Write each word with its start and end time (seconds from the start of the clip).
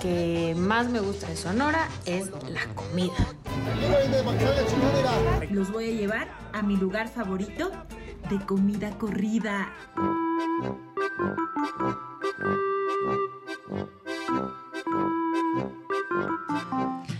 que 0.00 0.54
más 0.56 0.88
me 0.88 1.00
gusta 1.00 1.28
de 1.28 1.36
Sonora 1.36 1.88
es 2.04 2.30
la 2.48 2.66
comida. 2.74 3.14
Los 5.50 5.72
voy 5.72 5.88
a 5.88 5.92
llevar 5.92 6.28
a 6.52 6.62
mi 6.62 6.76
lugar 6.76 7.08
favorito 7.08 7.70
de 8.30 8.38
comida 8.46 8.90
corrida. 8.98 9.72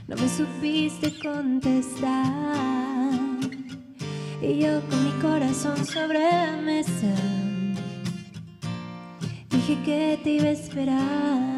No 0.07 0.17
me 0.17 0.29
supiste 0.29 1.19
contestar. 1.21 2.39
Y 4.41 4.61
yo 4.61 4.81
con 4.89 5.05
mi 5.05 5.11
corazón 5.21 5.85
sobre 5.85 6.21
la 6.21 6.57
mesa. 6.63 7.15
Dije 9.51 9.79
que 9.85 10.21
te 10.23 10.31
iba 10.31 10.45
a 10.45 10.51
esperar. 10.51 11.58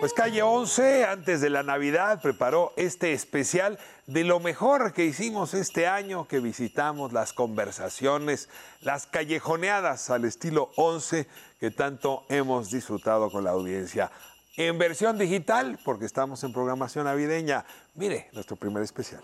Pues 0.00 0.14
calle 0.14 0.40
11, 0.40 1.04
antes 1.04 1.40
de 1.42 1.50
la 1.50 1.62
Navidad, 1.62 2.22
preparó 2.22 2.72
este 2.76 3.12
especial 3.12 3.78
de 4.06 4.24
lo 4.24 4.40
mejor 4.40 4.94
que 4.94 5.04
hicimos 5.04 5.52
este 5.52 5.86
año, 5.86 6.26
que 6.26 6.40
visitamos 6.40 7.12
las 7.12 7.34
conversaciones, 7.34 8.48
las 8.80 9.06
callejoneadas 9.06 10.08
al 10.08 10.24
estilo 10.24 10.70
11, 10.76 11.26
que 11.60 11.70
tanto 11.70 12.24
hemos 12.30 12.70
disfrutado 12.70 13.30
con 13.30 13.44
la 13.44 13.50
audiencia. 13.50 14.10
En 14.56 14.78
versión 14.78 15.18
digital, 15.18 15.78
porque 15.84 16.06
estamos 16.06 16.42
en 16.42 16.54
programación 16.54 17.04
navideña. 17.04 17.66
Mire, 17.94 18.28
nuestro 18.32 18.56
primer 18.56 18.82
especial. 18.82 19.20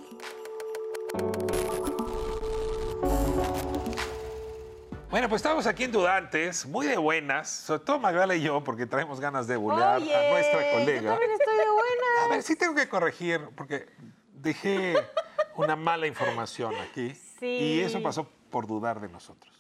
Bueno, 5.15 5.29
pues 5.29 5.43
estamos 5.43 5.69
aquí 5.69 5.85
en 5.85 5.93
Dudantes, 5.93 6.67
muy 6.67 6.89
de 6.89 6.97
buenas, 6.97 7.49
sobre 7.49 7.85
todo 7.85 8.01
Magdala 8.01 8.35
y 8.35 8.43
yo, 8.43 8.65
porque 8.65 8.85
traemos 8.85 9.21
ganas 9.21 9.47
de 9.47 9.57
burlar 9.57 10.03
a 10.03 10.31
nuestra 10.33 10.73
colega. 10.73 11.03
Yo 11.03 11.11
también 11.11 11.31
estoy 11.31 11.57
de 11.57 11.71
buena. 11.71 12.25
A 12.25 12.29
ver, 12.31 12.43
sí 12.43 12.57
tengo 12.57 12.75
que 12.75 12.89
corregir, 12.89 13.41
porque 13.55 13.87
dejé 14.33 14.97
una 15.55 15.77
mala 15.77 16.09
información 16.09 16.75
aquí. 16.91 17.15
Sí. 17.39 17.47
Y 17.47 17.81
eso 17.83 18.03
pasó 18.03 18.29
por 18.51 18.67
dudar 18.67 19.01
de 19.01 19.09
nosotros. 19.09 19.55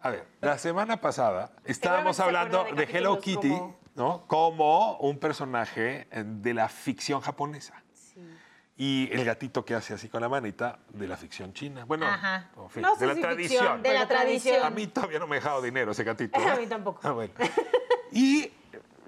A 0.00 0.10
ver, 0.10 0.26
la 0.40 0.58
semana 0.58 1.00
pasada 1.00 1.52
estábamos 1.64 2.18
hablando 2.18 2.64
de, 2.64 2.72
de 2.84 2.98
Hello 2.98 3.20
Kitty, 3.20 3.48
como- 3.48 3.76
¿no? 3.94 4.26
Como 4.26 4.96
un 4.96 5.20
personaje 5.20 6.08
de 6.10 6.52
la 6.52 6.68
ficción 6.68 7.20
japonesa. 7.20 7.80
Y 8.82 9.10
el 9.12 9.26
gatito 9.26 9.62
que 9.62 9.74
hace 9.74 9.92
así 9.92 10.08
con 10.08 10.22
la 10.22 10.28
manita 10.30 10.78
de 10.88 11.06
la 11.06 11.18
ficción 11.18 11.52
china. 11.52 11.84
Bueno, 11.84 12.06
Ajá. 12.06 12.48
en 12.56 12.70
fin, 12.70 12.80
No 12.82 12.94
sé 12.94 13.00
de 13.00 13.06
la 13.08 13.14
si 13.14 13.20
tradición. 13.20 13.58
ficción, 13.60 13.82
de 13.82 13.92
la 13.92 14.08
tradición. 14.08 14.64
A 14.64 14.70
mí 14.70 14.86
todavía 14.86 15.18
no 15.18 15.26
me 15.26 15.36
ha 15.36 15.40
dejado 15.40 15.60
dinero 15.60 15.92
ese 15.92 16.02
gatito. 16.02 16.40
A 16.40 16.54
¿eh? 16.54 16.60
mí 16.60 16.66
tampoco. 16.66 16.98
Ah, 17.02 17.10
bueno. 17.12 17.34
Y 18.10 18.50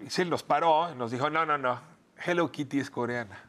se 0.08 0.26
los 0.26 0.42
paró 0.42 0.92
y 0.92 0.94
nos 0.94 1.10
dijo, 1.10 1.30
no, 1.30 1.46
no, 1.46 1.56
no, 1.56 1.80
Hello 2.22 2.52
Kitty 2.52 2.80
es 2.80 2.90
coreana. 2.90 3.42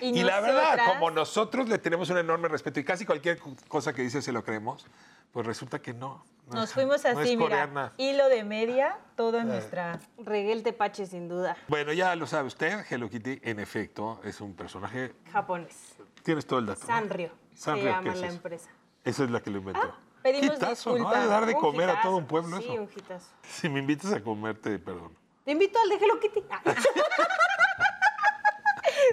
Y 0.00 0.18
Y, 0.20 0.22
la 0.24 0.40
verdad, 0.40 0.78
como 0.86 1.10
nosotros 1.10 1.68
le 1.68 1.76
tenemos 1.76 2.08
un 2.08 2.16
enorme 2.16 2.48
respeto 2.48 2.80
y 2.80 2.84
casi 2.84 3.04
cualquier 3.04 3.38
co- 3.38 3.54
cosa 3.68 3.92
que 3.92 4.00
dice 4.00 4.22
se 4.22 4.32
lo 4.32 4.42
creemos, 4.42 4.86
pues 5.32 5.46
resulta 5.46 5.80
que 5.80 5.92
no. 5.92 6.24
no 6.48 6.54
Nos 6.60 6.72
fuimos 6.72 7.04
no 7.04 7.10
así, 7.20 7.32
es 7.32 7.38
mira, 7.38 7.92
hilo 7.96 8.28
de 8.28 8.44
media, 8.44 8.98
todo 9.16 9.38
en 9.38 9.48
nuestra... 9.48 9.98
Regué 10.18 10.52
el 10.52 10.62
tepache 10.62 11.06
sin 11.06 11.28
duda. 11.28 11.56
Bueno, 11.68 11.92
ya 11.92 12.14
lo 12.16 12.26
sabe 12.26 12.48
usted, 12.48 12.84
Hello 12.90 13.08
Kitty, 13.10 13.40
en 13.42 13.60
efecto, 13.60 14.20
es 14.24 14.40
un 14.40 14.54
personaje. 14.54 15.14
Japonés. 15.32 15.94
Tienes 16.22 16.46
todo 16.46 16.58
el 16.60 16.66
dato. 16.66 16.80
¿no? 16.82 16.86
Sanrio 16.86 17.30
Sanrio, 17.54 17.84
se 17.84 17.88
¿qué 17.88 17.94
llama 17.96 18.12
es 18.12 18.20
la 18.20 18.26
eso? 18.26 18.36
empresa. 18.36 18.70
Esa 19.04 19.24
es 19.24 19.30
la 19.30 19.40
que 19.40 19.50
lo 19.50 19.58
inventó. 19.58 19.94
Pedimos 20.22 20.56
Hitazo, 20.56 20.90
¿no? 20.90 20.96
disculpas. 20.96 21.28
Dar 21.28 21.46
de 21.46 21.54
Un 21.54 21.60
comer 21.60 21.90
a 21.90 22.02
todo 22.02 22.16
un 22.16 22.26
pueblo 22.26 22.56
Sí, 22.58 22.64
eso. 22.64 22.74
un 22.82 22.88
hitazo. 22.94 23.26
Si 23.42 23.68
me 23.68 23.78
invitas 23.80 24.12
a 24.12 24.22
comerte, 24.22 24.78
perdón. 24.78 25.16
Te 25.44 25.52
invito 25.52 25.78
al 25.80 25.88
de 25.88 25.94
Hello 26.04 26.18
Kitty. 26.18 26.42
Ah. 26.50 26.60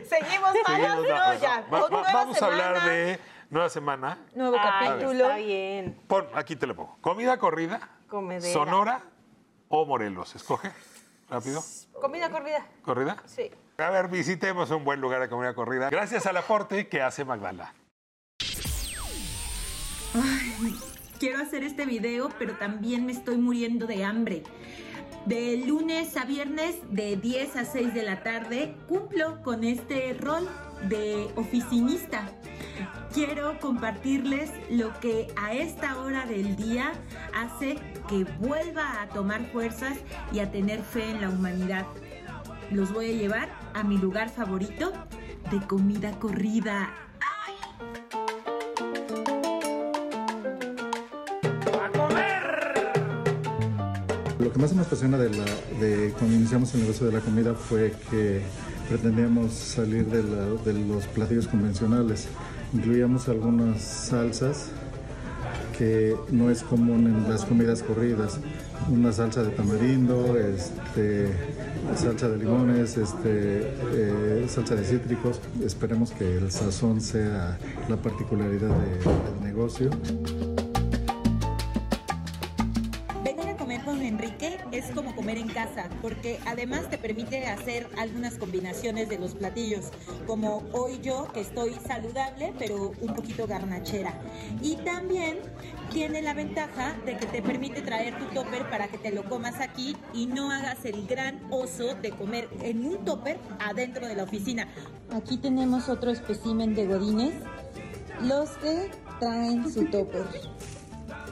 Seguimos 0.09 0.51
malos, 0.67 1.07
no, 1.07 1.33
ya. 1.39 1.61
va- 1.71 1.81
va- 1.81 1.89
Nueva 1.89 2.13
vamos 2.13 2.41
a 2.41 2.45
hablar 2.45 2.89
de 2.89 3.19
nueva 3.53 3.69
semana. 3.69 4.17
Nuevo 4.33 4.57
Ay, 4.59 4.89
capítulo. 4.89 5.23
está 5.25 5.37
bien. 5.37 5.97
Pon, 6.07 6.25
aquí 6.33 6.55
te 6.55 6.67
lo 6.67 6.75
pongo. 6.75 6.97
Comida 6.99 7.37
corrida, 7.37 7.87
Comedera. 8.09 8.51
Sonora 8.51 9.01
o 9.69 9.85
Morelos. 9.85 10.35
Escoge. 10.35 10.71
Rápido. 11.29 11.61
Comida 12.01 12.29
corrida. 12.29 12.67
¿Corrida? 12.83 13.23
Sí. 13.25 13.49
A 13.77 13.89
ver, 13.89 14.07
visitemos 14.07 14.69
un 14.71 14.83
buen 14.83 14.99
lugar 14.99 15.21
de 15.21 15.29
comida 15.29 15.53
corrida. 15.53 15.89
Gracias 15.89 16.25
al 16.25 16.37
aporte 16.37 16.87
que 16.87 17.01
hace 17.01 17.23
Magdala. 17.25 17.73
Quiero 21.19 21.39
hacer 21.39 21.63
este 21.63 21.85
video, 21.85 22.29
pero 22.37 22.55
también 22.57 23.05
me 23.05 23.13
estoy 23.13 23.37
muriendo 23.37 23.87
de 23.87 24.03
hambre. 24.03 24.43
De 25.25 25.57
lunes 25.57 26.17
a 26.17 26.25
viernes, 26.25 26.75
de 26.89 27.15
10 27.15 27.55
a 27.55 27.65
6 27.65 27.93
de 27.93 28.03
la 28.03 28.21
tarde, 28.23 28.75
cumplo 28.89 29.41
con 29.41 29.63
este 29.63 30.13
rol 30.19 30.47
de 30.89 31.31
oficinista. 31.35 32.29
Quiero 33.13 33.59
compartirles 33.59 34.49
lo 34.71 34.91
que 34.99 35.27
a 35.35 35.53
esta 35.53 35.99
hora 36.01 36.25
del 36.25 36.55
día 36.55 36.93
hace 37.35 37.75
que 38.09 38.23
vuelva 38.39 39.01
a 39.01 39.09
tomar 39.09 39.45
fuerzas 39.51 39.97
y 40.31 40.39
a 40.39 40.51
tener 40.51 40.81
fe 40.81 41.11
en 41.11 41.21
la 41.21 41.29
humanidad. 41.29 41.85
Los 42.71 42.91
voy 42.91 43.11
a 43.11 43.13
llevar 43.13 43.49
a 43.75 43.83
mi 43.83 43.97
lugar 43.99 44.29
favorito 44.29 44.91
de 45.51 45.59
comida 45.67 46.11
corrida. 46.19 46.89
Lo 54.39 54.51
que 54.51 54.59
más 54.59 54.73
me 54.73 54.81
apasiona 54.81 55.17
de, 55.17 55.29
la, 55.29 55.45
de 55.79 56.13
cuando 56.17 56.35
iniciamos 56.35 56.73
el 56.75 56.81
negocio 56.81 57.05
de 57.07 57.13
la 57.13 57.19
comida 57.19 57.53
fue 57.53 57.93
que 58.09 58.41
pretendíamos 58.89 59.53
salir 59.53 60.05
de, 60.07 60.23
la- 60.23 60.61
de 60.63 60.73
los 60.73 61.05
platillos 61.07 61.47
convencionales. 61.47 62.27
Incluíamos 62.73 63.29
algunas 63.29 63.81
salsas 63.81 64.69
que 65.77 66.15
no 66.31 66.49
es 66.49 66.63
común 66.63 67.05
en 67.07 67.29
las 67.29 67.45
comidas 67.45 67.83
corridas. 67.83 68.39
Una 68.91 69.11
salsa 69.13 69.43
de 69.43 69.49
tamarindo, 69.51 70.37
este, 70.37 71.29
salsa 71.95 72.29
de 72.29 72.37
limones, 72.37 72.97
este, 72.97 73.71
eh, 73.93 74.45
salsa 74.49 74.75
de 74.75 74.83
cítricos. 74.83 75.39
Esperemos 75.63 76.11
que 76.11 76.37
el 76.37 76.51
sazón 76.51 76.99
sea 76.99 77.57
la 77.87 77.95
particularidad 77.97 78.69
de- 78.69 78.97
del 79.33 79.43
negocio. 79.43 79.89
Porque 86.01 86.39
además 86.45 86.89
te 86.89 86.97
permite 86.97 87.45
hacer 87.47 87.89
algunas 87.97 88.35
combinaciones 88.35 89.09
de 89.09 89.19
los 89.19 89.35
platillos, 89.35 89.91
como 90.27 90.63
hoy 90.71 90.99
yo 91.01 91.27
que 91.33 91.41
estoy 91.41 91.75
saludable 91.85 92.53
pero 92.57 92.93
un 93.01 93.13
poquito 93.13 93.47
garnachera. 93.47 94.13
Y 94.61 94.75
también 94.77 95.39
tiene 95.91 96.21
la 96.21 96.33
ventaja 96.33 96.95
de 97.05 97.17
que 97.17 97.25
te 97.25 97.41
permite 97.41 97.81
traer 97.81 98.17
tu 98.17 98.25
topper 98.33 98.69
para 98.69 98.87
que 98.87 98.97
te 98.97 99.11
lo 99.11 99.23
comas 99.25 99.59
aquí 99.59 99.95
y 100.13 100.25
no 100.27 100.51
hagas 100.51 100.85
el 100.85 101.05
gran 101.07 101.41
oso 101.51 101.95
de 101.95 102.11
comer 102.11 102.49
en 102.61 102.85
un 102.85 103.05
topper 103.05 103.39
adentro 103.59 104.07
de 104.07 104.15
la 104.15 104.23
oficina. 104.23 104.67
Aquí 105.11 105.37
tenemos 105.37 105.89
otro 105.89 106.11
espécimen 106.11 106.75
de 106.75 106.87
godines, 106.87 107.33
los 108.21 108.49
que 108.57 108.89
traen 109.19 109.71
su 109.71 109.85
topper. 109.85 110.25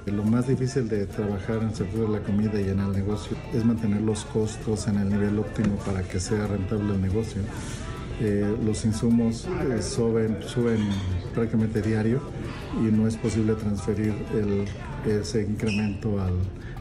Lo 0.08 0.24
más 0.24 0.48
difícil 0.48 0.90
de 0.90 1.06
trabajar 1.06 1.58
en 1.58 1.70
el 1.70 1.76
sector 1.76 2.08
de 2.08 2.20
la 2.20 2.24
comida 2.24 2.60
y 2.60 2.70
en 2.70 2.80
el 2.80 2.92
negocio 2.92 3.38
es 3.54 3.64
mantener 3.64 4.02
los 4.02 4.26
costos 4.26 4.88
en 4.88 4.98
el 4.98 5.10
nivel 5.10 5.38
óptimo 5.40 5.76
para 5.86 6.02
que 6.04 6.20
sea 6.20 6.48
rentable 6.48 6.96
el 6.96 7.02
negocio. 7.02 7.42
Eh, 8.20 8.56
los 8.66 8.84
insumos 8.86 9.48
eh, 9.70 9.82
suben, 9.82 10.38
suben 10.46 10.80
prácticamente 11.34 11.82
diario 11.82 12.20
y 12.80 12.92
no 12.92 13.08
es 13.08 13.16
posible 13.16 13.54
transferir 13.54 14.14
ese 15.06 15.44
incremento 15.44 16.20
al- 16.22 16.40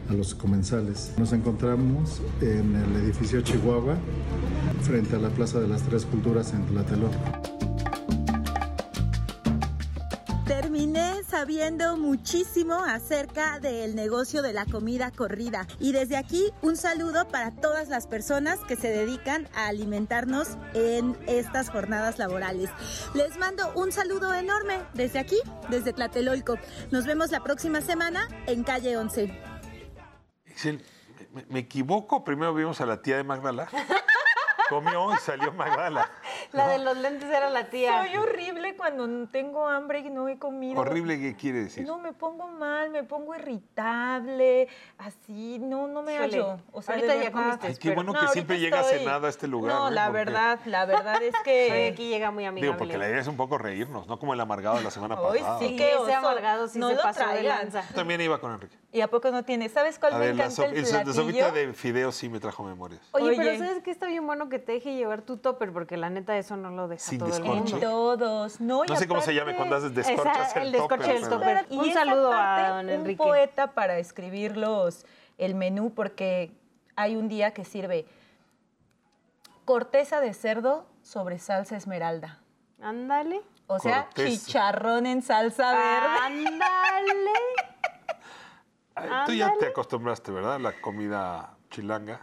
a 0.08 0.12
los 0.14 0.34
comensales. 0.34 1.12
Nos 1.18 1.32
encontramos 1.32 2.20
en 2.40 2.74
el 2.74 3.04
edificio 3.04 3.40
Chihuahua, 3.42 3.96
frente 4.82 5.16
a 5.16 5.18
la 5.18 5.28
Plaza 5.28 5.60
de 5.60 5.68
las 5.68 5.82
Tres 5.82 6.04
Culturas 6.04 6.52
en 6.52 6.64
Tlatelolco. 6.66 7.16
Sabiendo 11.26 11.96
muchísimo 11.96 12.82
acerca 12.82 13.60
del 13.60 13.94
negocio 13.94 14.42
de 14.42 14.52
la 14.52 14.64
comida 14.64 15.10
corrida. 15.10 15.66
Y 15.78 15.92
desde 15.92 16.16
aquí 16.16 16.52
un 16.62 16.76
saludo 16.76 17.28
para 17.28 17.50
todas 17.50 17.88
las 17.88 18.06
personas 18.06 18.58
que 18.60 18.76
se 18.76 18.88
dedican 18.88 19.48
a 19.54 19.68
alimentarnos 19.68 20.56
en 20.74 21.16
estas 21.26 21.70
jornadas 21.70 22.18
laborales. 22.18 22.70
Les 23.14 23.36
mando 23.38 23.72
un 23.74 23.92
saludo 23.92 24.34
enorme 24.34 24.82
desde 24.94 25.18
aquí, 25.18 25.38
desde 25.68 25.92
Tlatelolco. 25.92 26.56
Nos 26.90 27.06
vemos 27.06 27.30
la 27.30 27.42
próxima 27.42 27.80
semana 27.80 28.26
en 28.46 28.64
calle 28.64 28.96
11. 28.96 29.40
Excel, 30.46 30.84
¿me, 31.32 31.44
me 31.48 31.58
equivoco? 31.60 32.24
Primero 32.24 32.54
vimos 32.54 32.80
a 32.80 32.86
la 32.86 33.02
tía 33.02 33.16
de 33.18 33.24
Magdala. 33.24 33.68
Comió 34.68 35.12
y 35.14 35.18
salió 35.18 35.52
Magdala. 35.52 36.10
La 36.52 36.68
de 36.68 36.78
los 36.78 36.96
lentes 36.96 37.28
era 37.30 37.50
la 37.50 37.64
tía. 37.70 38.04
Soy 38.06 38.16
horrible 38.16 38.76
cuando 38.76 39.26
tengo 39.28 39.66
hambre 39.68 40.00
y 40.00 40.10
no 40.10 40.28
he 40.28 40.38
comido. 40.38 40.80
Horrible, 40.80 41.18
¿qué 41.20 41.36
quiere 41.36 41.64
decir? 41.64 41.86
No, 41.86 41.98
me 41.98 42.12
pongo 42.12 42.48
mal, 42.48 42.90
me 42.90 43.04
pongo 43.04 43.34
irritable, 43.34 44.68
así, 44.98 45.58
no, 45.58 45.88
no 45.88 46.02
me 46.02 46.14
Híjole, 46.14 46.32
hallo. 46.42 46.58
O 46.72 46.82
sea, 46.82 46.94
ahorita 46.96 47.16
ya 47.16 47.32
comiste, 47.32 47.66
Ay, 47.68 47.76
qué 47.76 47.94
bueno 47.94 48.12
No, 48.12 48.20
que 48.20 48.28
siempre 48.28 48.58
llega 48.58 48.80
estoy- 48.80 48.98
cenada 49.00 49.26
a 49.26 49.30
este 49.30 49.46
lugar. 49.48 49.74
No, 49.74 49.88
¿eh? 49.88 49.92
la 49.92 50.06
Porque- 50.06 50.24
verdad, 50.24 50.58
la 50.66 50.84
verdad 50.86 51.22
es 51.22 51.34
que... 51.44 51.88
aquí 51.92 52.08
llega 52.08 52.30
muy 52.30 52.44
amigable. 52.44 52.66
Digo, 52.72 52.78
porque 52.78 52.98
la 52.98 53.08
idea 53.08 53.20
es 53.20 53.26
un 53.26 53.36
poco 53.36 53.58
reírnos, 53.58 54.06
no 54.06 54.18
como 54.18 54.34
el 54.34 54.40
amargado 54.40 54.76
de 54.78 54.84
la 54.84 54.90
semana 54.90 55.20
Hoy 55.20 55.38
pasada. 55.40 55.58
sí 55.60 55.68
Sí, 55.70 55.76
que 55.76 55.94
ese 55.94 56.14
amargado 56.14 56.66
sí 56.68 56.78
no 56.78 56.88
se 56.88 56.96
lo 56.96 57.02
pasó 57.02 57.26
de 57.28 57.42
lanza. 57.44 57.82
Yo 57.88 57.94
también 57.94 58.20
iba 58.20 58.40
con 58.40 58.52
Enrique. 58.52 58.76
¿Y 58.92 59.02
a 59.02 59.08
poco 59.08 59.30
no 59.30 59.44
tiene? 59.44 59.68
¿Sabes 59.68 59.98
cuál 60.00 60.14
A 60.14 60.18
me 60.18 60.26
ver, 60.26 60.36
la, 60.36 60.44
encanta 60.46 60.64
el 60.66 60.76
el- 60.76 60.82
la 60.82 60.88
sopita 61.12 61.14
platillo? 61.14 61.52
de 61.52 61.72
fideos 61.74 62.16
sí 62.16 62.28
me 62.28 62.40
trajo 62.40 62.64
memorias. 62.64 63.00
Oye, 63.12 63.34
pero. 63.36 63.58
¿sabes 63.58 63.82
qué 63.84 63.90
está 63.92 64.06
bien 64.08 64.26
bueno 64.26 64.48
que 64.48 64.58
te 64.58 64.72
deje 64.72 64.94
llevar 64.96 65.22
tu 65.22 65.36
topper? 65.36 65.72
Porque 65.72 65.96
la 65.96 66.10
neta 66.10 66.29
eso 66.38 66.56
no 66.56 66.70
lo 66.70 66.88
deja 66.88 67.02
Sin 67.02 67.18
todo 67.18 67.28
el 67.28 67.34
descorche. 67.42 67.60
mundo. 67.74 67.76
En 67.76 67.80
todos, 67.82 68.60
¿no? 68.60 68.84
Y 68.84 68.88
No 68.88 68.96
sé 68.96 69.08
cómo 69.08 69.20
se 69.20 69.34
llame 69.34 69.54
cuando 69.56 69.76
haces 69.76 69.94
descorchas 69.94 70.50
Esa- 70.50 70.60
el, 70.60 70.66
el 70.66 70.72
descorche 70.72 70.96
topper, 71.04 71.20
del 71.20 71.22
pero- 71.28 71.38
topper. 71.38 71.66
Y 71.70 71.78
Un 71.78 71.92
saludo 71.92 72.32
a 72.32 72.36
parte, 72.36 72.68
don 72.68 72.90
Enrique. 72.90 73.22
Un 73.22 73.28
poeta 73.28 73.72
para 73.72 73.98
escribir 73.98 74.56
los, 74.56 75.04
el 75.38 75.54
menú, 75.54 75.92
porque 75.94 76.52
hay 76.96 77.16
un 77.16 77.28
día 77.28 77.52
que 77.52 77.64
sirve 77.64 78.06
corteza 79.64 80.20
de 80.20 80.34
cerdo 80.34 80.86
sobre 81.02 81.38
salsa 81.38 81.76
esmeralda. 81.76 82.38
Ándale. 82.82 83.40
O 83.66 83.78
sea, 83.78 84.06
Corteza. 84.06 84.46
chicharrón 84.46 85.06
en 85.06 85.22
salsa 85.22 85.72
verde. 85.72 86.18
Ándale. 86.22 87.30
Tú 89.26 89.32
ya 89.32 89.52
te 89.58 89.66
acostumbraste, 89.68 90.30
¿verdad? 90.32 90.54
a 90.56 90.58
La 90.58 90.72
comida 90.80 91.54
chilanga. 91.70 92.20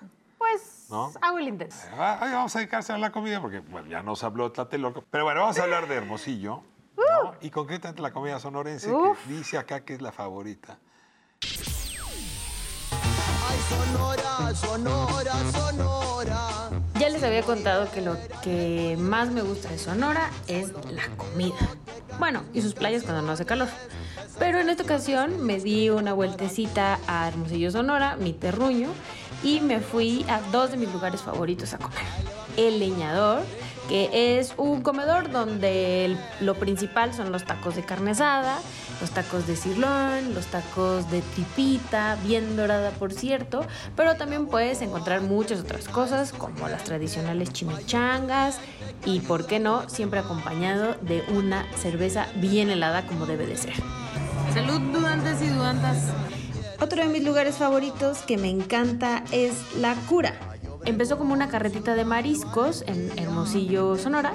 Pues 0.51 0.87
¿No? 0.89 1.11
hago 1.21 1.39
el 1.39 1.47
intento. 1.49 1.75
Ay, 1.97 2.31
vamos 2.31 2.55
a 2.55 2.59
dedicarse 2.59 2.93
a 2.93 2.97
la 2.97 3.11
comida 3.11 3.41
porque 3.41 3.59
bueno, 3.59 3.89
ya 3.89 4.01
nos 4.01 4.23
habló 4.23 4.51
Tlatelolco. 4.51 5.03
Pero 5.11 5.25
bueno, 5.25 5.41
vamos 5.41 5.59
a 5.59 5.63
hablar 5.63 5.87
de 5.87 5.95
Hermosillo. 5.95 6.63
¿no? 6.95 7.35
Y 7.41 7.49
concretamente 7.49 8.01
la 8.01 8.11
comida 8.11 8.39
sonorense, 8.39 8.91
Uf. 8.91 9.17
que 9.25 9.33
dice 9.33 9.57
acá 9.57 9.81
que 9.81 9.93
es 9.93 10.01
la 10.01 10.11
favorita. 10.11 10.79
Ya 16.99 17.09
les 17.09 17.23
había 17.23 17.43
contado 17.43 17.91
que 17.91 18.01
lo 18.01 18.17
que 18.41 18.95
más 18.99 19.29
me 19.29 19.41
gusta 19.41 19.69
de 19.69 19.77
Sonora 19.77 20.31
es 20.47 20.71
la 20.89 21.07
comida. 21.17 21.55
Bueno, 22.19 22.43
y 22.53 22.61
sus 22.61 22.73
playas 22.73 23.03
cuando 23.03 23.21
no 23.21 23.33
hace 23.33 23.45
calor. 23.45 23.67
Pero 24.39 24.59
en 24.59 24.69
esta 24.69 24.83
ocasión 24.83 25.45
me 25.45 25.59
di 25.59 25.89
una 25.89 26.13
vueltecita 26.13 26.99
a 27.07 27.27
Hermosillo, 27.27 27.71
Sonora, 27.71 28.15
mi 28.17 28.33
terruño, 28.33 28.89
y 29.43 29.59
me 29.61 29.79
fui 29.79 30.25
a 30.29 30.41
dos 30.51 30.71
de 30.71 30.77
mis 30.77 30.91
lugares 30.91 31.21
favoritos 31.21 31.73
a 31.73 31.77
comer. 31.77 31.99
El 32.57 32.79
Leñador, 32.79 33.43
que 33.87 34.39
es 34.39 34.53
un 34.57 34.81
comedor 34.81 35.31
donde 35.31 36.05
el- 36.05 36.17
lo 36.41 36.55
principal 36.55 37.13
son 37.13 37.31
los 37.31 37.45
tacos 37.45 37.75
de 37.75 37.83
carne 37.83 38.11
asada, 38.11 38.57
los 38.99 39.11
tacos 39.11 39.45
de 39.47 39.55
sirloin, 39.55 40.33
los 40.33 40.47
tacos 40.47 41.09
de 41.11 41.21
tripita, 41.21 42.17
bien 42.25 42.57
dorada 42.57 42.89
por 42.91 43.13
cierto, 43.13 43.63
pero 43.95 44.15
también 44.15 44.47
puedes 44.47 44.81
encontrar 44.81 45.21
muchas 45.21 45.59
otras 45.59 45.87
cosas 45.87 46.33
como 46.33 46.67
las 46.67 46.83
tradicionales 46.83 47.53
chimichangas 47.53 48.57
y, 49.05 49.19
por 49.21 49.45
qué 49.45 49.59
no, 49.59 49.87
siempre 49.87 50.19
acompañado 50.19 50.95
de 51.01 51.23
una 51.29 51.65
cerveza 51.77 52.25
bien 52.35 52.69
helada 52.71 53.05
como 53.05 53.25
debe 53.27 53.45
de 53.45 53.55
ser. 53.55 53.73
Salud, 54.53 54.79
dudantes 54.91 55.41
y 55.43 55.47
dudantas. 55.47 55.97
Otro 56.79 57.01
de 57.03 57.09
mis 57.09 57.23
lugares 57.23 57.55
favoritos 57.55 58.19
que 58.19 58.37
me 58.37 58.49
encanta 58.49 59.23
es 59.31 59.53
La 59.77 59.95
Cura. 60.07 60.46
Empezó 60.87 61.17
como 61.17 61.33
una 61.33 61.49
carretita 61.49 61.95
de 61.95 62.05
mariscos 62.05 62.85
en 62.87 63.11
Hermosillo, 63.19 63.97
Sonora, 63.97 64.31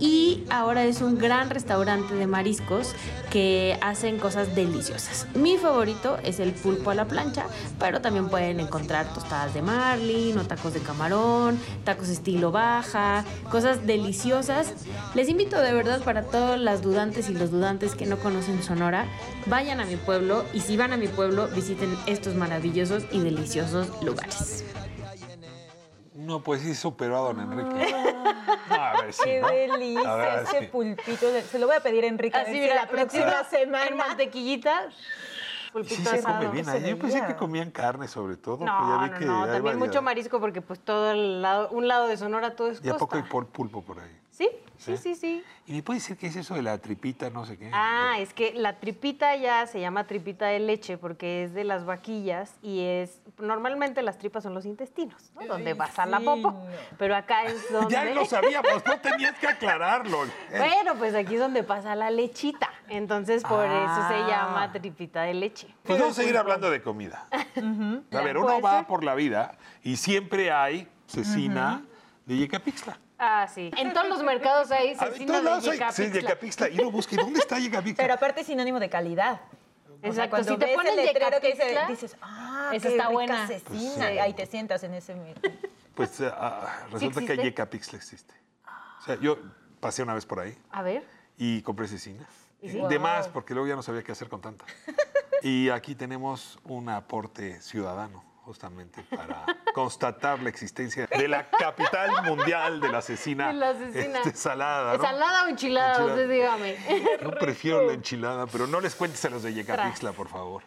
y 0.00 0.42
ahora 0.50 0.84
es 0.84 1.00
un 1.00 1.16
gran 1.16 1.48
restaurante 1.48 2.16
de 2.16 2.26
mariscos 2.26 2.92
que 3.30 3.78
hacen 3.80 4.18
cosas 4.18 4.56
deliciosas. 4.56 5.28
Mi 5.36 5.58
favorito 5.58 6.18
es 6.24 6.40
el 6.40 6.54
pulpo 6.54 6.90
a 6.90 6.96
la 6.96 7.06
plancha, 7.06 7.44
pero 7.78 8.00
también 8.00 8.28
pueden 8.28 8.58
encontrar 8.58 9.14
tostadas 9.14 9.54
de 9.54 9.62
marlin 9.62 10.36
o 10.38 10.44
tacos 10.44 10.74
de 10.74 10.80
camarón, 10.80 11.56
tacos 11.84 12.08
estilo 12.08 12.50
baja, 12.50 13.24
cosas 13.48 13.86
deliciosas. 13.86 14.74
Les 15.14 15.28
invito 15.28 15.60
de 15.60 15.72
verdad 15.72 16.02
para 16.02 16.24
todas 16.24 16.58
las 16.58 16.82
dudantes 16.82 17.30
y 17.30 17.34
los 17.34 17.52
dudantes 17.52 17.94
que 17.94 18.06
no 18.06 18.18
conocen 18.18 18.60
Sonora, 18.64 19.06
vayan 19.46 19.78
a 19.78 19.84
mi 19.84 19.94
pueblo 19.94 20.44
y 20.52 20.58
si 20.58 20.76
van 20.76 20.92
a 20.92 20.96
mi 20.96 21.06
pueblo 21.06 21.46
visiten 21.54 21.96
estos 22.06 22.34
maravillosos 22.34 23.04
y 23.12 23.20
deliciosos 23.20 23.86
lugares. 24.02 24.64
No, 26.22 26.40
pues 26.42 26.62
sí 26.62 26.74
superó 26.74 27.16
a 27.16 27.20
don 27.32 27.40
Enrique. 27.40 27.92
No, 28.68 28.74
a 28.74 29.02
ver, 29.02 29.12
sí, 29.12 29.22
Qué 29.24 29.40
¿no? 29.40 29.48
delicia 29.48 30.42
ese 30.42 30.62
pulpito. 30.68 31.30
de- 31.30 31.42
Se 31.42 31.58
lo 31.58 31.66
voy 31.66 31.76
a 31.76 31.80
pedir 31.80 32.04
a 32.04 32.06
Enrique 32.08 32.36
Así, 32.36 32.52
mira, 32.52 32.74
la 32.74 32.86
próxima 32.88 33.40
En 33.40 33.46
semana. 33.46 33.96
mantequillita. 33.96 34.88
Sí 34.90 34.96
Pulpito 35.72 36.10
se 36.10 36.18
asado. 36.18 36.36
come 36.38 36.48
bien. 36.50 36.64
se. 36.66 36.88
Yo 36.90 36.98
pensé 36.98 37.24
que 37.26 37.34
comían 37.34 37.70
carne 37.70 38.06
sobre 38.06 38.36
todo. 38.36 38.58
pero 38.58 38.70
ya 38.70 38.74
No, 38.86 39.00
vi 39.04 39.10
no, 39.10 39.18
que 39.18 39.24
no, 39.24 39.32
también 39.44 39.62
variedad. 39.64 39.86
mucho 39.86 40.02
marisco 40.02 40.38
porque 40.40 40.60
pues 40.60 40.80
todo 40.80 41.10
el 41.12 41.40
lado, 41.42 41.68
un 41.70 41.88
lado 41.88 42.08
de 42.08 42.16
Sonora 42.18 42.54
todo 42.56 42.68
es 42.70 42.84
¿Y 42.84 42.88
a 42.90 42.94
poco 42.96 43.16
hay 43.16 43.22
pulpo 43.22 43.82
por 43.82 43.98
ahí? 44.00 44.14
Sí, 44.30 44.50
¿Sí? 44.82 44.96
sí, 44.96 45.14
sí, 45.14 45.14
sí. 45.14 45.44
¿Y 45.66 45.72
me 45.72 45.82
puede 45.82 46.00
decir 46.00 46.16
qué 46.16 46.26
es 46.26 46.36
eso 46.36 46.54
de 46.54 46.62
la 46.62 46.76
tripita, 46.78 47.30
no 47.30 47.46
sé 47.46 47.56
qué? 47.56 47.70
Ah, 47.72 48.16
es 48.18 48.34
que 48.34 48.52
la 48.54 48.78
tripita 48.80 49.36
ya 49.36 49.66
se 49.66 49.80
llama 49.80 50.06
tripita 50.06 50.46
de 50.46 50.58
leche 50.58 50.98
porque 50.98 51.44
es 51.44 51.54
de 51.54 51.64
las 51.64 51.84
vaquillas 51.84 52.54
y 52.62 52.80
es 52.80 53.20
normalmente 53.38 54.02
las 54.02 54.18
tripas 54.18 54.42
son 54.42 54.54
los 54.54 54.66
intestinos, 54.66 55.30
¿no? 55.34 55.46
Donde 55.46 55.74
pasa 55.76 56.04
la 56.06 56.18
sí, 56.18 56.24
popo. 56.24 56.50
no. 56.52 56.66
Pero 56.98 57.14
acá 57.16 57.44
es 57.44 57.64
donde 57.72 57.92
Ya 57.92 58.04
lo 58.04 58.24
sabíamos, 58.24 58.84
no 58.86 58.98
tenías 59.00 59.38
que 59.38 59.46
aclararlo. 59.46 60.18
Bueno, 60.50 60.94
pues 60.98 61.14
aquí 61.14 61.34
es 61.34 61.40
donde 61.40 61.62
pasa 61.62 61.94
la 61.94 62.10
lechita. 62.10 62.68
Entonces 62.88 63.42
por 63.44 63.64
eso 63.64 64.08
se 64.08 64.14
Ah. 64.14 64.26
llama 64.28 64.72
tripita 64.72 65.22
de 65.22 65.34
leche. 65.34 65.68
Pues 65.84 65.98
vamos 65.98 66.18
a 66.18 66.20
seguir 66.22 66.36
hablando 66.36 66.70
de 66.70 66.82
comida. 66.82 67.26
A 67.32 68.20
ver, 68.20 68.36
uno 68.36 68.60
va 68.60 68.78
ser. 68.78 68.86
por 68.86 69.04
la 69.04 69.14
vida 69.14 69.56
y 69.82 69.96
siempre 69.96 70.50
hay 70.52 70.88
cecina 71.06 71.82
de 72.26 72.36
Yecapixtla. 72.36 72.98
Ah, 73.24 73.46
sí. 73.46 73.70
En 73.76 73.92
todos 73.92 74.08
los 74.08 74.22
mercados 74.24 74.72
hay 74.72 74.96
cecina 74.96 75.26
todos 75.26 75.44
de 75.44 75.50
lados 75.50 75.64
hay 75.68 75.72
Yecapixtla. 75.74 76.06
sí, 76.06 76.12
Yecapixtla. 76.12 76.68
Y 76.70 76.80
uno 76.80 76.90
busca, 76.90 77.14
¿y 77.14 77.18
dónde 77.18 77.38
está 77.38 77.58
Yecapixtla? 77.60 78.02
Pero 78.02 78.14
aparte 78.14 78.40
es 78.40 78.46
sinónimo 78.48 78.80
de 78.80 78.90
calidad. 78.90 79.40
O 79.86 80.12
sea, 80.12 80.24
Exacto, 80.24 80.30
cuando 80.30 80.52
si 80.54 80.58
te 80.58 80.74
pones 80.74 80.98
el 80.98 81.06
letrero 81.06 81.40
que 81.40 81.52
dice, 81.52 81.78
dices, 81.88 82.16
ah, 82.20 82.70
esa 82.72 82.88
qué 82.88 82.94
está 82.94 83.04
rica 83.04 83.08
buena. 83.12 83.46
cecina. 83.46 83.68
Pues 83.68 83.94
sí. 83.94 84.00
Ahí 84.18 84.34
te 84.34 84.46
sientas 84.46 84.82
en 84.82 84.94
ese... 84.94 85.14
Pues 85.94 86.20
eh, 86.20 86.30
ah, 86.32 86.86
resulta 86.90 87.20
que 87.20 87.26
existe? 87.26 87.44
Yecapixtla 87.44 87.98
existe. 87.98 88.34
O 88.98 89.04
sea, 89.04 89.14
yo 89.20 89.38
pasé 89.78 90.02
una 90.02 90.14
vez 90.14 90.26
por 90.26 90.40
ahí 90.40 90.56
A 90.72 90.82
ver. 90.82 91.04
y 91.38 91.62
compré 91.62 91.86
cecina. 91.86 92.26
¿Y 92.60 92.70
sí? 92.70 92.80
De 92.88 92.98
más, 92.98 93.28
porque 93.28 93.54
luego 93.54 93.68
ya 93.68 93.76
no 93.76 93.82
sabía 93.82 94.02
qué 94.02 94.10
hacer 94.10 94.28
con 94.28 94.40
tanta. 94.40 94.64
Y 95.42 95.68
aquí 95.70 95.94
tenemos 95.94 96.58
un 96.64 96.88
aporte 96.88 97.60
ciudadano, 97.60 98.24
justamente, 98.44 99.02
para 99.04 99.44
constatar 99.74 100.40
la 100.42 100.48
existencia 100.48 101.06
de 101.06 101.28
la 101.28 101.48
capital 101.58 102.10
mundial 102.24 102.80
de 102.80 102.88
la 102.88 102.92
De 102.92 102.92
la 102.92 103.02
cecina. 103.02 103.50
este, 103.52 104.34
salada. 104.34 104.96
¿no? 104.96 105.04
¿Ensalada 105.04 105.44
o 105.44 105.48
enchilada? 105.48 105.90
Enchilada. 105.92 106.14
Usted 106.14 106.28
dígame. 106.28 106.76
Yo 107.22 107.30
prefiero 107.38 107.86
la 107.86 107.92
enchilada, 107.94 108.46
pero 108.46 108.66
no 108.66 108.80
les 108.80 108.94
cuentes 108.94 109.24
a 109.24 109.30
los 109.30 109.42
de 109.42 109.54
Yecapixtla, 109.54 110.12
por 110.12 110.28
favor. 110.28 110.62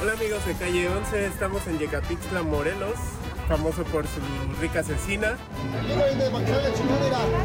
Hola 0.00 0.12
amigos 0.12 0.44
de 0.44 0.54
Calle 0.54 0.88
11, 0.88 1.26
estamos 1.26 1.66
en 1.66 1.78
Yecapixtla, 1.78 2.42
Morelos, 2.42 2.96
famoso 3.48 3.82
por 3.84 4.06
su 4.06 4.20
rica 4.60 4.82
cecina. 4.82 5.38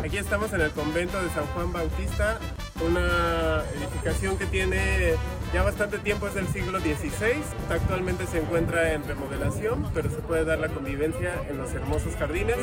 Aquí 0.03 0.17
estamos 0.17 0.51
en 0.51 0.61
el 0.61 0.71
convento 0.71 1.21
de 1.21 1.29
San 1.29 1.45
Juan 1.47 1.71
Bautista, 1.71 2.39
una 2.85 3.63
edificación 3.77 4.37
que 4.37 4.45
tiene 4.47 5.15
ya 5.53 5.63
bastante 5.63 5.97
tiempo, 5.99 6.27
es 6.27 6.33
del 6.33 6.47
siglo 6.47 6.79
XVI. 6.79 7.41
Actualmente 7.69 8.25
se 8.27 8.39
encuentra 8.39 8.93
en 8.93 9.03
remodelación, 9.03 9.89
pero 9.93 10.09
se 10.09 10.17
puede 10.17 10.45
dar 10.45 10.59
la 10.59 10.69
convivencia 10.69 11.33
en 11.49 11.57
los 11.57 11.73
hermosos 11.73 12.15
jardines. 12.15 12.57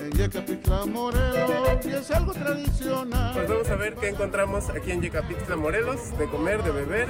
En 0.00 0.10
Yecapixtla, 0.12 0.86
Morelos, 0.86 1.84
y 1.84 1.90
es 1.90 2.10
algo 2.10 2.32
tradicional. 2.32 3.34
Pues 3.34 3.48
vamos 3.48 3.68
a 3.68 3.76
ver 3.76 3.94
qué 3.94 4.08
encontramos 4.08 4.70
aquí 4.70 4.92
en 4.92 5.02
Yecapixtla, 5.02 5.56
Morelos, 5.56 6.16
de 6.18 6.26
comer, 6.26 6.62
de 6.62 6.70
beber 6.70 7.08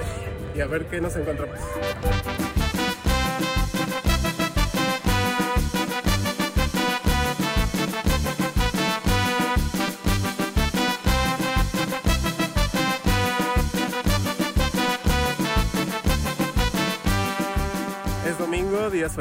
y 0.55 0.61
a 0.61 0.67
ver 0.67 0.87
qué 0.87 0.99
nos 1.01 1.15
encontramos. 1.15 1.59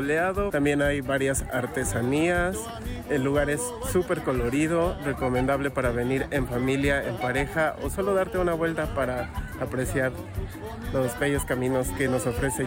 Soleado. 0.01 0.51
También 0.51 0.81
hay 0.81 1.03
varias 1.03 1.45
artesanías, 1.53 2.57
El 3.11 3.23
lugar 3.23 3.51
es 3.51 3.61
súper 3.93 4.23
colorido, 4.23 4.97
recomendable 5.05 5.71
para 5.71 5.91
venir 5.91 6.27
en 6.31 6.47
familia, 6.47 7.07
en 7.07 7.17
pareja 7.17 7.75
o 7.83 7.91
solo 7.91 8.15
darte 8.15 8.39
una 8.39 8.55
vuelta 8.55 8.95
para 8.95 9.29
apreciar 9.61 10.13
los 10.93 11.19
bellos 11.19 11.45
caminos 11.45 11.89
que 11.99 12.09
nos 12.09 12.27
ofrece 12.27 12.67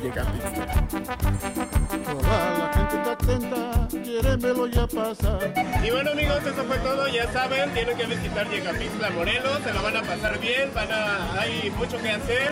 pasa. 4.88 5.40
Y 5.84 5.92
bueno 5.92 6.12
amigos, 6.12 6.40
eso 6.46 6.64
fue 6.66 6.78
todo, 6.80 7.08
ya 7.08 7.32
saben, 7.32 7.74
tienen 7.74 7.98
que 7.98 8.06
visitar 8.06 8.50
Yecapixtla 8.50 9.10
Morelos, 9.12 9.60
se 9.64 9.74
lo 9.74 9.82
van 9.82 9.98
a 9.98 10.02
pasar 10.02 10.40
bien, 10.40 10.70
van 10.74 10.92
a, 10.92 11.40
hay 11.40 11.72
mucho 11.78 11.98
que 12.02 12.10
hacer, 12.10 12.52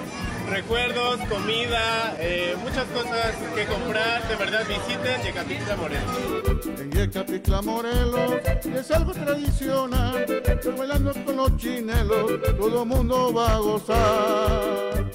recuerdos, 0.52 1.18
comida, 1.30 2.16
eh, 2.20 2.56
muchas 2.62 2.84
cosas 2.88 3.36
que 3.56 3.66
comprar, 3.66 4.28
de 4.28 4.36
verdad 4.36 4.66
visiten 4.68 5.22
Yecapixtla 5.24 5.76
Morelos. 5.78 6.66
En 6.78 6.92
Yecapixtla 6.92 7.62
Morelos 7.62 8.34
es 8.66 8.92
algo 8.92 9.14
tradicional, 9.14 10.26
pero 10.28 10.76
bailando 10.76 11.14
con 11.26 11.38
los 11.38 11.56
chinelos, 11.56 12.42
todo 12.60 12.86
mundo 12.86 13.34
va 13.34 13.54
a 13.54 13.58
gozar. 13.60 15.12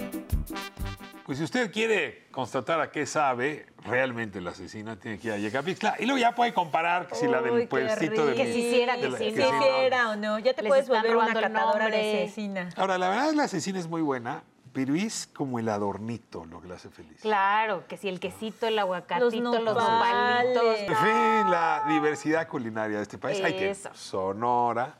Pues 1.26 1.38
si 1.38 1.44
usted 1.44 1.70
quiere 1.70 2.28
constatar 2.30 2.80
a 2.80 2.90
qué 2.90 3.04
sabe 3.04 3.66
realmente 3.84 4.40
la 4.40 4.50
asesina, 4.50 4.98
tiene 4.98 5.18
que 5.18 5.28
ir 5.28 5.34
a 5.34 5.38
Yecapixtla. 5.38 5.96
Y 5.98 6.06
luego 6.06 6.18
ya 6.18 6.34
puede 6.34 6.54
comparar 6.54 7.08
que 7.08 7.14
si 7.14 7.26
la 7.26 7.42
del 7.42 7.68
puestito 7.68 8.26
de. 8.26 8.34
Que 8.36 8.52
si 8.52 8.60
hiciera, 8.60 8.94
que 8.96 9.10
si 9.18 9.32
no. 9.32 9.58
hiciera 9.58 10.10
o 10.10 10.16
no, 10.16 10.38
ya 10.38 10.54
te 10.54 10.62
Les 10.62 10.70
puedes 10.70 10.88
volver 10.88 11.14
una 11.14 11.34
catadora 11.34 11.88
de 11.88 12.24
asesina. 12.24 12.70
Ahora, 12.76 12.96
la 12.96 13.10
verdad, 13.10 13.32
la 13.34 13.42
asesina 13.42 13.78
es 13.78 13.88
muy 13.88 14.02
buena, 14.02 14.44
pero 14.76 14.94
es 14.94 15.26
como 15.26 15.58
el 15.58 15.70
adornito 15.70 16.44
lo 16.44 16.60
que 16.60 16.68
la 16.68 16.74
hace 16.74 16.90
feliz. 16.90 17.22
Claro, 17.22 17.86
que 17.88 17.96
si 17.96 18.10
el 18.10 18.20
quesito, 18.20 18.66
el 18.66 18.78
aguacatito, 18.78 19.40
los, 19.40 19.64
nopales. 19.64 20.54
nopalitos. 20.54 20.78
En 20.80 20.96
fin, 20.96 21.50
la 21.50 21.84
diversidad 21.88 22.46
culinaria 22.46 22.98
de 22.98 23.02
este 23.02 23.16
país. 23.16 23.42
Hay 23.42 23.56
que. 23.56 23.74
Sonora, 23.94 24.98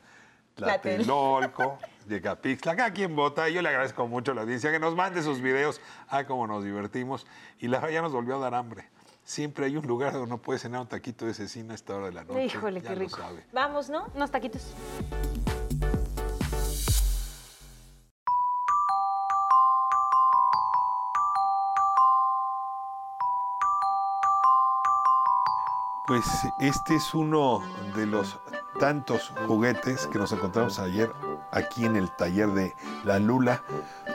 Tlatelolco, 0.54 1.78
Yecapixtla. 2.08 2.74
Cada 2.74 2.90
quien 2.90 3.14
vota. 3.14 3.50
Yo 3.50 3.60
le 3.60 3.68
agradezco 3.68 4.06
mucho 4.06 4.32
a 4.32 4.34
la 4.34 4.40
audiencia 4.40 4.72
que 4.72 4.78
nos 4.78 4.96
mande 4.96 5.22
sus 5.22 5.42
videos. 5.42 5.82
Ah, 6.08 6.24
cómo 6.24 6.46
nos 6.46 6.64
divertimos. 6.64 7.26
Y 7.58 7.68
la 7.68 7.78
verdad 7.78 7.96
ya 7.96 8.00
nos 8.00 8.12
volvió 8.12 8.36
a 8.36 8.38
dar 8.38 8.54
hambre. 8.54 8.88
Siempre 9.24 9.66
hay 9.66 9.76
un 9.76 9.86
lugar 9.86 10.14
donde 10.14 10.30
no 10.30 10.38
puedes 10.38 10.62
cenar 10.62 10.80
un 10.80 10.86
taquito 10.86 11.26
de 11.26 11.34
cecina 11.34 11.72
a 11.72 11.74
esta 11.74 11.96
hora 11.96 12.06
de 12.06 12.12
la 12.12 12.24
noche. 12.24 12.46
Híjole, 12.46 12.80
Ya 12.80 12.88
qué 12.88 12.94
rico. 12.94 13.18
sabe. 13.18 13.44
Vamos, 13.52 13.90
¿no? 13.90 14.06
Unos 14.14 14.30
taquitos. 14.30 14.72
Pues 26.06 26.24
este 26.60 26.94
es 26.94 27.14
uno 27.14 27.62
de 27.96 28.06
los 28.06 28.38
tantos 28.78 29.32
juguetes 29.46 30.06
que 30.06 30.18
nos 30.18 30.32
encontramos 30.32 30.78
ayer 30.78 31.12
aquí 31.50 31.84
en 31.84 31.96
el 31.96 32.10
taller 32.10 32.48
de 32.50 32.76
La 33.04 33.18
Lula 33.18 33.62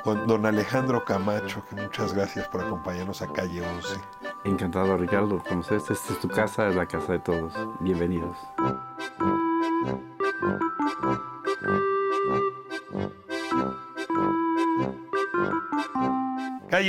con 0.03 0.25
don 0.25 0.45
Alejandro 0.45 1.03
Camacho, 1.03 1.63
que 1.69 1.75
muchas 1.75 2.13
gracias 2.13 2.47
por 2.47 2.61
acompañarnos 2.61 3.21
a 3.21 3.27
Calle 3.27 3.61
11. 3.61 3.99
Encantado, 4.45 4.97
Ricardo. 4.97 5.43
Como 5.47 5.63
sabes, 5.63 5.89
esta 5.89 6.13
es 6.13 6.19
tu 6.19 6.29
casa, 6.29 6.67
es 6.69 6.75
la 6.75 6.85
casa 6.85 7.13
de 7.13 7.19
todos. 7.19 7.53
Bienvenidos. 7.81 8.37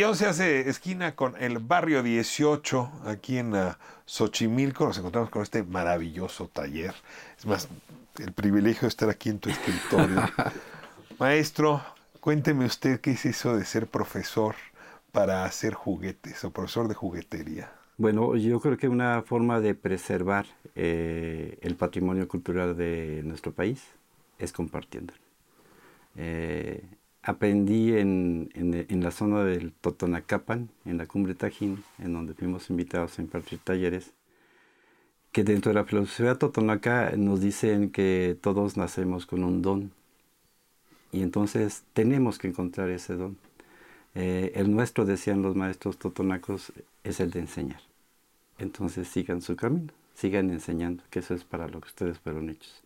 11 0.00 0.26
hace 0.26 0.70
esquina 0.70 1.14
con 1.14 1.36
el 1.38 1.58
barrio 1.58 2.02
18, 2.02 2.92
aquí 3.04 3.36
en 3.36 3.54
ah, 3.54 3.78
Xochimilco. 4.06 4.86
Nos 4.86 4.96
encontramos 4.96 5.28
con 5.28 5.42
este 5.42 5.62
maravilloso 5.64 6.48
taller. 6.48 6.94
Es 7.38 7.44
más, 7.44 7.68
el 8.18 8.32
privilegio 8.32 8.82
de 8.82 8.88
estar 8.88 9.10
aquí 9.10 9.28
en 9.28 9.38
tu 9.38 9.50
escritorio. 9.50 10.22
Maestro, 11.18 11.82
cuénteme 12.20 12.64
usted 12.64 13.00
qué 13.00 13.10
es 13.10 13.26
eso 13.26 13.54
de 13.54 13.66
ser 13.66 13.86
profesor 13.86 14.54
para 15.12 15.44
hacer 15.44 15.74
juguetes 15.74 16.42
o 16.44 16.50
profesor 16.50 16.88
de 16.88 16.94
juguetería. 16.94 17.70
Bueno, 17.98 18.34
yo 18.36 18.60
creo 18.60 18.78
que 18.78 18.88
una 18.88 19.20
forma 19.20 19.60
de 19.60 19.74
preservar 19.74 20.46
eh, 20.74 21.58
el 21.60 21.76
patrimonio 21.76 22.26
cultural 22.28 22.76
de 22.76 23.20
nuestro 23.24 23.52
país 23.52 23.84
es 24.38 24.52
compartiéndolo. 24.52 25.20
Eh, 26.16 26.82
aprendí 27.22 27.96
en, 27.96 28.50
en- 28.54 29.02
la 29.04 29.10
zona 29.10 29.44
del 29.44 29.72
Totonacapan, 29.72 30.70
en 30.84 30.98
la 30.98 31.06
cumbre 31.06 31.34
Tajín, 31.34 31.84
en 31.98 32.12
donde 32.12 32.34
fuimos 32.34 32.70
invitados 32.70 33.18
a 33.18 33.22
impartir 33.22 33.58
talleres, 33.60 34.12
que 35.32 35.44
dentro 35.44 35.70
de 35.70 35.74
la 35.74 35.84
filosofía 35.84 36.34
totonaca 36.38 37.12
nos 37.16 37.40
dicen 37.40 37.90
que 37.90 38.36
todos 38.40 38.76
nacemos 38.76 39.26
con 39.26 39.44
un 39.44 39.62
don 39.62 39.92
y 41.10 41.22
entonces 41.22 41.84
tenemos 41.92 42.38
que 42.38 42.48
encontrar 42.48 42.88
ese 42.90 43.14
don. 43.14 43.36
Eh, 44.14 44.52
el 44.56 44.72
nuestro, 44.74 45.04
decían 45.04 45.42
los 45.42 45.56
maestros 45.56 45.98
totonacos, 45.98 46.72
es 47.04 47.20
el 47.20 47.30
de 47.30 47.40
enseñar. 47.40 47.80
Entonces 48.58 49.08
sigan 49.08 49.42
su 49.42 49.56
camino, 49.56 49.92
sigan 50.14 50.50
enseñando, 50.50 51.04
que 51.10 51.20
eso 51.20 51.34
es 51.34 51.44
para 51.44 51.68
lo 51.68 51.80
que 51.80 51.88
ustedes 51.88 52.18
fueron 52.20 52.50
hechos. 52.50 52.82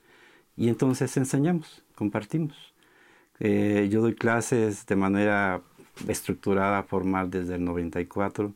Y 0.56 0.68
entonces 0.68 1.16
enseñamos, 1.16 1.82
compartimos. 1.94 2.56
Eh, 3.40 3.88
yo 3.90 4.00
doy 4.00 4.14
clases 4.14 4.86
de 4.86 4.96
manera 4.96 5.60
estructurada, 6.08 6.82
formal, 6.82 7.30
desde 7.30 7.56
el 7.56 7.64
94 7.64 8.52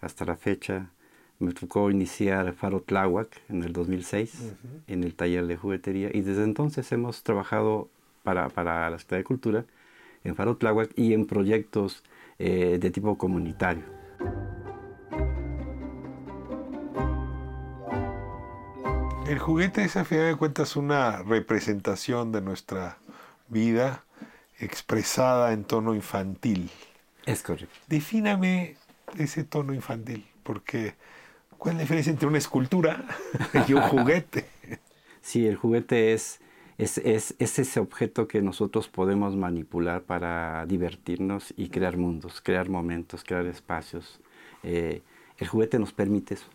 hasta 0.00 0.24
la 0.24 0.36
fecha. 0.36 0.90
Me 1.38 1.52
tocó 1.52 1.90
iniciar 1.90 2.52
Faro 2.54 2.80
Tláhuac 2.80 3.42
en 3.48 3.64
el 3.64 3.72
2006, 3.72 4.54
en 4.86 5.04
el 5.04 5.14
taller 5.14 5.46
de 5.46 5.56
juguetería, 5.56 6.10
y 6.12 6.20
desde 6.20 6.44
entonces 6.44 6.90
hemos 6.92 7.22
trabajado 7.22 7.88
para, 8.22 8.48
para 8.48 8.88
la 8.88 8.98
Secretaría 8.98 9.18
de 9.18 9.24
Cultura 9.24 9.64
en 10.22 10.34
Faro 10.36 10.56
Tláhuac 10.56 10.90
y 10.96 11.12
en 11.12 11.26
proyectos 11.26 12.02
eh, 12.38 12.78
de 12.80 12.90
tipo 12.90 13.18
comunitario. 13.18 13.84
El 19.28 19.38
juguete 19.38 19.84
es, 19.84 19.96
a 19.96 20.04
final 20.04 20.26
de 20.26 20.36
cuentas, 20.36 20.76
una 20.76 21.22
representación 21.22 22.30
de 22.30 22.40
nuestra 22.40 22.98
vida 23.48 24.04
expresada 24.58 25.52
en 25.52 25.64
tono 25.64 25.94
infantil. 25.94 26.70
Es 27.26 27.42
correcto. 27.42 27.74
Defíname 27.88 28.76
ese 29.18 29.44
tono 29.44 29.74
infantil, 29.74 30.26
porque 30.42 30.94
¿cuál 31.58 31.72
es 31.74 31.76
la 31.78 31.82
diferencia 31.82 32.10
entre 32.10 32.28
una 32.28 32.38
escultura 32.38 33.04
y 33.68 33.72
un 33.72 33.82
juguete? 33.82 34.46
Sí, 35.20 35.46
el 35.46 35.56
juguete 35.56 36.12
es, 36.12 36.40
es, 36.78 36.98
es- 36.98 37.34
es 37.38 37.58
ese 37.58 37.80
objeto 37.80 38.28
que 38.28 38.42
nosotros 38.42 38.88
podemos 38.88 39.36
manipular 39.36 40.02
para 40.02 40.66
divertirnos 40.66 41.54
y 41.56 41.68
crear 41.68 41.96
mundos, 41.96 42.40
crear 42.42 42.68
momentos, 42.68 43.24
crear 43.24 43.46
espacios. 43.46 44.20
Eh, 44.62 45.02
el 45.38 45.48
juguete 45.48 45.78
nos 45.78 45.92
permite 45.92 46.34
eso, 46.34 46.46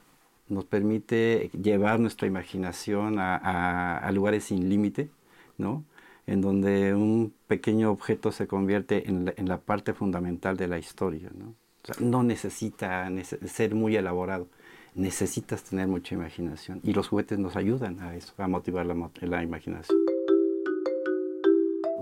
nos 0.48 0.66
permite 0.66 1.50
llevar 1.60 2.00
nuestra 2.00 2.28
imaginación 2.28 3.20
a, 3.20 3.36
a- 3.38 3.98
a 3.98 4.12
lugares 4.12 4.46
sin 4.46 4.70
límite, 4.70 5.10
¿no? 5.58 5.84
En 6.30 6.42
donde 6.42 6.94
un 6.94 7.34
pequeño 7.48 7.90
objeto 7.90 8.32
se 8.32 8.46
convierte 8.46 9.10
en 9.10 9.26
la, 9.26 9.34
en 9.36 9.50
la 9.50 9.58
parte 9.58 9.96
fundamental 9.96 10.58
de 10.58 10.68
la 10.68 10.78
historia, 10.78 11.32
¿no? 11.34 11.56
O 11.84 11.88
sea, 11.92 11.96
no 12.06 12.22
necesita 12.22 13.10
nece- 13.10 13.44
ser 13.48 13.74
muy 13.74 13.96
elaborado, 13.96 14.48
necesitas 14.94 15.64
tener 15.64 15.88
mucha 15.88 16.14
imaginación 16.14 16.82
y 16.84 16.94
los 16.94 17.08
juguetes 17.08 17.40
nos 17.40 17.56
ayudan 17.56 18.00
a 18.02 18.16
eso, 18.16 18.34
a 18.38 18.48
motivar 18.48 18.86
la, 18.86 19.10
la 19.22 19.42
imaginación. 19.42 19.98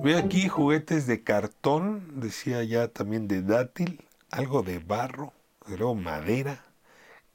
Ve 0.04 0.18
aquí 0.18 0.50
juguetes 0.50 1.08
de 1.08 1.24
cartón, 1.24 2.20
decía 2.20 2.62
ya 2.66 2.90
también 2.90 3.30
de 3.30 3.42
dátil, 3.42 4.02
algo 4.30 4.62
de 4.62 4.80
barro, 4.80 5.32
luego 5.70 5.96
madera. 5.96 6.66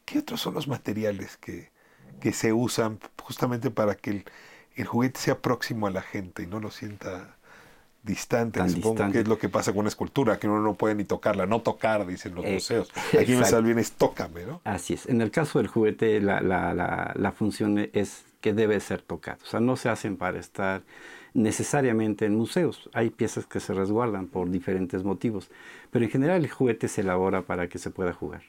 ¿Qué 0.04 0.18
otros 0.18 0.42
son 0.42 0.52
los 0.52 0.68
materiales 0.68 1.38
que, 1.38 1.70
que 2.20 2.34
se 2.34 2.52
usan 2.52 2.98
justamente 3.22 3.70
para 3.70 3.94
que 3.94 4.10
el, 4.10 4.24
el 4.76 4.86
juguete 4.86 5.20
sea 5.20 5.38
próximo 5.40 5.86
a 5.86 5.90
la 5.90 6.02
gente 6.02 6.42
y 6.42 6.46
no 6.46 6.60
lo 6.60 6.70
sienta 6.70 7.36
distante? 8.02 8.60
Tan 8.60 8.70
Supongo 8.70 8.94
distante. 8.94 9.12
que 9.14 9.22
es 9.22 9.28
lo 9.28 9.38
que 9.38 9.48
pasa 9.48 9.72
con 9.72 9.80
una 9.80 9.88
escultura, 9.88 10.38
que 10.38 10.48
uno 10.48 10.60
no 10.60 10.74
puede 10.74 10.94
ni 10.94 11.04
tocarla, 11.04 11.46
no 11.46 11.60
tocar, 11.62 12.06
dicen 12.06 12.34
los 12.34 12.44
Eh, 12.44 12.54
museos. 12.54 12.90
Aquí 13.18 13.32
me 13.36 13.44
sale 13.44 13.66
bien 13.66 13.78
es 13.78 13.92
tócame, 13.92 14.44
¿no? 14.46 14.60
Así 14.64 14.94
es. 14.94 15.06
En 15.06 15.20
el 15.20 15.30
caso 15.30 15.58
del 15.58 15.68
juguete, 15.68 16.20
la, 16.20 16.40
la- 16.40 16.74
la- 16.74 17.12
la 17.16 17.32
función 17.32 17.78
es 17.92 18.24
que 18.40 18.52
debe 18.52 18.80
ser 18.80 19.02
tocado. 19.02 19.38
O 19.44 19.46
sea, 19.46 19.60
no 19.60 19.76
se 19.76 19.88
hacen 19.88 20.16
para 20.16 20.40
estar 20.40 20.82
necesariamente 21.34 22.24
en 22.26 22.34
museos. 22.34 22.90
Hay 22.92 23.10
piezas 23.10 23.46
que 23.46 23.60
se 23.60 23.72
resguardan 23.74 24.26
por 24.26 24.50
diferentes 24.50 25.04
motivos. 25.04 25.50
Pero 25.90 26.04
en 26.04 26.10
general 26.10 26.44
el 26.44 26.50
juguete 26.50 26.88
se 26.88 27.00
elabora 27.02 27.42
para 27.42 27.68
que 27.68 27.78
se 27.78 27.90
pueda 27.90 28.12
jugar. 28.12 28.42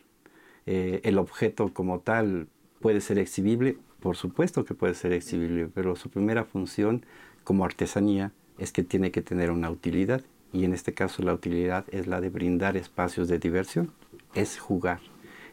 Eh, 0.66 1.02
el 1.04 1.18
objeto 1.18 1.74
como 1.74 2.00
tal 2.00 2.48
puede 2.80 3.02
ser 3.02 3.20
exhibible, 3.20 3.78
por 4.04 4.18
supuesto 4.18 4.66
que 4.66 4.74
puede 4.76 4.94
ser 4.96 5.14
exhibible, 5.14 5.70
pero 5.74 5.96
su 5.96 6.10
primera 6.10 6.44
función 6.44 7.06
como 7.44 7.66
artesanía 7.66 8.32
es 8.60 8.72
que 8.72 8.84
tiene 8.84 9.12
que 9.12 9.22
tener 9.22 9.50
una 9.52 9.70
utilidad. 9.72 10.22
Y 10.52 10.66
en 10.66 10.74
este 10.74 10.94
caso 10.94 11.24
la 11.24 11.34
utilidad 11.34 11.86
es 11.92 12.06
la 12.08 12.22
de 12.22 12.30
brindar 12.30 12.78
espacios 12.78 13.28
de 13.28 13.40
diversión, 13.40 13.92
es 14.36 14.60
jugar, 14.60 15.00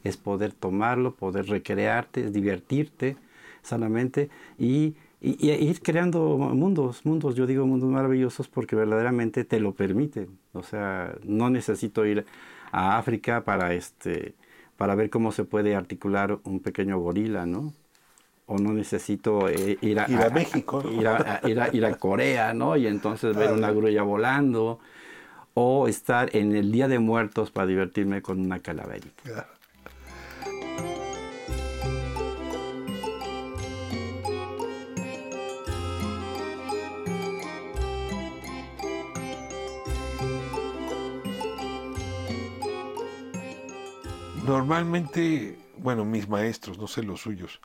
es 0.04 0.16
poder 0.16 0.52
tomarlo, 0.52 1.14
poder 1.14 1.46
recrearte, 1.46 2.24
es 2.26 2.32
divertirte, 2.32 3.16
sanamente 3.62 4.30
y, 4.58 4.94
y- 5.20 5.50
ir 5.50 5.80
creando 5.82 6.20
mundos, 6.38 7.04
mundos, 7.06 7.34
yo 7.34 7.46
digo 7.46 7.66
mundos 7.66 7.90
maravillosos 7.90 8.48
porque 8.48 8.76
verdaderamente 8.76 9.44
te 9.44 9.60
lo 9.60 9.74
permiten. 9.74 10.38
O 10.52 10.62
sea, 10.62 11.14
no 11.24 11.50
necesito 11.50 12.04
ir 12.06 12.26
a 12.72 12.98
África 12.98 13.44
para, 13.44 13.74
este, 13.74 14.34
para 14.76 14.94
ver 14.94 15.10
cómo 15.10 15.32
se 15.32 15.44
puede 15.44 15.74
articular 15.76 16.38
un 16.44 16.60
pequeño 16.60 16.98
gorila, 16.98 17.46
¿no? 17.46 17.72
O 18.52 18.58
no 18.58 18.72
necesito 18.72 19.48
eh, 19.48 19.78
ir, 19.80 20.00
a, 20.00 20.10
Ir 20.10 20.20
a 20.24 20.28
México, 20.30 20.82
ir 20.90 21.06
a, 21.06 21.40
ir 21.44 21.60
a- 21.60 21.68
ir 21.72 21.84
a 21.86 21.94
Corea, 21.96 22.52
¿no? 22.52 22.76
Y 22.76 22.88
entonces 22.88 23.36
ver 23.36 23.52
una 23.52 23.70
grulla 23.70 24.02
volando. 24.02 24.80
O 25.54 25.86
estar 25.86 26.34
en 26.34 26.56
el 26.56 26.72
Día 26.72 26.88
de 26.88 26.98
Muertos 26.98 27.52
para 27.52 27.68
divertirme 27.68 28.22
con 28.22 28.40
una 28.40 28.58
calaverita. 28.58 29.22
Claro. 29.22 29.48
Normalmente, 44.46 45.58
bueno, 45.78 46.04
mis 46.04 46.28
maestros, 46.28 46.78
no 46.78 46.86
sé 46.86 47.02
los 47.02 47.20
suyos, 47.20 47.60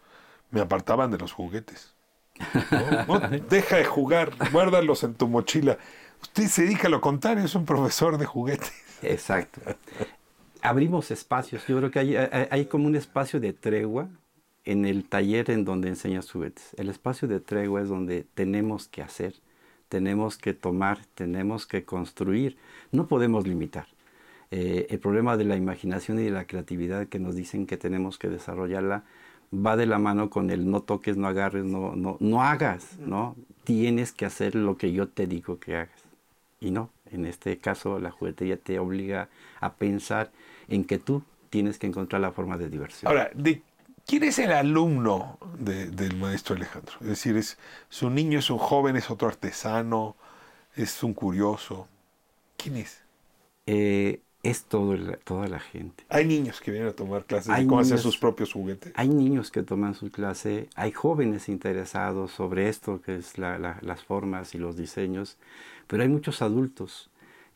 me 0.51 0.61
apartaban 0.61 1.11
de 1.11 1.17
los 1.17 1.31
juguetes. 1.33 1.93
No, 3.07 3.19
No, 3.19 3.29
deja 3.49 3.77
de 3.77 3.85
jugar, 3.85 4.31
guárdalos 4.51 5.03
en 5.03 5.13
tu 5.15 5.27
mochila. 5.27 5.77
Usted 6.21 6.47
se 6.47 6.63
dedica 6.63 6.87
a 6.87 6.91
lo 6.91 7.01
contrario, 7.01 7.43
es 7.45 7.55
un 7.55 7.65
profesor 7.65 8.17
de 8.17 8.25
juguetes. 8.25 8.73
Exacto. 9.01 9.61
Abrimos 10.61 11.11
espacios. 11.11 11.65
Yo 11.67 11.77
creo 11.77 11.91
que 11.91 11.99
hay, 11.99 12.15
hay- 12.15 12.47
hay 12.49 12.65
como 12.65 12.87
un 12.87 12.95
espacio 12.95 13.39
de 13.39 13.53
tregua 13.53 14.09
en 14.63 14.85
el 14.85 15.07
taller 15.07 15.51
en 15.51 15.63
donde 15.63 15.89
enseñas 15.89 16.31
juguetes. 16.31 16.71
El 16.77 16.89
espacio 16.89 17.27
de 17.27 17.39
tregua 17.39 17.81
es 17.81 17.89
donde 17.89 18.25
tenemos 18.33 18.87
que 18.87 19.01
hacer, 19.03 19.35
tenemos 19.89 20.37
que 20.37 20.53
tomar, 20.53 20.99
tenemos 21.13 21.67
que 21.67 21.85
construir. 21.85 22.57
No 22.91 23.07
podemos 23.07 23.47
limitar. 23.47 23.87
Eh, 24.51 24.87
el 24.89 24.99
problema 24.99 25.37
de 25.37 25.45
la 25.45 25.55
imaginación 25.55 26.19
y 26.19 26.23
de 26.23 26.31
la 26.31 26.45
creatividad 26.47 27.07
que 27.07 27.19
nos 27.19 27.35
dicen 27.35 27.67
que 27.67 27.77
tenemos 27.77 28.17
que 28.17 28.29
desarrollarla 28.29 29.03
va 29.53 29.75
de 29.77 29.85
la 29.85 29.99
mano 29.99 30.29
con 30.29 30.49
el 30.49 30.69
no 30.69 30.81
toques, 30.81 31.17
no 31.17 31.27
agarres, 31.27 31.63
no, 31.65 31.95
no, 31.95 32.17
no 32.19 32.43
hagas, 32.43 32.97
¿no? 32.99 33.35
Tienes 33.63 34.11
que 34.11 34.25
hacer 34.25 34.55
lo 34.55 34.77
que 34.77 34.91
yo 34.91 35.07
te 35.07 35.27
digo 35.27 35.59
que 35.59 35.75
hagas. 35.77 36.01
Y 36.59 36.71
no, 36.71 36.89
en 37.11 37.25
este 37.25 37.57
caso 37.57 37.99
la 37.99 38.11
juguetería 38.11 38.57
te 38.57 38.79
obliga 38.79 39.29
a 39.59 39.73
pensar 39.75 40.31
en 40.67 40.83
que 40.85 40.97
tú 40.99 41.23
tienes 41.49 41.77
que 41.77 41.87
encontrar 41.87 42.21
la 42.21 42.31
forma 42.31 42.57
de 42.57 42.69
diversión. 42.69 43.09
Ahora, 43.11 43.29
¿de 43.33 43.61
quién 44.05 44.23
es 44.23 44.39
el 44.39 44.51
alumno 44.51 45.37
de- 45.59 45.87
del 45.87 46.15
maestro 46.17 46.55
Alejandro? 46.55 46.93
Es 47.01 47.07
decir, 47.07 47.37
¿es, 47.37 47.57
¿es 47.89 48.01
un 48.03 48.15
niño, 48.15 48.39
es 48.39 48.49
un 48.49 48.57
joven, 48.57 48.95
es 48.95 49.09
otro 49.11 49.27
artesano, 49.27 50.15
es 50.75 51.03
un 51.03 51.13
curioso? 51.13 51.87
¿Quién 52.57 52.77
es? 52.77 53.01
Eh, 53.67 54.21
es 54.49 54.63
todo 54.63 54.93
el- 54.93 55.17
toda 55.23 55.47
la 55.47 55.59
gente. 55.59 56.03
Hay 56.09 56.25
niños 56.25 56.61
que 56.61 56.71
vienen 56.71 56.89
a 56.89 56.93
tomar 56.93 57.25
clases 57.25 57.49
Hay 57.49 57.63
de 57.63 57.67
cómo 57.69 57.81
hacer 57.81 57.93
niños- 57.93 58.01
sus 58.03 58.17
propios 58.17 58.53
juguetes. 58.53 58.93
Hay 58.95 59.09
niños 59.09 59.51
que 59.51 59.63
toman 59.63 59.93
su 59.95 60.11
clase, 60.11 60.69
hay 60.75 60.91
jóvenes 60.91 61.49
interesados 61.49 62.31
sobre 62.31 62.69
esto, 62.69 63.01
que 63.01 63.15
es 63.15 63.37
la- 63.37 63.57
la- 63.59 63.79
las 63.81 64.03
formas 64.03 64.53
y 64.55 64.57
los 64.57 64.77
diseños, 64.77 65.37
pero 65.87 66.03
hay 66.03 66.09
muchos 66.09 66.41
adultos 66.41 67.09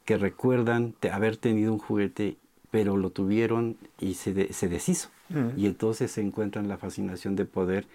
que 0.05 0.17
recuerdan 0.17 0.93
te- 0.99 1.11
haber 1.11 1.37
tenido 1.37 1.71
un 1.71 1.79
juguete, 1.79 2.37
pero 2.71 2.97
lo 2.97 3.09
tuvieron 3.11 3.77
y 3.99 4.15
se, 4.15 4.33
de- 4.33 4.53
se 4.53 4.67
deshizo. 4.67 5.09
Y 5.55 5.67
entonces 5.67 6.11
se 6.11 6.21
encuentran 6.21 6.67
la 6.67 6.77
fascinación 6.77 7.35
de 7.35 7.45
poder 7.45 7.85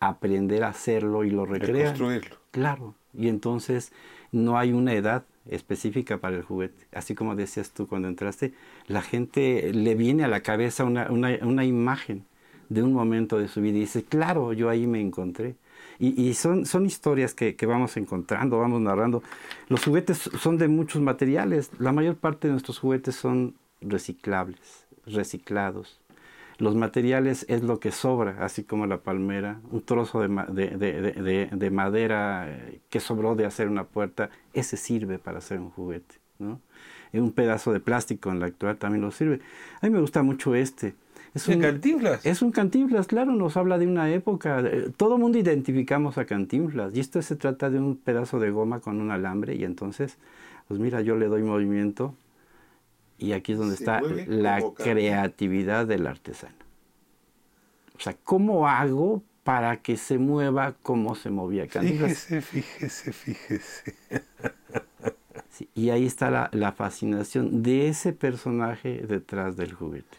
aprender 0.00 0.64
a 0.64 0.68
hacerlo 0.68 1.24
y 1.24 1.30
lo 1.30 1.44
recrean. 1.44 1.88
construirlo. 1.88 2.36
Claro. 2.50 2.94
Y 3.12 3.28
entonces 3.28 3.92
no 4.32 4.58
hay 4.58 4.72
una 4.72 4.94
edad 4.94 5.24
específica 5.48 6.18
para 6.18 6.36
el 6.36 6.42
juguete. 6.42 6.86
Así 6.92 7.14
como 7.14 7.34
decías 7.34 7.70
tú 7.70 7.86
cuando 7.86 8.08
entraste, 8.08 8.52
la 8.86 9.02
gente 9.02 9.72
le 9.72 9.94
viene 9.94 10.24
a 10.24 10.28
la 10.28 10.40
cabeza 10.42 10.84
una, 10.84 11.10
una- 11.10 11.38
una 11.42 11.64
imagen 11.64 12.24
de 12.68 12.82
un 12.82 12.92
momento 12.92 13.38
de 13.38 13.48
su 13.48 13.60
vida 13.62 13.78
y 13.78 13.80
dice, 13.80 14.04
claro, 14.04 14.52
yo 14.52 14.68
ahí 14.68 14.86
me 14.86 15.00
encontré. 15.00 15.56
Y, 15.98 16.20
y 16.22 16.34
son, 16.34 16.66
son 16.66 16.84
historias 16.86 17.34
que, 17.34 17.56
que 17.56 17.66
vamos 17.66 17.96
encontrando, 17.96 18.58
vamos 18.58 18.80
narrando. 18.80 19.22
Los 19.68 19.84
juguetes 19.84 20.18
son 20.38 20.58
de 20.58 20.68
muchos 20.68 21.00
materiales. 21.02 21.70
La 21.78 21.92
mayor 21.92 22.16
parte 22.16 22.46
de 22.48 22.52
nuestros 22.52 22.78
juguetes 22.78 23.16
son 23.16 23.54
reciclables, 23.80 24.86
reciclados. 25.06 25.98
Los 26.58 26.74
materiales 26.74 27.46
es 27.48 27.62
lo 27.62 27.78
que 27.78 27.92
sobra, 27.92 28.44
así 28.44 28.64
como 28.64 28.86
la 28.86 28.98
palmera, 28.98 29.60
un 29.70 29.80
trozo 29.82 30.20
de, 30.20 30.28
ma- 30.28 30.46
de- 30.46 30.70
de- 30.76 31.00
de- 31.00 31.12
de- 31.22 31.48
de 31.52 31.70
madera 31.70 32.46
eh, 32.48 32.80
que 32.90 32.98
sobró 33.00 33.36
de 33.36 33.46
hacer 33.46 33.68
una 33.68 33.84
puerta, 33.84 34.30
ese 34.54 34.76
sirve 34.76 35.18
para 35.18 35.38
hacer 35.38 35.60
un 35.60 35.70
juguete. 35.70 36.16
¿no? 36.40 36.60
Y 37.12 37.18
un 37.18 37.32
pedazo 37.32 37.72
de 37.72 37.80
plástico 37.80 38.30
en 38.30 38.40
la 38.40 38.46
actual 38.46 38.76
también 38.76 39.02
lo 39.02 39.10
sirve. 39.12 39.40
A 39.80 39.86
mí 39.86 39.92
me 39.92 40.00
gusta 40.00 40.22
mucho 40.22 40.54
este. 40.54 40.94
Es 41.34 41.46
¿De 41.46 41.58
Cantinflas? 41.58 42.24
Es 42.26 42.42
un 42.42 42.50
Cantinflas, 42.52 43.06
claro, 43.06 43.32
nos 43.32 43.56
habla 43.56 43.78
de 43.78 43.86
una 43.86 44.10
época. 44.10 44.60
eh, 44.60 44.90
Todo 44.96 45.14
el 45.14 45.20
mundo 45.20 45.38
identificamos 45.38 46.18
a 46.18 46.24
Cantinflas. 46.24 46.94
Y 46.94 47.00
esto 47.00 47.20
se 47.22 47.36
trata 47.36 47.70
de 47.70 47.78
un 47.78 47.96
pedazo 47.96 48.40
de 48.40 48.50
goma 48.50 48.80
con 48.80 49.00
un 49.00 49.10
alambre. 49.10 49.54
Y 49.54 49.64
entonces, 49.64 50.16
pues 50.68 50.80
mira, 50.80 51.02
yo 51.02 51.16
le 51.16 51.26
doy 51.26 51.42
movimiento. 51.42 52.14
Y 53.18 53.32
aquí 53.32 53.52
es 53.52 53.58
donde 53.58 53.76
Se 53.76 53.82
está 53.82 54.00
la 54.00 54.62
creatividad 54.76 55.86
del 55.86 56.06
artesano. 56.06 56.54
O 57.96 58.00
sea, 58.00 58.16
¿cómo 58.22 58.68
hago 58.68 59.22
para 59.42 59.78
que 59.82 59.96
se 59.96 60.18
mueva 60.18 60.74
como 60.82 61.16
se 61.16 61.30
movía 61.30 61.66
Cantinflas? 61.66 62.26
Fíjese, 62.26 62.40
fíjese, 62.42 63.12
fíjese. 63.12 63.94
Sí, 65.50 65.68
y 65.74 65.90
ahí 65.90 66.06
está 66.06 66.30
la, 66.30 66.50
la 66.52 66.70
fascinación 66.70 67.64
de 67.64 67.88
ese 67.88 68.12
personaje 68.12 69.02
detrás 69.08 69.56
del 69.56 69.72
juguete. 69.72 70.16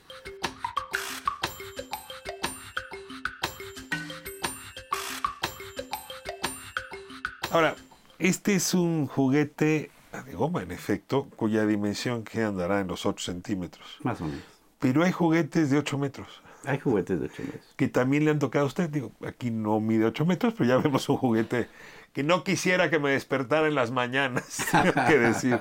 Ahora, 7.52 7.76
este 8.18 8.56
es 8.56 8.74
un 8.74 9.08
juguete 9.08 9.92
de 10.24 10.34
goma, 10.34 10.62
en 10.62 10.72
efecto, 10.72 11.28
cuya 11.36 11.66
dimensión 11.66 12.24
que 12.24 12.44
andará 12.44 12.80
en 12.80 12.88
los 12.88 13.06
8 13.06 13.24
centímetros. 13.24 13.98
Más 14.04 14.22
o 14.22 14.26
menos. 14.26 14.42
Pero 14.80 15.04
hay 15.04 15.12
juguetes 15.12 15.70
de 15.70 15.78
8 15.78 15.98
metros. 15.98 16.42
Hay 16.66 16.80
juguetes 16.80 17.20
de 17.20 17.26
8 17.28 17.44
metros. 17.44 17.74
Que 17.76 17.88
también 17.88 18.26
le 18.26 18.32
han 18.32 18.40
tocado 18.40 18.66
a 18.66 18.68
usted. 18.68 18.90
Digo, 18.90 19.12
aquí 19.26 19.52
no 19.52 19.80
mide 19.80 20.06
8 20.06 20.26
metros, 20.26 20.54
pero 20.58 20.70
ya 20.70 20.78
vemos 20.78 21.08
un 21.10 21.18
juguete 21.18 21.68
que 22.14 22.24
no 22.24 22.44
quisiera 22.44 22.90
que 22.90 23.00
me 23.00 23.12
despertara 23.12 23.68
en 23.68 23.76
las 23.76 23.92
mañanas. 23.92 24.66
tengo 24.72 25.08
que 25.08 25.18
decir. 25.18 25.60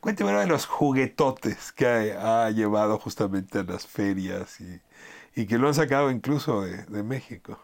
Cuénteme 0.00 0.30
ahora 0.30 0.42
de 0.42 0.48
los 0.48 0.66
juguetotes 0.66 1.72
que 1.72 2.12
ha, 2.12 2.46
ha 2.46 2.50
llevado 2.50 2.98
justamente 2.98 3.58
a 3.58 3.62
las 3.64 3.86
ferias 3.86 4.60
y, 4.60 4.80
y 5.34 5.46
que 5.46 5.58
lo 5.58 5.68
han 5.68 5.74
sacado 5.74 6.10
incluso 6.10 6.62
de, 6.62 6.84
de 6.84 7.02
México. 7.02 7.58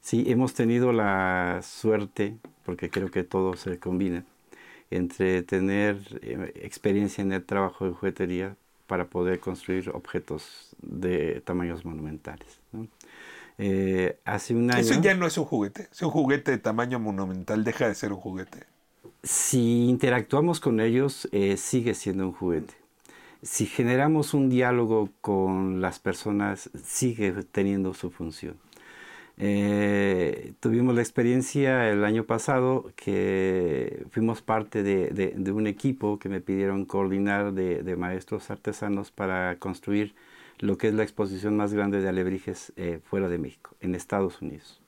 Sí, 0.00 0.24
hemos 0.28 0.54
tenido 0.54 0.92
la 0.92 1.60
suerte, 1.62 2.38
porque 2.64 2.88
creo 2.90 3.10
que 3.10 3.24
todo 3.24 3.56
se 3.56 3.78
combina, 3.78 4.24
entre 4.90 5.42
tener 5.42 5.98
eh, 6.22 6.52
experiencia 6.62 7.22
en 7.22 7.32
el 7.32 7.44
trabajo 7.44 7.84
de 7.84 7.92
juguetería 7.92 8.56
para 8.86 9.06
poder 9.06 9.38
construir 9.38 9.90
objetos 9.90 10.74
de 10.80 11.42
tamaños 11.44 11.84
monumentales. 11.84 12.58
¿no? 12.72 12.88
Eh, 13.58 14.18
hace 14.24 14.54
un 14.54 14.70
año... 14.70 14.80
Eso 14.80 15.00
ya 15.00 15.14
no 15.14 15.26
es 15.26 15.36
un 15.36 15.44
juguete. 15.44 15.88
Si 15.90 16.04
un 16.04 16.10
juguete 16.10 16.52
de 16.52 16.58
tamaño 16.58 16.98
monumental 16.98 17.64
deja 17.64 17.88
de 17.88 17.94
ser 17.94 18.12
un 18.12 18.20
juguete. 18.20 18.64
Si 19.22 19.88
interactuamos 19.88 20.60
con 20.60 20.80
ellos, 20.80 21.28
eh, 21.32 21.56
sigue 21.56 21.94
siendo 21.94 22.26
un 22.26 22.32
juguete. 22.32 22.74
Si 23.42 23.66
generamos 23.66 24.32
un 24.32 24.48
diálogo 24.48 25.10
con 25.20 25.80
las 25.80 25.98
personas, 25.98 26.70
sigue 26.84 27.32
teniendo 27.52 27.94
su 27.94 28.10
función. 28.10 28.56
Eh, 29.40 30.54
tuvimos 30.58 30.96
la 30.96 31.00
experiencia 31.00 31.88
el 31.90 32.04
año 32.04 32.24
pasado 32.24 32.90
que 32.96 34.04
fuimos 34.10 34.42
parte 34.42 34.82
de, 34.82 35.52
un 35.52 35.68
equipo 35.68 36.18
que 36.18 36.28
me 36.28 36.40
pidieron 36.40 36.84
coordinar 36.84 37.52
de, 37.52 37.96
maestros 37.96 38.50
artesanos 38.50 39.12
para 39.12 39.56
construir 39.60 40.14
lo 40.58 40.76
que 40.76 40.88
es 40.88 40.94
la 40.94 41.04
exposición 41.04 41.56
más 41.56 41.72
grande 41.72 42.00
de 42.00 42.08
alebrijes 42.08 42.72
eh, 42.76 42.98
fuera 43.04 43.28
de 43.28 43.38
México, 43.38 43.76
en 43.80 43.94
Estados 43.94 44.42
Unidos. 44.42 44.80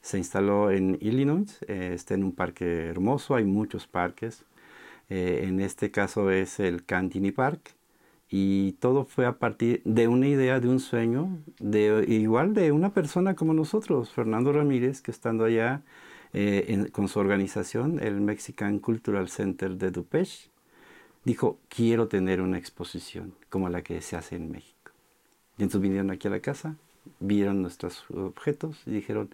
Se 0.00 0.18
instaló 0.18 0.72
en 0.72 0.98
Illinois, 1.00 1.60
eh, 1.68 1.92
está 1.94 2.14
en 2.14 2.24
un 2.24 2.32
parque 2.32 2.86
hermoso, 2.86 3.36
hay 3.36 3.44
muchos 3.44 3.86
parques. 3.86 4.44
En 5.08 5.60
este 5.60 5.92
caso 5.92 6.32
es 6.32 6.58
el 6.58 6.84
Cantini 6.84 7.30
Park. 7.30 7.75
Y 8.28 8.72
todo 8.72 9.04
fue 9.04 9.26
a 9.26 9.38
partir 9.38 9.82
de 9.84 10.08
una 10.08 10.26
idea, 10.26 10.58
de 10.60 10.68
un 10.68 10.80
sueño, 10.80 11.38
de 11.60 12.04
igual 12.08 12.54
de 12.54 12.72
una 12.72 12.92
persona 12.92 13.34
como 13.34 13.54
nosotros, 13.54 14.10
Fernando 14.10 14.52
Ramírez, 14.52 15.00
que 15.00 15.12
estando 15.12 15.44
allá 15.44 15.82
eh, 16.32 16.88
con 16.92 17.08
su 17.08 17.20
organización, 17.20 18.00
el 18.00 18.20
Mexican 18.20 18.80
Cultural 18.80 19.28
Center 19.28 19.76
de 19.76 19.92
Dupech, 19.92 20.50
dijo, 21.24 21.58
quiero 21.68 22.08
tener 22.08 22.40
una 22.40 22.58
exposición 22.58 23.34
como 23.48 23.68
la 23.68 23.82
que 23.82 24.00
se 24.00 24.16
hace 24.16 24.36
en 24.36 24.50
México. 24.50 24.92
Y 25.58 25.62
entonces 25.62 25.80
vinieron 25.80 26.10
aquí 26.10 26.26
a 26.28 26.32
la 26.32 26.40
casa 26.40 26.76
vieron 27.20 27.62
nuestros 27.62 28.04
objetos 28.10 28.82
y 28.86 28.90
dijeron, 28.90 29.30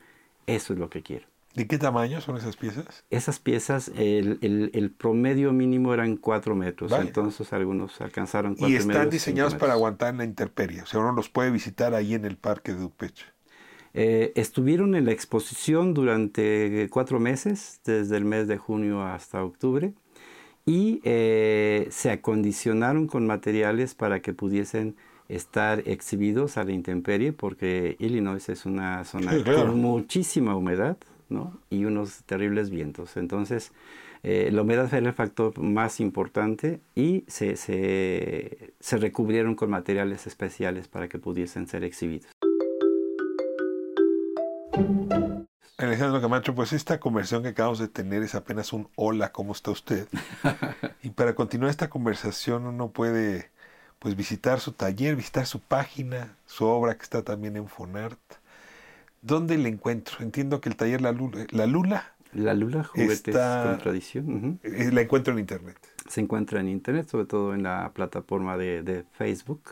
eso 0.46 0.72
es 0.72 0.78
lo 0.78 0.90
que 0.90 1.02
quiero. 1.02 1.31
¿De 1.54 1.66
qué 1.66 1.76
tamaño 1.78 2.20
son 2.22 2.36
esas 2.38 2.56
piezas? 2.56 3.04
Esas 3.10 3.38
piezas, 3.38 3.90
el, 3.96 4.38
el- 4.40 4.70
el 4.72 4.90
promedio 4.90 5.52
mínimo 5.52 5.92
eran 5.92 6.16
4 6.16 6.54
metros, 6.54 6.90
entonces 6.92 7.52
algunos 7.52 8.00
alcanzaron 8.00 8.54
4 8.54 8.68
Y 8.68 8.72
metros. 8.72 8.86
están 8.88 9.02
cinco 9.04 9.10
diseñados 9.12 9.54
para 9.56 9.74
aguantar 9.74 10.10
en 10.10 10.18
la 10.18 10.24
intemperie. 10.24 10.82
O 10.82 10.86
sea, 10.86 11.00
uno 11.00 11.12
los 11.12 11.28
puede 11.28 11.50
visitar 11.50 11.94
ahí 11.94 12.14
en 12.14 12.24
el 12.24 12.36
parque 12.36 12.72
de 12.72 12.78
Dupeche. 12.80 13.26
Eh, 13.94 14.32
estuvieron 14.36 14.94
en 14.94 15.04
la 15.04 15.12
exposición 15.12 15.92
durante 15.92 16.88
cuatro 16.90 17.20
meses, 17.20 17.80
desde 17.84 18.16
el 18.16 18.24
mes 18.24 18.48
de 18.48 18.56
junio 18.56 19.02
hasta 19.02 19.44
octubre, 19.44 19.92
y 20.64 21.00
eh, 21.04 21.88
se 21.90 22.10
acondicionaron 22.10 23.06
con 23.06 23.26
materiales 23.26 23.94
para 23.94 24.20
que 24.22 24.32
pudiesen 24.32 24.96
estar 25.28 25.82
exhibidos 25.86 26.56
a 26.56 26.64
la 26.64 26.72
intemperie, 26.72 27.32
porque 27.34 27.96
Illinois 27.98 28.48
es 28.48 28.64
una 28.64 29.04
zona 29.04 29.32
Sí, 29.32 29.42
claro. 29.42 29.66
con 29.66 29.80
muchísima 29.80 30.56
humedad 30.56 30.96
¿no? 31.32 31.58
y 31.70 31.84
unos 31.84 32.22
terribles 32.24 32.70
vientos. 32.70 33.16
Entonces, 33.16 33.72
eh, 34.22 34.50
la 34.52 34.62
humedad 34.62 34.92
era 34.94 35.08
el 35.08 35.14
factor 35.14 35.58
más 35.58 35.98
importante 36.00 36.80
y 36.94 37.24
se, 37.26 37.56
se, 37.56 38.74
se 38.78 38.96
recubrieron 38.98 39.54
con 39.54 39.70
materiales 39.70 40.26
especiales 40.26 40.88
para 40.88 41.08
que 41.08 41.18
pudiesen 41.18 41.66
ser 41.66 41.82
exhibidos. 41.82 42.30
Alejandro 45.78 46.20
Camacho, 46.20 46.54
pues 46.54 46.72
esta 46.72 47.00
conversación 47.00 47.42
que 47.42 47.48
acabamos 47.48 47.80
de 47.80 47.88
tener 47.88 48.22
es 48.22 48.36
apenas 48.36 48.72
un 48.72 48.88
hola, 48.94 49.32
¿cómo 49.32 49.52
está 49.52 49.72
usted? 49.72 50.06
y 51.02 51.10
para 51.10 51.34
continuar 51.34 51.70
esta 51.70 51.90
conversación 51.90 52.66
uno 52.66 52.92
puede 52.92 53.50
pues 53.98 54.14
visitar 54.16 54.60
su 54.60 54.72
taller, 54.72 55.16
visitar 55.16 55.46
su 55.46 55.60
página, 55.60 56.36
su 56.46 56.66
obra 56.66 56.96
que 56.96 57.02
está 57.02 57.22
también 57.22 57.56
en 57.56 57.66
Fonart. 57.66 58.20
¿Dónde 59.22 59.56
le 59.56 59.68
encuentro? 59.68 60.16
Entiendo 60.20 60.60
que 60.60 60.68
el 60.68 60.76
taller 60.76 61.00
La 61.00 61.12
Lula, 61.12 61.46
La 61.50 61.66
Lula 61.66 62.12
La 62.32 62.54
Lula, 62.54 62.84
juguetes 62.84 63.28
Está- 63.28 63.64
con 63.70 63.78
tradición. 63.78 64.58
eh, 64.62 64.90
la 64.92 65.00
encuentro 65.02 65.32
en 65.32 65.38
internet. 65.40 65.76
Se 66.08 66.20
encuentra 66.20 66.60
en 66.60 66.68
internet, 66.68 67.08
sobre 67.08 67.26
todo 67.26 67.54
en 67.54 67.62
la 67.62 67.92
plataforma 67.94 68.56
de, 68.56 68.82
de 68.82 69.04
Facebook. 69.12 69.62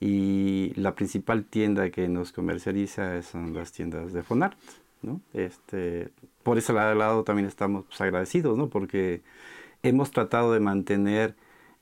Y 0.00 0.72
la 0.76 0.94
principal 0.94 1.44
tienda 1.44 1.88
que 1.90 2.08
nos 2.08 2.32
comercializa 2.32 3.22
son 3.22 3.54
las 3.54 3.72
tiendas 3.72 4.12
de 4.12 4.22
Fonart. 4.22 4.58
¿no? 5.02 5.20
Este, 5.32 6.10
por 6.42 6.58
ese 6.58 6.72
lado, 6.72 6.94
lado 6.94 7.24
también 7.24 7.46
estamos 7.46 7.84
pues, 7.86 8.00
agradecidos, 8.00 8.58
¿no? 8.58 8.68
porque 8.68 9.22
hemos 9.82 10.10
tratado 10.10 10.52
de 10.52 10.60
mantener 10.60 11.34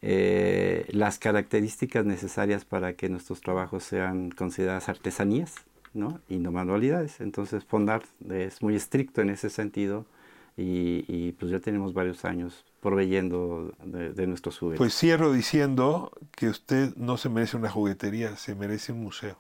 eh, 0.03 0.87
las 0.91 1.19
características 1.19 2.05
necesarias 2.05 2.65
para 2.65 2.93
que 2.93 3.09
nuestros 3.09 3.41
trabajos 3.41 3.85
sean 3.85 4.31
consideradas 4.31 4.89
artesanías 4.91 5.55
¿no? 5.95 6.21
y 6.29 6.39
no 6.39 6.53
manualidades. 6.53 7.21
Entonces 7.21 7.65
Fonart 7.65 8.05
es 8.31 8.63
muy 8.63 8.77
estricto 8.77 9.23
en 9.23 9.31
ese 9.31 9.49
sentido 9.49 10.07
y, 10.57 11.33
pues 11.33 11.51
ya 11.51 11.59
tenemos 11.59 11.95
varios 11.95 12.25
años 12.25 12.65
proveyendo 12.81 13.73
de, 13.85 14.13
de 14.13 14.27
nuestros 14.27 14.59
juguetes. 14.59 14.79
Pues 14.79 14.95
cierro 14.95 15.33
diciendo 15.33 16.13
que 16.33 16.49
usted 16.49 16.95
no 16.97 17.17
se 17.17 17.29
merece 17.29 17.57
una 17.57 17.71
juguetería, 17.71 18.37
se 18.37 18.55
merece 18.55 18.93
un 18.93 19.03
museo. 19.03 19.37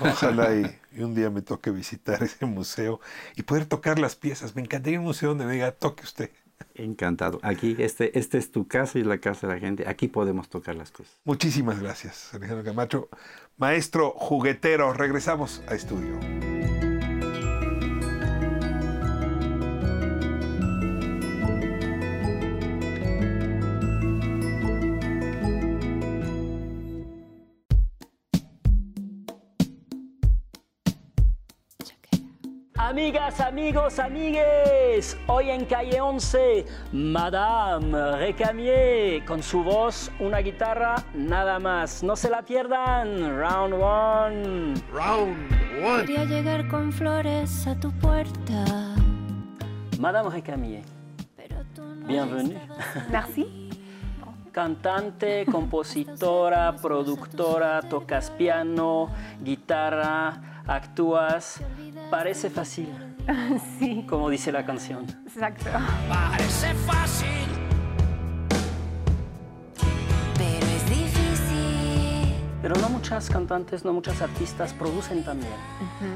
Ojalá 0.00 0.54
y, 0.54 0.64
y 0.96 1.02
un 1.02 1.14
día 1.14 1.30
me 1.30 1.42
toque 1.42 1.70
visitar 1.70 2.22
ese 2.22 2.46
museo 2.46 3.00
y 3.36 3.42
poder 3.42 3.66
tocar 3.66 3.98
las 3.98 4.16
piezas. 4.16 4.54
Me 4.54 4.62
encantaría 4.62 4.98
un 4.98 5.04
museo 5.04 5.30
donde 5.30 5.46
me 5.46 5.54
diga, 5.54 5.72
toque 5.72 6.04
usted. 6.04 6.30
Encantado. 6.74 7.40
Aquí, 7.42 7.76
este, 7.78 8.18
este 8.18 8.38
es 8.38 8.52
tu 8.52 8.66
casa 8.66 8.98
y 8.98 9.04
la 9.04 9.18
casa 9.18 9.46
de 9.46 9.54
la 9.54 9.60
gente. 9.60 9.88
Aquí 9.88 10.08
podemos 10.08 10.48
tocar 10.48 10.74
las 10.74 10.90
cosas. 10.90 11.18
Muchísimas 11.24 11.80
gracias, 11.80 12.32
Alejandro 12.34 12.64
Camacho. 12.64 13.08
Maestro 13.56 14.12
juguetero, 14.16 14.92
regresamos 14.92 15.62
a 15.66 15.74
estudio. 15.74 16.18
Amigas, 32.90 33.38
amigos, 33.38 34.00
amigues, 34.00 35.16
hoy 35.28 35.48
en 35.48 35.64
Calle 35.64 36.00
11, 36.00 36.66
Madame 36.92 38.16
Recamier, 38.16 39.24
con 39.24 39.44
su 39.44 39.62
voz, 39.62 40.10
una 40.18 40.38
guitarra, 40.38 40.96
nada 41.14 41.60
más. 41.60 42.02
No 42.02 42.16
se 42.16 42.28
la 42.28 42.42
pierdan, 42.42 43.38
round 43.38 43.74
one. 43.74 44.74
Round 44.92 46.00
Quería 46.00 46.24
llegar 46.24 46.66
con 46.66 46.90
flores 46.90 47.64
a 47.68 47.78
tu 47.78 47.92
puerta. 47.92 48.64
Madame 50.00 50.28
Recamier, 50.28 50.82
bienvenue. 52.08 52.58
Merci. 53.08 53.70
Cantante, 54.50 55.46
compositora, 55.46 56.74
productora, 56.74 57.82
tocas 57.82 58.32
piano, 58.32 59.10
guitarra, 59.40 60.49
actúas. 60.66 61.60
Parece 62.10 62.50
fácil, 62.50 62.88
Sí, 63.78 64.04
como 64.08 64.28
dice 64.30 64.50
la 64.52 64.64
canción. 64.64 65.06
exacto. 65.26 65.66
Parece 66.08 66.74
fácil, 66.86 67.46
pero 70.36 70.66
es 70.66 70.88
difícil. 70.88 72.34
Pero 72.62 72.74
no 72.76 72.88
muchas 72.88 73.30
cantantes, 73.30 73.84
no 73.84 73.92
muchas 73.92 74.20
artistas 74.22 74.72
producen 74.72 75.24
también. 75.24 75.52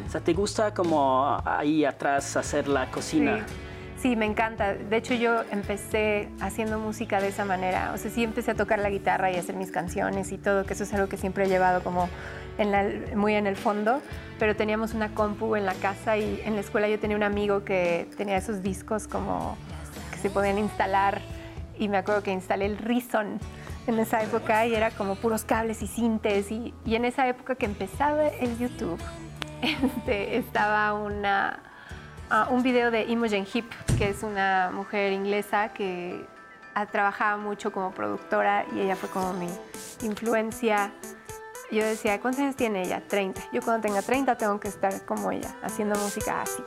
O 0.06 0.10
sea, 0.10 0.20
¿te 0.20 0.32
gusta 0.32 0.74
como 0.74 1.40
ahí 1.44 1.84
atrás 1.84 2.36
hacer 2.36 2.68
la 2.68 2.90
cocina? 2.90 3.38
Sí. 3.46 3.54
Sí, 3.96 4.16
me 4.16 4.26
encanta. 4.26 4.74
De 4.74 4.96
hecho, 4.98 5.14
yo 5.14 5.44
empecé 5.50 6.28
haciendo 6.38 6.78
música 6.78 7.22
de 7.22 7.28
esa 7.28 7.46
manera. 7.46 7.92
O 7.94 7.96
sea, 7.96 8.10
sí 8.10 8.22
empecé 8.22 8.50
a 8.50 8.54
tocar 8.54 8.78
la 8.78 8.90
guitarra 8.90 9.30
y 9.30 9.36
a 9.36 9.40
hacer 9.40 9.56
mis 9.56 9.70
canciones 9.70 10.30
y 10.30 10.36
todo, 10.36 10.66
que 10.66 10.74
eso 10.74 10.82
es 10.82 10.92
algo 10.92 11.08
que 11.08 11.16
siempre 11.16 11.44
he 11.46 11.48
llevado 11.48 11.82
como 11.82 12.10
en 12.58 12.70
la- 12.70 13.16
muy 13.16 13.34
en 13.34 13.46
el 13.46 13.56
fondo. 13.56 14.00
Pero 14.38 14.56
teníamos 14.56 14.94
una 14.94 15.14
compu 15.14 15.56
en 15.56 15.64
la 15.66 15.74
casa 15.74 16.16
y 16.16 16.40
en 16.44 16.54
la 16.54 16.60
escuela 16.60 16.88
yo 16.88 16.98
tenía 16.98 17.16
un 17.16 17.22
amigo 17.22 17.64
que 17.64 18.08
tenía 18.16 18.36
esos 18.36 18.62
discos 18.62 19.06
como 19.06 19.56
que 20.12 20.18
se 20.18 20.30
podían 20.30 20.58
instalar. 20.58 21.20
Y 21.78 21.88
me 21.88 21.96
acuerdo 21.98 22.22
que 22.22 22.32
instalé 22.32 22.66
el 22.66 22.78
Reason 22.78 23.38
en 23.86 23.98
esa 23.98 24.22
época 24.22 24.66
y 24.66 24.74
era 24.74 24.90
como 24.90 25.14
puros 25.16 25.44
cables 25.44 25.82
y 25.82 25.86
cintes. 25.86 26.50
Y, 26.50 26.74
y 26.84 26.94
en 26.96 27.04
esa 27.04 27.28
época 27.28 27.54
que 27.54 27.66
empezaba 27.66 28.26
el 28.26 28.58
YouTube, 28.58 28.98
este, 29.62 30.36
estaba 30.36 30.94
una 30.94 31.60
ah, 32.30 32.48
un 32.50 32.62
video 32.62 32.90
de 32.90 33.04
Imogen 33.04 33.46
Heap, 33.46 33.64
que 33.98 34.08
es 34.10 34.22
una 34.22 34.70
mujer 34.72 35.12
inglesa 35.12 35.68
que 35.72 36.24
ha 36.74 36.86
trabajado 36.86 37.38
mucho 37.38 37.70
como 37.70 37.92
productora 37.92 38.64
y 38.74 38.80
ella 38.80 38.96
fue 38.96 39.08
como 39.10 39.32
mi 39.34 39.48
influencia. 40.02 40.90
Yo 41.74 41.84
decía, 41.84 42.20
¿cuántos 42.20 42.40
años 42.40 42.54
tiene 42.54 42.82
ella? 42.84 43.02
30. 43.04 43.48
Yo 43.52 43.60
cuando 43.60 43.88
tenga 43.88 44.00
30 44.00 44.36
tengo 44.36 44.60
que 44.60 44.68
estar 44.68 45.04
como 45.04 45.32
ella, 45.32 45.56
haciendo 45.60 45.98
música 45.98 46.42
así. 46.42 46.62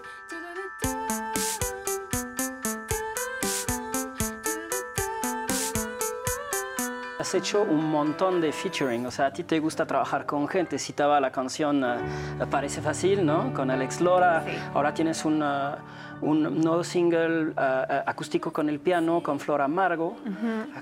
Has 7.17 7.33
hecho 7.35 7.61
un 7.61 7.89
montón 7.89 8.41
de 8.41 8.51
featuring, 8.51 9.05
o 9.05 9.11
sea, 9.11 9.27
a 9.27 9.31
ti 9.31 9.45
te 9.45 9.59
gusta 9.59 9.85
trabajar 9.85 10.25
con 10.25 10.45
gente. 10.45 10.77
Citaba 10.77 11.21
la 11.21 11.31
canción 11.31 11.85
eh, 11.85 12.45
Parece 12.51 12.81
Fácil, 12.81 13.25
¿no? 13.25 13.53
Con 13.53 13.71
Alex 13.71 14.01
Lora. 14.01 14.43
Ahora 14.73 14.93
tienes 14.93 15.23
un, 15.23 15.41
eh, 15.41 15.75
un 16.21 16.61
nuevo 16.61 16.83
single 16.83 17.51
eh, 17.51 17.53
eh, 17.57 18.01
acústico 18.05 18.51
con 18.51 18.69
el 18.69 18.79
piano, 18.79 19.21
con 19.21 19.39
Flor 19.39 19.61
Amargo. 19.61 20.17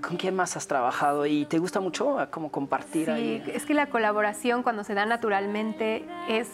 ¿Con 0.02 0.18
quién 0.18 0.36
más 0.36 0.56
has 0.58 0.68
trabajado? 0.68 1.26
¿Y 1.26 1.46
te 1.46 1.60
gusta 1.60 1.80
mucho 1.80 2.22
eh, 2.22 2.28
como 2.30 2.52
compartir 2.52 3.06
Sí, 3.06 3.12
ahí? 3.12 3.44
es 3.54 3.66
que 3.66 3.74
la 3.74 3.88
colaboración 3.88 4.64
cuando 4.64 4.84
se 4.84 4.94
da 4.94 5.06
naturalmente 5.06 6.06
es, 6.30 6.50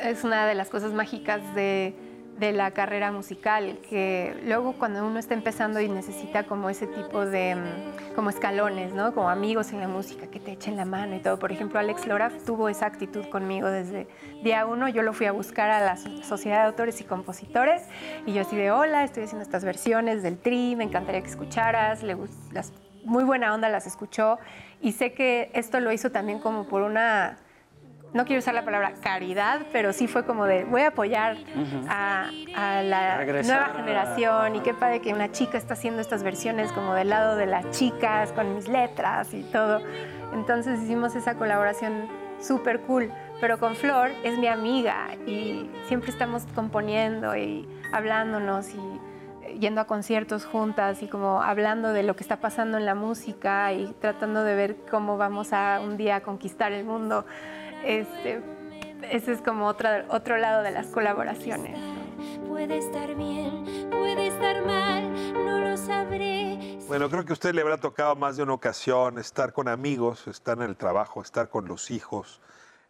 es 0.00 0.24
una 0.24 0.46
de 0.46 0.54
las 0.54 0.70
cosas 0.70 0.92
mágicas 0.92 1.40
de, 1.54 1.94
de 2.38 2.52
la 2.52 2.70
carrera 2.70 3.12
musical, 3.12 3.78
que 3.88 4.34
luego 4.46 4.72
cuando 4.78 5.06
uno 5.06 5.18
está 5.18 5.34
empezando 5.34 5.78
y 5.80 5.88
necesita 5.88 6.44
como 6.44 6.70
ese 6.70 6.86
tipo 6.86 7.26
de 7.26 7.54
mm, 7.54 8.14
como 8.14 8.30
escalones, 8.30 8.94
¿no? 8.94 9.12
Como 9.14 9.28
amigos 9.28 9.72
en 9.72 9.80
la 9.80 9.88
música 9.88 10.26
que 10.28 10.40
te 10.40 10.52
echen 10.52 10.76
la 10.76 10.86
mano 10.86 11.16
y 11.16 11.18
todo. 11.20 11.38
Por 11.38 11.52
ejemplo, 11.52 11.78
Alex 11.78 12.06
Lora 12.06 12.30
tuvo 12.46 12.68
esa 12.70 12.86
actitud 12.86 13.26
conmigo 13.28 13.68
desde 13.68 14.08
día 14.42 14.64
uno. 14.64 14.88
Yo 14.88 15.02
lo 15.02 15.12
fui 15.12 15.26
a 15.26 15.32
buscar 15.32 15.70
a 15.70 15.80
la 15.80 15.96
So- 15.96 16.22
Sociedad 16.22 16.62
de 16.62 16.68
Autores 16.68 17.00
y 17.00 17.04
Compositores 17.04 17.82
y 18.24 18.32
yo 18.32 18.40
así 18.42 18.56
de, 18.56 18.70
hola, 18.70 19.04
estoy 19.04 19.24
haciendo 19.24 19.42
estas 19.42 19.64
versiones 19.64 20.22
del 20.22 20.38
tri, 20.38 20.76
me 20.76 20.84
encantaría 20.84 21.20
que 21.20 21.28
escucharas, 21.28 22.02
le 22.02 22.16
las 22.52 22.72
muy 23.04 23.24
buena 23.24 23.54
onda 23.54 23.68
las 23.70 23.86
escuchó 23.86 24.38
y 24.80 24.92
sé 24.92 25.12
que 25.12 25.50
esto 25.54 25.80
lo 25.80 25.90
hizo 25.92 26.10
también 26.10 26.38
como 26.38 26.66
por 26.68 26.82
una, 26.82 27.38
no 28.12 28.24
quiero 28.24 28.40
usar 28.40 28.54
la 28.54 28.64
palabra 28.64 28.94
caridad, 29.00 29.60
pero 29.72 29.92
sí 29.92 30.08
fue 30.08 30.24
como 30.24 30.46
de 30.46 30.64
voy 30.64 30.82
a 30.82 30.88
apoyar 30.88 31.36
a, 31.88 32.30
a 32.56 32.82
la 32.82 33.18
Regresar 33.18 33.60
nueva 33.60 33.74
generación 33.74 34.56
y 34.56 34.60
qué 34.60 34.74
padre 34.74 35.00
que 35.00 35.12
una 35.12 35.30
chica 35.30 35.58
está 35.58 35.74
haciendo 35.74 36.00
estas 36.00 36.22
versiones 36.22 36.72
como 36.72 36.94
del 36.94 37.10
lado 37.10 37.36
de 37.36 37.46
las 37.46 37.70
chicas 37.70 38.32
con 38.32 38.54
mis 38.54 38.68
letras 38.68 39.32
y 39.34 39.42
todo. 39.44 39.80
Entonces 40.32 40.80
hicimos 40.82 41.14
esa 41.14 41.34
colaboración 41.34 42.08
súper 42.40 42.80
cool. 42.80 43.12
Pero 43.40 43.58
con 43.58 43.74
Flor 43.74 44.10
es 44.22 44.38
mi 44.38 44.48
amiga 44.48 45.14
y 45.26 45.70
siempre 45.86 46.10
estamos 46.10 46.44
componiendo 46.54 47.36
y 47.36 47.66
hablándonos 47.92 48.74
y 48.74 48.78
eh, 49.42 49.56
yendo 49.58 49.80
a 49.80 49.86
conciertos 49.86 50.44
juntas 50.44 51.02
y 51.02 51.08
como 51.08 51.40
hablando 51.42 51.92
de 51.92 52.02
lo 52.02 52.16
que 52.16 52.22
está 52.22 52.36
pasando 52.40 52.76
en 52.76 52.84
la 52.84 52.94
música 52.94 53.72
y 53.72 53.94
tratando 54.00 54.44
de 54.44 54.54
ver 54.54 54.76
cómo 54.90 55.16
vamos 55.16 55.54
a 55.54 55.80
un 55.82 55.96
día 55.96 56.20
conquistar 56.20 56.72
el 56.72 56.84
mundo. 56.84 57.24
Este, 57.84 58.42
ese 59.10 59.32
es 59.32 59.40
como 59.42 59.66
otra, 59.66 60.04
otro 60.08 60.36
lado 60.36 60.62
de 60.62 60.70
las 60.70 60.86
colaboraciones. 60.88 61.78
Puede 62.46 62.78
estar 62.78 63.14
bien, 63.14 63.64
puede 63.90 64.26
estar 64.28 64.64
mal, 64.64 65.12
no 65.32 65.58
lo 65.60 65.76
sabré. 65.76 66.78
Bueno, 66.88 67.08
creo 67.08 67.24
que 67.24 67.32
a 67.32 67.34
usted 67.34 67.54
le 67.54 67.62
habrá 67.62 67.78
tocado 67.78 68.16
más 68.16 68.36
de 68.36 68.42
una 68.42 68.52
ocasión 68.52 69.18
estar 69.18 69.52
con 69.52 69.68
amigos, 69.68 70.26
estar 70.26 70.58
en 70.58 70.64
el 70.64 70.76
trabajo, 70.76 71.22
estar 71.22 71.48
con 71.48 71.66
los 71.66 71.90
hijos, 71.90 72.40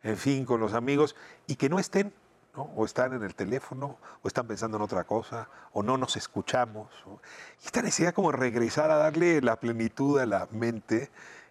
en 0.03 0.17
fin, 0.17 0.45
con 0.45 0.61
los 0.61 0.73
amigos, 0.75 1.15
y 1.47 1.57
que 1.57 1.69
no 1.69 1.79
estén, 1.79 2.13
¿no? 2.57 2.63
O 2.75 2.85
están 2.87 3.13
en 3.13 3.23
el 3.23 3.35
teléfono, 3.35 3.99
o 4.23 4.29
están 4.29 4.47
pensando 4.47 4.79
en 4.79 4.83
otra 4.83 5.05
cosa, 5.05 5.49
o 5.73 5.83
no 5.83 5.97
nos 5.99 6.17
escuchamos. 6.17 6.89
o- 7.07 7.21
Y 7.63 7.67
esta 7.67 7.83
necesidad 7.83 8.15
como 8.15 8.33
regresar 8.33 8.91
a 8.91 8.97
darle 8.97 9.41
la 9.43 9.57
plenitud 9.57 10.19
a 10.19 10.27
la 10.27 10.49
mente 10.51 11.11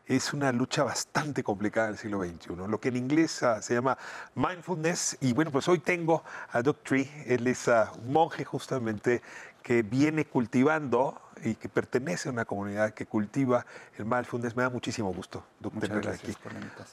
es 0.09 0.33
una 0.33 0.51
lucha 0.51 0.83
bastante 0.83 1.43
complicada 1.43 1.87
del 1.87 1.97
siglo 1.97 2.23
XXI, 2.23 2.67
lo 2.67 2.79
que 2.79 2.89
en 2.89 2.97
inglés 2.97 3.43
ah, 3.43 3.61
se 3.61 3.75
llama 3.75 3.95
mindfulness. 4.33 5.17
Y 5.21 5.33
bueno, 5.33 5.51
pues 5.51 5.67
hoy 5.67 5.79
tengo 5.79 6.23
a 6.51 6.63
Doug 6.63 6.77
Tree, 6.77 7.09
él 7.27 7.45
es 7.45 7.67
ah, 7.67 7.91
un 8.03 8.11
monje 8.11 8.43
justamente 8.43 9.21
que 9.61 9.83
viene 9.83 10.25
cultivando 10.25 11.21
y 11.43 11.53
que 11.53 11.69
pertenece 11.69 12.27
a 12.27 12.31
una 12.31 12.45
comunidad 12.45 12.93
que 12.95 13.05
cultiva 13.05 13.65
el 13.99 14.05
mindfulness. 14.05 14.55
Me 14.55 14.63
da 14.63 14.69
muchísimo 14.71 15.13
gusto, 15.13 15.45
tenerla 15.79 16.11
aquí. 16.11 16.33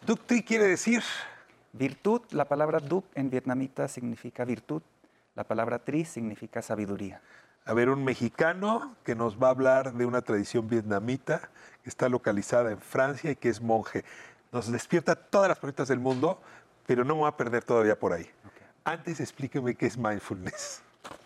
Duc 0.05 0.27
Tri 0.27 0.43
quiere 0.43 0.65
decir 0.65 1.03
Virtud, 1.73 2.23
la 2.31 2.47
palabra 2.47 2.81
duc 2.81 3.05
en 3.15 3.29
vietnamita 3.29 3.87
significa 3.87 4.47
virtud, 4.47 4.83
la 5.35 5.45
palabra 5.45 5.79
tri 5.79 6.07
significa 6.07 6.63
sabiduría. 6.63 7.21
A 7.67 7.75
ver, 7.75 7.91
un 7.91 8.05
mexicano 8.05 8.95
que 9.03 9.17
nos 9.17 9.43
va 9.43 9.49
a 9.49 9.51
hablar 9.51 9.93
de 9.93 10.07
una 10.07 10.23
tradición 10.23 10.69
vietnamita 10.69 11.51
que 11.83 11.91
está 11.91 12.09
localizada 12.09 12.71
en 12.71 12.79
Francia 12.79 13.33
y 13.33 13.37
que 13.37 13.49
es 13.49 13.61
monje. 13.61 14.05
Nos 14.53 14.71
despierta 14.71 15.17
todas 15.17 15.49
las 15.49 15.59
preguntas 15.59 15.89
del 15.89 15.99
mundo, 15.99 16.41
pero 16.87 17.05
no 17.05 17.15
me 17.17 17.21
voy 17.23 17.29
a 17.29 17.37
perder 17.37 17.65
todavía 17.65 17.99
por 17.99 18.13
ahí. 18.13 18.31
Antes 18.85 19.19
explíqueme 19.19 19.75
qué 19.75 19.87
es 19.87 19.99
mindfulness. 19.99 20.81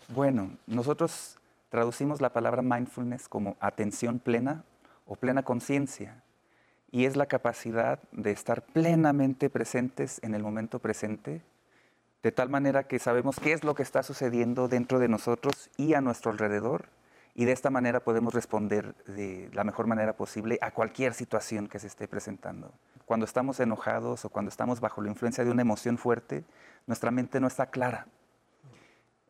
Bueno, 0.09 0.51
nosotros 0.67 1.39
traducimos 1.69 2.23
la 2.23 2.33
palabra 2.33 2.63
mindfulness 2.63 3.29
como 3.29 3.59
atención 3.61 4.19
plena 4.19 4.65
o 5.07 5.17
plena 5.17 5.43
conciencia. 5.43 6.23
Y 6.91 7.05
es 7.05 7.17
la 7.17 7.27
capacidad 7.27 8.01
de 8.13 8.31
estar 8.31 8.63
plenamente 8.63 9.51
presentes 9.51 10.19
en 10.23 10.35
el 10.35 10.43
momento 10.43 10.79
presente, 10.79 11.43
de 12.23 12.33
tal 12.33 12.49
manera 12.49 12.85
que 12.85 12.99
sabemos 12.99 13.41
qué 13.41 13.53
es 13.53 13.65
lo 13.65 13.75
que 13.75 13.83
está 13.83 14.03
sucediendo 14.03 14.69
dentro 14.69 14.99
de 14.99 15.09
nosotros 15.09 15.71
y 15.77 15.95
a 15.95 16.01
nuestro 16.01 16.31
alrededor. 16.31 16.89
Y 17.35 17.45
de 17.45 17.53
esta 17.53 17.71
manera 17.71 18.01
podemos 18.01 18.35
responder 18.35 18.95
de 19.07 19.49
la 19.55 19.65
mejor 19.65 19.87
manera 19.87 20.15
posible 20.15 20.59
a 20.61 20.73
cualquier 20.73 21.15
situación 21.15 21.69
que 21.69 21.79
se 21.79 21.87
esté 21.87 22.09
presentando. 22.09 22.73
Cuando 23.07 23.25
estamos 23.25 23.61
enojados 23.61 24.25
o 24.25 24.29
cuando 24.29 24.51
estamos 24.51 24.81
bajo 24.81 25.01
la 25.01 25.09
influencia 25.09 25.45
de 25.45 25.51
una 25.51 25.63
emoción 25.63 25.97
fuerte, 25.97 26.45
nuestra 26.87 27.11
mente 27.11 27.41
no 27.41 27.47
está 27.47 27.67
clara. 27.67 28.07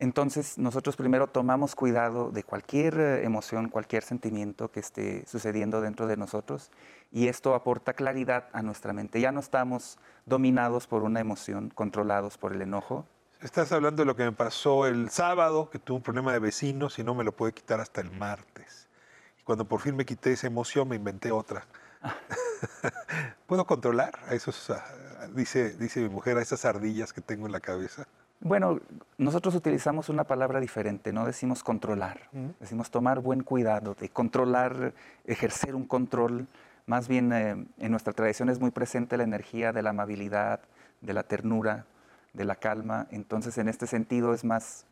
Entonces 0.01 0.57
nosotros 0.57 0.97
primero 0.97 1.27
tomamos 1.27 1.75
cuidado 1.75 2.31
de 2.31 2.43
cualquier 2.43 2.99
eh, 2.99 3.25
emoción, 3.25 3.69
cualquier 3.69 4.03
sentimiento 4.03 4.71
que 4.71 4.81
esté 4.81 5.27
sucediendo 5.27 5.83
dentro 5.83 6.07
de 6.07 6.17
nosotros 6.17 6.71
y 7.13 7.29
esto 7.29 7.55
aporta 7.55 7.93
claridad 7.93 8.49
a 8.55 8.63
nuestra 8.63 8.95
mente. 8.95 9.21
Ya 9.21 9.31
no 9.31 9.41
estamos 9.41 9.99
dominados 10.25 10.87
por 10.87 11.03
una 11.03 11.21
emoción, 11.21 11.69
controlados 11.69 12.39
por 12.39 12.55
el 12.55 12.63
enojo. 12.63 13.05
Estás 13.43 13.73
hablando 13.73 14.01
de 14.01 14.07
lo 14.07 14.17
que 14.17 14.25
me 14.25 14.33
pasó 14.33 14.87
el 14.87 15.11
sábado, 15.11 15.69
que 15.69 15.79
tuve 15.79 15.99
un 15.99 16.03
problema 16.03 16.33
de 16.33 16.39
vecinos 16.39 16.99
y 16.99 17.05
no 17.05 17.15
me 17.15 17.23
lo 17.23 17.33
pude 17.33 17.53
quitar 17.53 17.79
hasta 17.81 18.01
el 18.01 18.11
martes. 18.11 18.89
Y 19.39 19.43
cuando 19.43 19.67
por 19.67 19.83
fin 19.83 19.97
me 19.97 20.07
quité 20.07 20.33
esa 20.33 20.47
emoción, 20.47 20.89
me 20.89 20.97
inventé 20.97 21.31
otra. 21.31 21.67
¿Puedo 23.47 23.67
controlar 23.67 24.19
a 24.27 24.35
esos, 24.35 24.73
dice, 25.35 25.77
dice 25.77 26.01
mi 26.01 26.09
mujer, 26.09 26.39
a 26.39 26.43
esas 26.43 26.65
ardillas 26.65 27.13
que 27.13 27.21
tengo 27.21 27.45
en 27.45 27.53
la 27.53 27.61
cabeza? 27.61 28.07
Bueno, 28.41 28.81
nosotros 29.19 29.55
utilizamos 29.55 30.09
una 30.09 30.25
palabra 30.25 30.61
diferente, 30.61 31.13
no 31.13 31.27
decimos 31.27 31.63
controlar, 31.63 32.31
decimos 32.59 32.91
tomar 32.91 33.21
buen 33.21 33.43
cuidado, 33.43 33.95
de 33.95 34.09
controlar, 34.09 34.95
ejercer 35.27 35.75
un 35.75 35.85
control. 35.87 36.47
Más 36.87 37.07
bien 37.07 37.33
eh, 37.35 37.67
en 37.79 37.91
nuestra 37.91 38.15
tradición 38.15 38.49
es 38.49 38.59
muy 38.59 38.71
presente 38.71 39.19
la 39.19 39.25
energía 39.25 39.73
de 39.73 39.83
la 39.83 39.91
amabilidad, 39.91 40.61
de 41.03 41.13
la 41.13 41.23
ternura, 41.23 41.85
de 42.33 42.47
la 42.47 42.57
calma. 42.57 43.07
Entonces 43.11 43.59
en 43.59 43.69
este 43.69 43.87
sentido 43.87 44.33
es 44.33 44.43
más, 44.43 44.87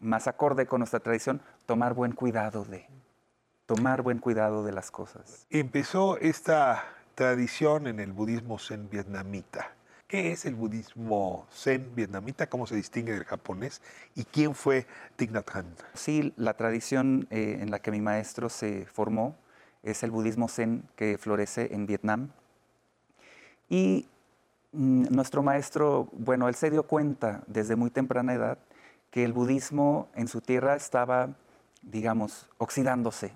más 0.00 0.28
acorde 0.28 0.66
con 0.66 0.78
nuestra 0.78 1.00
tradición 1.00 1.40
tomar 1.66 1.94
buen 1.94 2.12
cuidado 2.12 2.64
de, 2.64 2.86
tomar 3.66 4.02
buen 4.02 4.18
cuidado 4.18 4.62
de 4.62 4.72
las 4.72 4.92
cosas. 4.92 5.44
Empezó 5.50 6.18
esta 6.18 6.84
tradición 7.16 7.88
en 7.88 7.98
el 7.98 8.12
budismo 8.12 8.60
zen 8.60 8.88
vietnamita. 8.88 9.72
¿Qué 10.12 10.30
es 10.30 10.44
el 10.44 10.54
budismo 10.54 11.46
zen 11.50 11.94
vietnamita? 11.94 12.46
¿Cómo 12.46 12.66
se 12.66 12.76
distingue 12.76 13.14
del 13.14 13.24
japonés? 13.24 13.80
¿Y 14.14 14.24
quién 14.24 14.54
fue 14.54 14.86
Thich 15.16 15.30
Nhat 15.30 15.48
Hanh? 15.56 15.74
Sí, 15.94 16.34
la 16.36 16.52
tradición 16.52 17.26
eh, 17.30 17.56
en 17.62 17.70
la 17.70 17.78
que 17.78 17.90
mi 17.90 18.02
maestro 18.02 18.50
se 18.50 18.84
formó 18.84 19.34
es 19.82 20.02
el 20.02 20.10
budismo 20.10 20.48
zen 20.48 20.86
que 20.96 21.16
florece 21.16 21.72
en 21.72 21.86
Vietnam. 21.86 22.28
Y 23.70 24.06
mm, 24.72 25.04
nuestro 25.14 25.42
maestro, 25.42 26.10
bueno, 26.12 26.46
él 26.46 26.56
se 26.56 26.70
dio 26.70 26.82
cuenta 26.82 27.42
desde 27.46 27.74
muy 27.74 27.88
temprana 27.88 28.34
edad 28.34 28.58
que 29.10 29.24
el 29.24 29.32
budismo 29.32 30.10
en 30.14 30.28
su 30.28 30.42
tierra 30.42 30.76
estaba, 30.76 31.30
digamos, 31.80 32.50
oxidándose, 32.58 33.32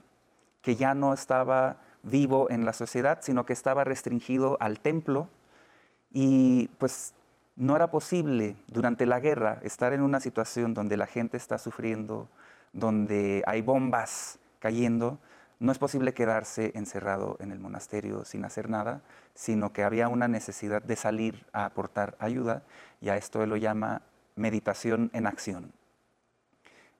que 0.60 0.76
ya 0.76 0.92
no 0.92 1.14
estaba 1.14 1.78
vivo 2.02 2.50
en 2.50 2.66
la 2.66 2.74
sociedad, 2.74 3.20
sino 3.22 3.46
que 3.46 3.54
estaba 3.54 3.82
restringido 3.84 4.58
al 4.60 4.78
templo 4.78 5.30
y 6.18 6.68
pues 6.78 7.12
no 7.56 7.76
era 7.76 7.90
posible 7.90 8.56
durante 8.68 9.04
la 9.04 9.20
guerra 9.20 9.60
estar 9.62 9.92
en 9.92 10.00
una 10.00 10.18
situación 10.18 10.72
donde 10.72 10.96
la 10.96 11.06
gente 11.06 11.36
está 11.36 11.58
sufriendo, 11.58 12.26
donde 12.72 13.42
hay 13.46 13.60
bombas 13.60 14.38
cayendo. 14.58 15.18
No 15.60 15.72
es 15.72 15.78
posible 15.78 16.14
quedarse 16.14 16.72
encerrado 16.74 17.36
en 17.38 17.52
el 17.52 17.58
monasterio 17.60 18.24
sin 18.24 18.46
hacer 18.46 18.70
nada, 18.70 19.02
sino 19.34 19.74
que 19.74 19.84
había 19.84 20.08
una 20.08 20.26
necesidad 20.26 20.80
de 20.80 20.96
salir 20.96 21.44
a 21.52 21.66
aportar 21.66 22.16
ayuda 22.18 22.62
y 23.02 23.10
a 23.10 23.18
esto 23.18 23.42
él 23.42 23.50
lo 23.50 23.58
llama 23.58 24.00
meditación 24.36 25.10
en 25.12 25.26
acción. 25.26 25.70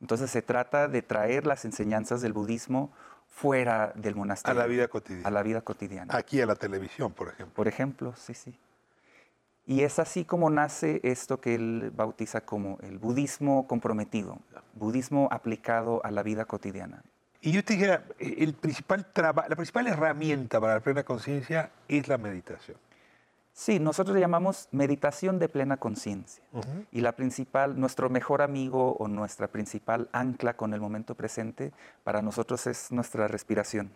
Entonces 0.03 0.31
se 0.31 0.43
trata 0.43 0.89
de 0.89 1.01
traer 1.01 1.47
las 1.47 1.65
enseñanzas 1.65 2.21
del 2.21 2.35
budismo 2.35 2.93
fuera 3.29 3.95
del 3.95 4.13
A 4.13 4.17
monasterio. 4.19 4.61
la 4.61 4.67
vida 4.67 4.89
cotidiana. 4.89 5.27
A 5.27 5.31
la 5.31 5.43
vida 5.43 5.63
cotidiana. 5.63 6.15
Aquí 6.15 6.43
a 6.43 6.45
la 6.45 6.55
televisión, 6.57 7.15
por 7.15 7.29
ejemplo. 7.29 7.55
Por 7.55 7.67
ejemplo, 7.67 8.13
sí, 8.15 8.35
sí. 8.35 8.59
Y 9.67 9.83
es 9.83 9.99
así 9.99 10.25
como 10.25 10.49
nace 10.49 11.01
esto 11.03 11.41
que 11.41 11.57
él 11.57 11.93
bautiza 11.95 12.43
como 12.43 12.79
el 12.83 12.99
budismo 12.99 13.67
comprometido, 13.67 14.39
budismo 14.75 15.29
aplicado 15.33 16.01
a 16.05 16.11
la 16.13 16.23
vida 16.23 16.45
cotidiana. 16.45 17.03
Y 17.41 17.53
yo 17.53 17.65
te 17.65 17.75
dijera, 17.75 18.05
el 18.19 18.55
principal 18.55 19.07
traba- 19.13 19.47
la 19.49 19.57
principal 19.57 19.87
herramienta 19.89 20.61
para 20.61 20.75
la 20.75 20.81
plena 20.81 21.03
conciencia 21.05 21.71
es 21.89 22.07
la 22.09 22.17
meditación. 22.19 22.77
Sí, 23.53 23.79
nosotros 23.81 24.15
le 24.15 24.21
llamamos 24.21 24.69
meditación 24.71 25.39
de 25.39 25.49
plena 25.49 25.79
conciencia. 25.79 26.45
Y 26.93 27.01
la 27.01 27.13
principal, 27.13 27.79
nuestro 27.81 28.11
mejor 28.11 28.43
amigo 28.43 28.93
o 28.99 29.09
nuestra 29.09 29.49
principal 29.49 30.09
ancla 30.13 30.55
con 30.57 30.75
el 30.75 30.81
momento 30.81 31.15
presente 31.15 31.73
para 32.05 32.21
nosotros 32.23 32.67
es 32.67 32.93
nuestra 32.93 33.29
respiración. 33.29 33.91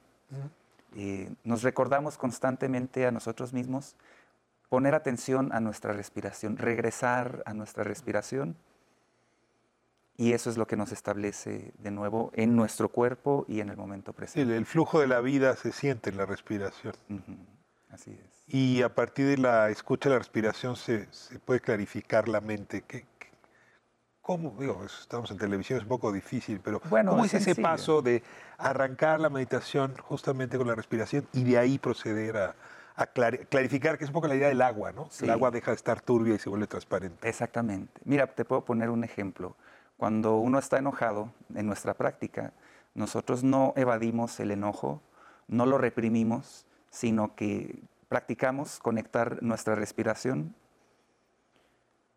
Eh, 0.96 1.30
nos 1.44 1.62
recordamos 1.62 2.16
constantemente 2.18 3.06
a 3.06 3.10
nosotros 3.12 3.52
mismos 3.52 3.94
poner 4.70 4.94
atención 4.94 5.52
a 5.52 5.60
nuestra 5.60 5.92
respiración, 5.92 6.56
regresar 6.56 7.42
a 7.44 7.52
nuestra 7.52 7.84
respiración. 7.84 8.56
Y 10.16 10.32
eso 10.32 10.48
es 10.50 10.56
lo 10.56 10.66
que 10.66 10.76
nos 10.76 10.92
establece 10.92 11.72
de 11.78 11.90
nuevo 11.90 12.30
en 12.34 12.54
nuestro 12.54 12.88
cuerpo 12.90 13.44
y 13.48 13.60
en 13.60 13.68
el 13.70 13.76
momento 13.76 14.12
presente. 14.12 14.42
El, 14.42 14.50
el 14.56 14.66
flujo 14.66 15.00
de 15.00 15.06
la 15.06 15.20
vida 15.20 15.56
se 15.56 15.72
siente 15.72 16.10
en 16.10 16.16
la 16.18 16.26
respiración. 16.26 16.94
Así 17.90 18.12
es. 18.12 18.44
Y 18.54 18.82
a 18.82 18.94
partir 18.94 19.26
de 19.26 19.38
la 19.38 19.70
escucha 19.70 20.08
de 20.08 20.14
la 20.16 20.18
respiración 20.18 20.76
se, 20.76 21.06
se 21.12 21.38
puede 21.38 21.60
clarificar 21.60 22.28
la 22.28 22.40
mente. 22.40 22.82
¿Qué, 22.86 23.06
qué- 23.18 23.30
cómo? 24.20 24.54
Digo, 24.60 24.84
estamos 24.84 25.30
en 25.30 25.38
televisión, 25.38 25.78
es 25.78 25.84
un 25.84 25.88
poco 25.88 26.12
difícil, 26.12 26.60
pero 26.62 26.80
Bueno, 26.90 27.12
¿cómo 27.12 27.24
es 27.24 27.32
es 27.34 27.46
ese 27.46 27.60
paso 27.60 28.02
de 28.02 28.22
arrancar 28.58 29.20
la 29.20 29.30
meditación 29.30 29.96
justamente 29.96 30.58
con 30.58 30.66
la 30.68 30.74
respiración 30.74 31.26
y 31.32 31.44
de 31.44 31.56
ahí 31.58 31.78
proceder 31.78 32.36
a, 32.36 32.54
a 33.00 33.12
clari- 33.12 33.46
clarificar, 33.48 33.96
que 33.96 34.04
es 34.04 34.10
un 34.10 34.14
poco 34.14 34.28
la 34.28 34.34
idea 34.34 34.48
del 34.48 34.60
agua, 34.62 34.92
¿no? 34.92 35.08
Sí. 35.10 35.24
El 35.24 35.30
agua 35.30 35.50
deja 35.50 35.70
de 35.70 35.76
estar 35.76 36.00
turbia 36.00 36.34
y 36.34 36.38
se 36.38 36.48
vuelve 36.50 36.66
transparente. 36.66 37.28
Exactamente. 37.28 38.00
Mira, 38.04 38.26
te 38.26 38.44
puedo 38.44 38.64
poner 38.64 38.90
un 38.90 39.04
ejemplo. 39.04 39.56
Cuando 39.96 40.36
uno 40.36 40.58
está 40.58 40.78
enojado 40.78 41.32
en 41.54 41.66
nuestra 41.66 41.94
práctica, 41.94 42.52
nosotros 42.94 43.42
no 43.42 43.72
evadimos 43.76 44.38
el 44.40 44.50
enojo, 44.50 45.00
no 45.48 45.66
lo 45.66 45.78
reprimimos, 45.78 46.66
sino 46.90 47.34
que 47.34 47.78
practicamos 48.08 48.78
conectar 48.80 49.42
nuestra 49.42 49.74
respiración 49.74 50.54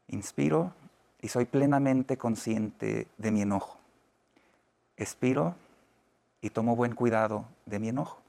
Inspiro 0.08 0.74
y 1.22 1.30
soy 1.30 1.46
plenamente 1.46 2.17
consciente 2.17 3.08
de 3.17 3.32
mi 3.32 3.41
enojo. 3.41 3.80
Expiro 4.98 5.56
y 6.41 6.50
tomo 6.50 6.76
buen 6.76 6.93
cuidado 6.93 7.46
de 7.65 7.80
mi 7.80 7.89
enojo. 7.89 8.23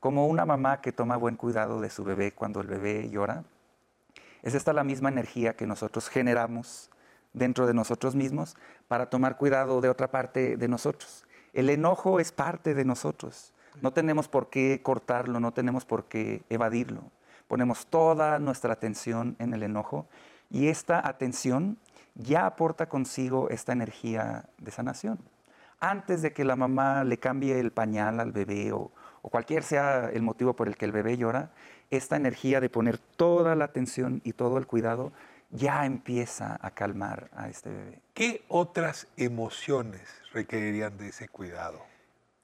Como 0.00 0.26
una 0.26 0.46
mamá 0.46 0.80
que 0.80 0.92
toma 0.92 1.16
buen 1.16 1.36
cuidado 1.36 1.80
de 1.80 1.90
su 1.90 2.04
bebé 2.04 2.32
cuando 2.32 2.60
el 2.60 2.68
bebé 2.68 3.10
llora, 3.10 3.44
es 4.42 4.54
esta 4.54 4.72
la 4.72 4.84
misma 4.84 5.08
energía 5.08 5.56
que 5.56 5.66
nosotros 5.66 6.08
generamos 6.08 6.90
dentro 7.32 7.66
de 7.66 7.74
nosotros 7.74 8.14
mismos 8.14 8.56
para 8.86 9.10
tomar 9.10 9.36
cuidado 9.36 9.80
de 9.80 9.88
otra 9.88 10.10
parte 10.10 10.56
de 10.56 10.68
nosotros. 10.68 11.26
El 11.52 11.70
enojo 11.70 12.20
es 12.20 12.30
parte 12.30 12.74
de 12.74 12.84
nosotros. 12.84 13.52
No 13.82 13.92
tenemos 13.92 14.28
por 14.28 14.50
qué 14.50 14.80
cortarlo, 14.82 15.40
no 15.40 15.52
tenemos 15.52 15.84
por 15.84 16.04
qué 16.04 16.42
evadirlo. 16.48 17.02
Ponemos 17.48 17.86
toda 17.86 18.38
nuestra 18.38 18.72
atención 18.72 19.36
en 19.38 19.54
el 19.54 19.62
enojo 19.62 20.06
y 20.50 20.68
esta 20.68 21.06
atención 21.06 21.78
ya 22.14 22.46
aporta 22.46 22.88
consigo 22.88 23.48
esta 23.50 23.72
energía 23.72 24.48
de 24.58 24.70
sanación. 24.70 25.18
Antes 25.80 26.22
de 26.22 26.32
que 26.32 26.44
la 26.44 26.56
mamá 26.56 27.04
le 27.04 27.18
cambie 27.18 27.58
el 27.58 27.70
pañal 27.70 28.20
al 28.20 28.32
bebé 28.32 28.72
o, 28.72 28.90
o 29.22 29.30
cualquier 29.30 29.62
sea 29.62 30.10
el 30.12 30.22
motivo 30.22 30.54
por 30.54 30.68
el 30.68 30.76
que 30.76 30.84
el 30.84 30.92
bebé 30.92 31.16
llora, 31.16 31.50
esta 31.90 32.16
energía 32.16 32.60
de 32.60 32.70
poner 32.70 32.98
toda 32.98 33.54
la 33.54 33.66
atención 33.66 34.20
y 34.24 34.32
todo 34.32 34.58
el 34.58 34.66
cuidado 34.66 35.12
ya 35.50 35.86
empieza 35.86 36.58
a 36.60 36.70
calmar 36.70 37.30
a 37.34 37.48
este 37.48 37.70
bebé. 37.70 38.02
¿Qué 38.14 38.44
otras 38.48 39.06
emociones 39.16 40.08
requerirían 40.32 40.98
de 40.98 41.08
ese 41.08 41.28
cuidado? 41.28 41.80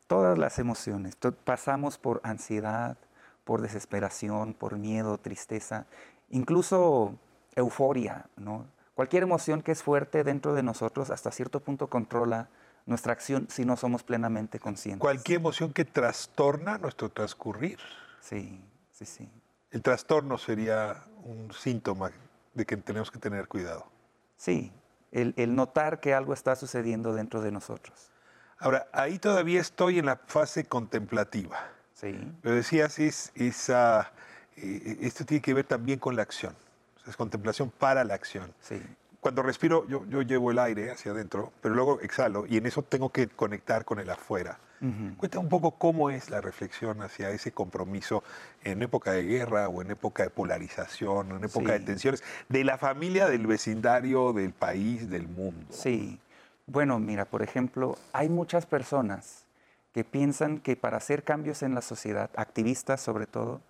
Todas 0.06 0.38
las 0.38 0.58
emociones. 0.58 1.16
Pasamos 1.44 1.98
por 1.98 2.20
ansiedad, 2.24 2.96
por 3.44 3.60
desesperación, 3.60 4.54
por 4.54 4.78
miedo, 4.78 5.18
tristeza, 5.18 5.86
incluso 6.30 7.18
euforia, 7.54 8.26
¿no? 8.36 8.66
Cualquier 8.94 9.24
emoción 9.24 9.62
que 9.62 9.72
es 9.72 9.82
fuerte 9.82 10.22
dentro 10.24 10.54
de 10.54 10.62
nosotros 10.62 11.10
hasta 11.10 11.30
cierto 11.30 11.60
punto 11.60 11.88
controla 11.88 12.48
nuestra 12.86 13.12
acción 13.12 13.46
si 13.50 13.64
no 13.64 13.76
somos 13.76 14.02
plenamente 14.02 14.58
conscientes. 14.58 15.00
Cualquier 15.00 15.40
emoción 15.40 15.72
que 15.72 15.84
trastorna 15.84 16.78
nuestro 16.78 17.10
transcurrir. 17.10 17.78
Sí, 18.20 18.60
sí, 18.90 19.06
sí. 19.06 19.30
El 19.70 19.82
trastorno 19.82 20.38
sería 20.38 21.04
un 21.24 21.52
síntoma 21.52 22.10
de 22.52 22.64
que 22.64 22.76
tenemos 22.76 23.10
que 23.10 23.18
tener 23.18 23.48
cuidado. 23.48 23.86
Sí, 24.36 24.72
el, 25.10 25.34
el 25.36 25.54
notar 25.54 26.00
que 26.00 26.14
algo 26.14 26.34
está 26.34 26.56
sucediendo 26.56 27.14
dentro 27.14 27.40
de 27.40 27.50
nosotros. 27.50 28.12
Ahora, 28.58 28.86
ahí 28.92 29.18
todavía 29.18 29.60
estoy 29.60 29.98
en 29.98 30.06
la 30.06 30.16
fase 30.16 30.64
contemplativa. 30.64 31.58
Sí. 31.92 32.16
Lo 32.42 32.52
decías, 32.52 32.98
es, 32.98 33.32
esa, 33.34 34.12
eh, 34.56 34.98
esto 35.00 35.24
tiene 35.24 35.42
que 35.42 35.54
ver 35.54 35.64
también 35.64 35.98
con 35.98 36.16
la 36.16 36.22
acción. 36.22 36.54
O 36.96 37.00
sea, 37.00 37.10
es 37.10 37.16
contemplación 37.16 37.70
para 37.70 38.04
la 38.04 38.14
acción. 38.14 38.54
Sí. 38.60 38.80
Cuando 39.24 39.42
respiro, 39.42 39.88
yo, 39.88 40.04
yo 40.10 40.20
llevo 40.20 40.50
el 40.50 40.58
aire 40.58 40.90
hacia 40.90 41.12
adentro, 41.12 41.50
pero 41.62 41.74
luego 41.74 41.98
exhalo 42.02 42.44
y 42.46 42.58
en 42.58 42.66
eso 42.66 42.82
tengo 42.82 43.08
que 43.08 43.26
conectar 43.26 43.86
con 43.86 43.98
el 43.98 44.10
afuera. 44.10 44.58
Cuenta 45.16 45.38
un 45.38 45.48
poco 45.48 45.70
cómo 45.70 46.10
es 46.10 46.28
la 46.28 46.42
reflexión 46.42 47.00
hacia 47.00 47.30
ese 47.30 47.50
compromiso 47.50 48.22
en 48.64 48.82
época 48.82 49.12
de 49.12 49.22
guerra 49.22 49.70
o 49.70 49.80
en 49.80 49.92
época 49.92 50.24
de 50.24 50.28
polarización, 50.28 51.30
en 51.30 51.42
época 51.42 51.72
de 51.72 51.80
tensiones, 51.80 52.22
de 52.50 52.64
la 52.64 52.76
familia, 52.76 53.26
del 53.26 53.46
vecindario, 53.46 54.34
del 54.34 54.52
país, 54.52 55.08
del 55.08 55.26
mundo. 55.26 55.68
Sí. 55.70 56.20
Bueno, 56.66 56.98
mira, 56.98 57.24
por 57.24 57.42
ejemplo, 57.42 57.96
hay 58.12 58.28
muchas 58.28 58.66
personas 58.66 59.46
que 59.94 60.04
piensan 60.04 60.58
que 60.58 60.76
para 60.76 60.98
hacer 60.98 61.24
cambios 61.24 61.62
en 61.62 61.74
la 61.74 61.80
sociedad, 61.80 62.28
activistas 62.36 63.00
sobre 63.00 63.26
todo, 63.26 63.62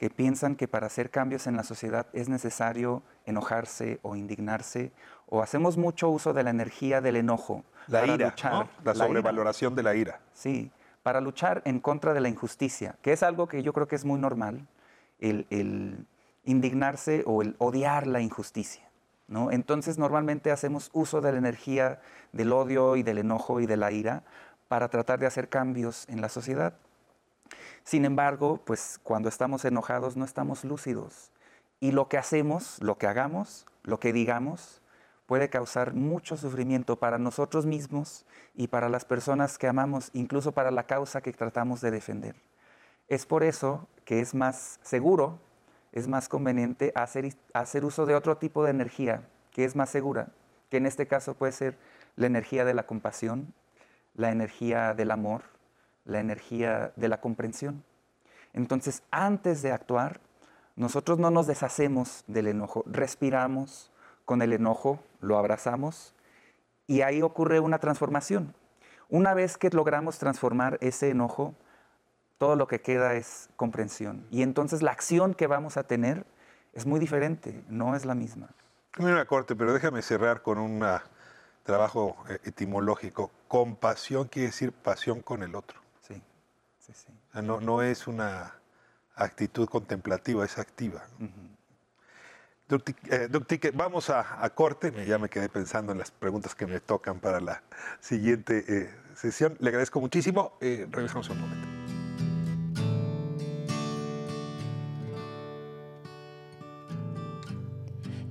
que 0.00 0.08
piensan 0.08 0.56
que 0.56 0.66
para 0.66 0.86
hacer 0.86 1.10
cambios 1.10 1.46
en 1.46 1.58
la 1.58 1.62
sociedad 1.62 2.06
es 2.14 2.30
necesario 2.30 3.02
enojarse 3.26 3.98
o 4.00 4.16
indignarse, 4.16 4.92
o 5.26 5.42
hacemos 5.42 5.76
mucho 5.76 6.08
uso 6.08 6.32
de 6.32 6.42
la 6.42 6.48
energía 6.48 7.02
del 7.02 7.16
enojo. 7.16 7.66
La 7.86 8.00
para 8.00 8.14
ira, 8.14 8.28
luchar. 8.30 8.52
¿no? 8.54 8.68
la 8.82 8.94
ira. 8.94 9.04
sobrevaloración 9.04 9.74
de 9.74 9.82
la 9.82 9.94
ira. 9.94 10.20
Sí, 10.32 10.70
para 11.02 11.20
luchar 11.20 11.60
en 11.66 11.80
contra 11.80 12.14
de 12.14 12.20
la 12.22 12.30
injusticia, 12.30 12.96
que 13.02 13.12
es 13.12 13.22
algo 13.22 13.46
que 13.46 13.62
yo 13.62 13.74
creo 13.74 13.88
que 13.88 13.96
es 13.96 14.06
muy 14.06 14.18
normal, 14.18 14.66
el, 15.18 15.46
el 15.50 16.06
indignarse 16.44 17.22
o 17.26 17.42
el 17.42 17.54
odiar 17.58 18.06
la 18.06 18.22
injusticia. 18.22 18.88
¿no? 19.28 19.50
Entonces 19.50 19.98
normalmente 19.98 20.50
hacemos 20.50 20.88
uso 20.94 21.20
de 21.20 21.32
la 21.32 21.36
energía 21.36 22.00
del 22.32 22.54
odio 22.54 22.96
y 22.96 23.02
del 23.02 23.18
enojo 23.18 23.60
y 23.60 23.66
de 23.66 23.76
la 23.76 23.92
ira 23.92 24.22
para 24.66 24.88
tratar 24.88 25.18
de 25.18 25.26
hacer 25.26 25.50
cambios 25.50 26.08
en 26.08 26.22
la 26.22 26.30
sociedad. 26.30 26.72
Sin 27.84 28.04
embargo, 28.04 28.60
pues 28.64 29.00
cuando 29.02 29.28
estamos 29.28 29.64
enojados 29.64 30.16
no 30.16 30.24
estamos 30.24 30.64
lúcidos. 30.64 31.30
Y 31.80 31.92
lo 31.92 32.08
que 32.08 32.18
hacemos, 32.18 32.78
lo 32.82 32.98
que 32.98 33.06
hagamos, 33.06 33.66
lo 33.82 33.98
que 34.00 34.12
digamos, 34.12 34.82
puede 35.26 35.48
causar 35.48 35.94
mucho 35.94 36.36
sufrimiento 36.36 36.96
para 36.96 37.18
nosotros 37.18 37.64
mismos 37.64 38.26
y 38.54 38.68
para 38.68 38.88
las 38.88 39.04
personas 39.04 39.58
que 39.58 39.68
amamos, 39.68 40.10
incluso 40.12 40.52
para 40.52 40.70
la 40.70 40.86
causa 40.86 41.20
que 41.20 41.32
tratamos 41.32 41.80
de 41.80 41.90
defender. 41.90 42.34
Es 43.08 43.26
por 43.26 43.44
eso 43.44 43.88
que 44.04 44.20
es 44.20 44.34
más 44.34 44.80
seguro, 44.82 45.38
es 45.92 46.08
más 46.08 46.28
conveniente 46.28 46.92
hacer, 46.94 47.34
hacer 47.54 47.84
uso 47.84 48.06
de 48.06 48.14
otro 48.14 48.36
tipo 48.36 48.64
de 48.64 48.70
energía 48.70 49.22
que 49.52 49.64
es 49.64 49.76
más 49.76 49.90
segura, 49.90 50.28
que 50.68 50.76
en 50.76 50.86
este 50.86 51.06
caso 51.06 51.34
puede 51.34 51.52
ser 51.52 51.78
la 52.16 52.26
energía 52.26 52.64
de 52.64 52.74
la 52.74 52.86
compasión, 52.86 53.54
la 54.14 54.30
energía 54.30 54.94
del 54.94 55.10
amor, 55.10 55.42
la 56.04 56.20
energía 56.20 56.92
de 56.96 57.08
la 57.08 57.20
comprensión. 57.20 57.84
Entonces, 58.52 59.02
antes 59.10 59.62
de 59.62 59.72
actuar, 59.72 60.20
nosotros 60.76 61.18
no 61.18 61.30
nos 61.30 61.46
deshacemos 61.46 62.24
del 62.26 62.46
enojo, 62.46 62.84
respiramos 62.86 63.90
con 64.24 64.42
el 64.42 64.52
enojo, 64.52 65.02
lo 65.20 65.38
abrazamos 65.38 66.14
y 66.86 67.02
ahí 67.02 67.22
ocurre 67.22 67.60
una 67.60 67.78
transformación. 67.78 68.54
Una 69.08 69.34
vez 69.34 69.56
que 69.58 69.70
logramos 69.70 70.18
transformar 70.18 70.78
ese 70.80 71.10
enojo, 71.10 71.54
todo 72.38 72.56
lo 72.56 72.66
que 72.66 72.80
queda 72.80 73.14
es 73.14 73.50
comprensión. 73.56 74.26
Y 74.30 74.42
entonces 74.42 74.82
la 74.82 74.92
acción 74.92 75.34
que 75.34 75.46
vamos 75.46 75.76
a 75.76 75.82
tener 75.82 76.24
es 76.72 76.86
muy 76.86 77.00
diferente, 77.00 77.62
no 77.68 77.94
es 77.94 78.04
la 78.04 78.14
misma. 78.14 78.48
Mira 78.98 79.24
corte, 79.26 79.54
pero 79.54 79.72
déjame 79.72 80.02
cerrar 80.02 80.42
con 80.42 80.58
un 80.58 80.82
ah, 80.82 81.02
trabajo 81.64 82.16
eh, 82.28 82.38
etimológico. 82.44 83.30
Compasión 83.48 84.28
quiere 84.28 84.46
decir 84.46 84.72
pasión 84.72 85.20
con 85.20 85.42
el 85.42 85.54
otro. 85.54 85.80
Sí, 86.92 86.94
sí, 86.94 87.04
sí. 87.06 87.12
O 87.28 87.32
sea, 87.32 87.42
no, 87.42 87.60
no 87.60 87.82
es 87.82 88.06
una 88.06 88.54
actitud 89.14 89.68
contemplativa, 89.68 90.44
es 90.44 90.58
activa. 90.58 91.04
Eh, 93.10 93.28
Tique, 93.46 93.70
vamos 93.72 94.10
a, 94.10 94.44
a 94.44 94.50
corte. 94.50 94.90
Me- 94.92 95.04
Ya 95.06 95.18
me 95.18 95.28
quedé 95.28 95.48
pensando 95.48 95.92
en 95.92 95.98
las 95.98 96.10
preguntas 96.10 96.54
que 96.54 96.66
me 96.66 96.80
tocan 96.80 97.18
para 97.20 97.40
la 97.40 97.62
siguiente 98.00 98.64
eh, 98.68 98.94
sesión. 99.14 99.56
Le 99.60 99.68
agradezco 99.70 100.00
muchísimo. 100.00 100.56
Eh, 100.60 100.86
regresamos 100.90 101.28
un 101.30 101.40
momento. 101.40 101.68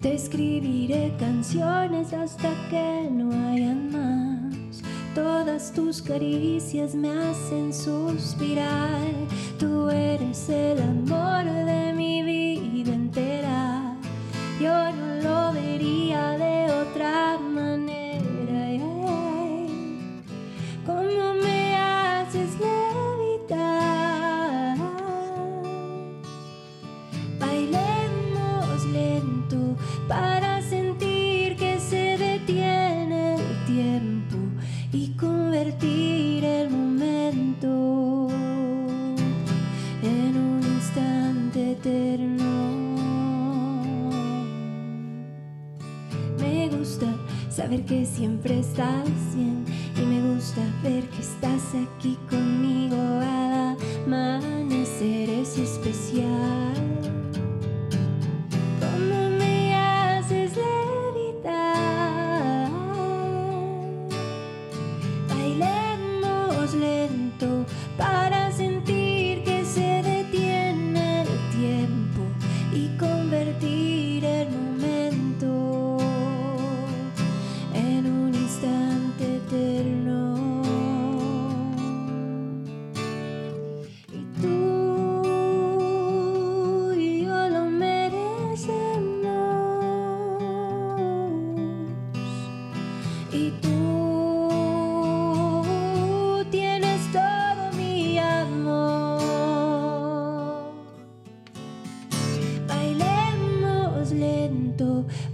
Te 0.01 0.13
escribiré 0.13 1.13
canciones 1.19 2.13
hasta 2.13 2.49
que 2.69 3.09
no 3.11 3.31
hayan 3.49 3.91
más. 3.91 4.38
Todas 5.15 5.71
tus 5.71 6.01
caricias 6.01 6.93
me 6.95 7.09
hacen 7.09 7.73
suspirar. 7.73 9.11
Tú 9.57 9.89
eres 9.89 10.49
el 10.49 10.81
amor 10.81 11.43
de 11.43 11.93
mi 11.93 12.23
vida 12.23 12.38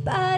by 0.03 0.34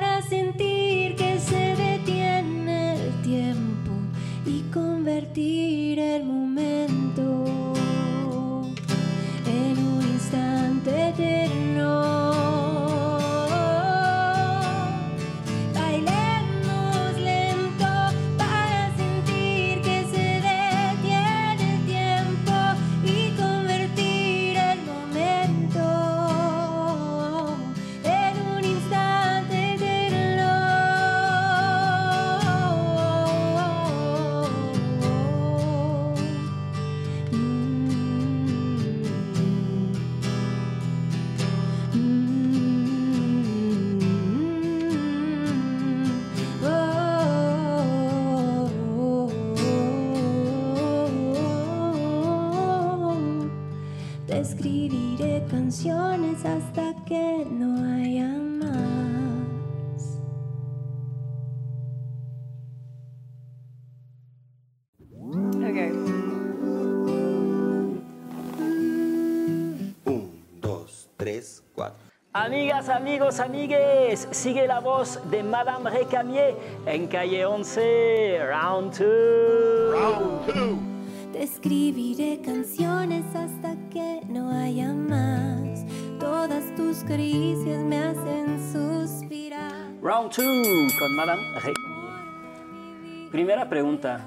Amigas, 72.89 73.39
amigos, 73.39 73.39
amigues, 73.39 74.27
sigue 74.31 74.65
la 74.65 74.79
voz 74.79 75.19
de 75.29 75.43
Madame 75.43 75.89
Recamier 75.89 76.55
en 76.85 77.07
calle 77.07 77.45
11, 77.45 78.39
round 78.45 78.97
2. 78.97 79.91
Round 79.91 81.33
Te 81.33 81.43
escribiré 81.43 82.39
canciones 82.41 83.25
hasta 83.35 83.75
que 83.89 84.21
no 84.27 84.51
haya 84.51 84.93
más. 84.93 85.85
Todas 86.17 86.73
tus 86.75 87.03
caricias 87.03 87.83
me 87.83 87.97
hacen 87.97 88.57
suspirar. 88.71 89.73
Round 90.01 90.31
2 90.33 90.93
con 90.97 91.15
Madame 91.15 91.41
Recamier. 91.55 93.29
Primera 93.31 93.67
pregunta, 93.67 94.21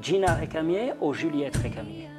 ¿Gina 0.00 0.36
Recamier 0.36 0.96
o 1.00 1.14
Juliette 1.14 1.56
Recamier? 1.62 2.10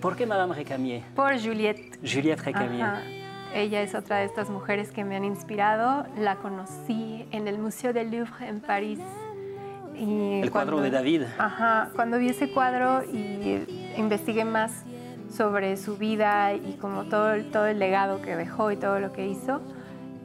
¿Por 0.00 0.14
qué 0.14 0.26
Madame 0.26 0.54
Recamier? 0.54 1.02
Por 1.16 1.36
Juliette. 1.40 1.98
Juliette 2.02 2.42
Recamier. 2.42 2.82
Ajá. 2.82 3.19
Ella 3.54 3.82
es 3.82 3.94
otra 3.94 4.18
de 4.18 4.24
estas 4.26 4.48
mujeres 4.48 4.92
que 4.92 5.04
me 5.04 5.16
han 5.16 5.24
inspirado. 5.24 6.06
La 6.18 6.36
conocí 6.36 7.26
en 7.32 7.48
el 7.48 7.58
Museo 7.58 7.92
del 7.92 8.10
Louvre 8.10 8.48
en 8.48 8.60
París. 8.60 9.00
Y 9.96 10.40
El 10.40 10.50
cuadro 10.50 10.80
de 10.80 10.90
David. 10.90 11.22
Ajá, 11.38 11.90
cuando 11.94 12.18
vi 12.18 12.28
ese 12.28 12.50
cuadro 12.52 13.02
y 13.04 13.64
investigué 13.96 14.44
más 14.44 14.84
sobre 15.28 15.76
su 15.76 15.96
vida 15.96 16.54
y 16.54 16.76
como 16.80 17.04
todo, 17.04 17.36
todo 17.52 17.66
el 17.66 17.78
legado 17.78 18.22
que 18.22 18.34
dejó 18.36 18.70
y 18.70 18.76
todo 18.76 18.98
lo 18.98 19.12
que 19.12 19.26
hizo, 19.28 19.60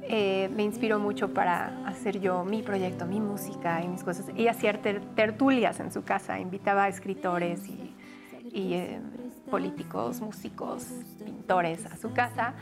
eh, 0.03 0.49
me 0.55 0.63
inspiró 0.63 0.99
mucho 0.99 1.33
para 1.33 1.79
hacer 1.87 2.19
yo 2.19 2.45
mi 2.45 2.61
proyecto, 2.61 3.05
mi 3.05 3.19
música 3.19 3.81
y 3.83 3.87
mis 3.87 4.03
cosas. 4.03 4.27
Ella 4.37 4.51
hacía 4.51 4.73
ter- 4.81 5.01
tertulias 5.15 5.79
en 5.79 5.91
su 5.91 6.03
casa, 6.03 6.39
invitaba 6.39 6.83
a 6.85 6.87
escritores 6.87 7.67
y, 7.67 7.93
y, 8.51 8.73
eh, 8.75 8.99
políticos, 9.51 10.21
músicos, 10.21 10.87
pintores 11.23 11.85
a 11.87 11.97
su 11.97 12.13
casa 12.13 12.53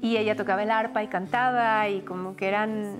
y 0.00 0.16
ella 0.16 0.36
tocaba 0.36 0.62
el 0.62 0.70
arpa 0.70 1.02
y 1.02 1.08
cantaba 1.08 1.88
y 1.88 2.00
como 2.00 2.36
que 2.36 2.48
eran, 2.48 2.96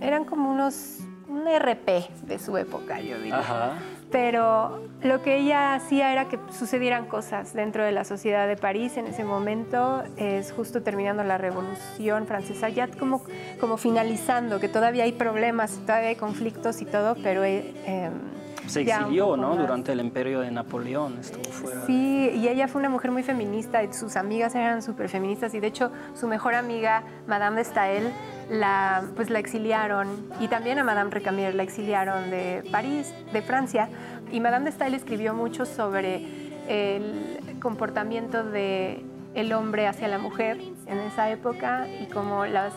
eran 0.00 0.24
como 0.24 0.50
unos, 0.50 1.00
un 1.28 1.44
RP 1.46 2.08
de 2.26 2.38
su 2.38 2.56
época, 2.56 3.00
yo 3.00 3.18
diría. 3.18 3.38
Ajá. 3.38 3.72
Pero 4.10 4.80
lo 5.02 5.22
que 5.22 5.38
ella 5.38 5.74
hacía 5.74 6.12
era 6.12 6.28
que 6.28 6.38
sucedieran 6.56 7.06
cosas 7.06 7.52
dentro 7.52 7.82
de 7.84 7.90
la 7.90 8.04
sociedad 8.04 8.46
de 8.46 8.56
París 8.56 8.96
en 8.96 9.06
ese 9.06 9.24
momento, 9.24 10.04
es 10.16 10.52
justo 10.52 10.82
terminando 10.82 11.24
la 11.24 11.36
Revolución 11.36 12.26
Francesa, 12.26 12.68
ya 12.68 12.86
como, 12.86 13.22
como 13.58 13.76
finalizando, 13.76 14.60
que 14.60 14.68
todavía 14.68 15.04
hay 15.04 15.12
problemas, 15.12 15.80
todavía 15.84 16.10
hay 16.10 16.16
conflictos 16.16 16.80
y 16.80 16.84
todo, 16.84 17.16
pero... 17.22 17.42
eh, 17.44 17.74
em, 17.86 18.43
Se 18.66 18.82
exilió, 18.82 19.36
¿no? 19.36 19.50
más. 19.50 19.58
Durante 19.58 19.92
el 19.92 20.00
imperio 20.00 20.40
de 20.40 20.50
Napoleón, 20.50 21.18
estuvo 21.20 21.44
fuera. 21.44 21.84
Sí, 21.86 22.30
y 22.34 22.48
ella 22.48 22.68
fue 22.68 22.80
una 22.80 22.88
mujer 22.88 23.10
muy 23.10 23.22
feminista 23.22 23.82
y 23.82 23.92
sus 23.92 24.16
amigas 24.16 24.54
eran 24.54 24.82
súper 24.82 25.08
feministas 25.08 25.54
y 25.54 25.60
de 25.60 25.66
hecho 25.66 25.90
su 26.14 26.28
mejor 26.28 26.54
amiga, 26.54 27.04
Madame 27.26 27.56
de 27.56 27.64
Stael, 27.64 28.12
la, 28.50 29.04
pues 29.16 29.30
la 29.30 29.38
exiliaron 29.38 30.08
y 30.40 30.48
también 30.48 30.78
a 30.78 30.84
Madame 30.84 31.10
Recamier 31.10 31.54
la 31.54 31.62
exiliaron 31.62 32.30
de 32.30 32.62
París, 32.70 33.12
de 33.32 33.42
Francia. 33.42 33.88
Y 34.32 34.40
Madame 34.40 34.66
de 34.66 34.72
Stael 34.72 34.94
escribió 34.94 35.34
mucho 35.34 35.66
sobre 35.66 36.22
el 36.68 37.58
comportamiento 37.60 38.42
de 38.42 39.04
el 39.34 39.52
hombre 39.52 39.86
hacia 39.86 40.08
la 40.08 40.18
mujer 40.18 40.58
en 40.86 40.98
esa 40.98 41.30
época 41.30 41.88
y 41.88 42.06
como 42.06 42.46
las 42.46 42.72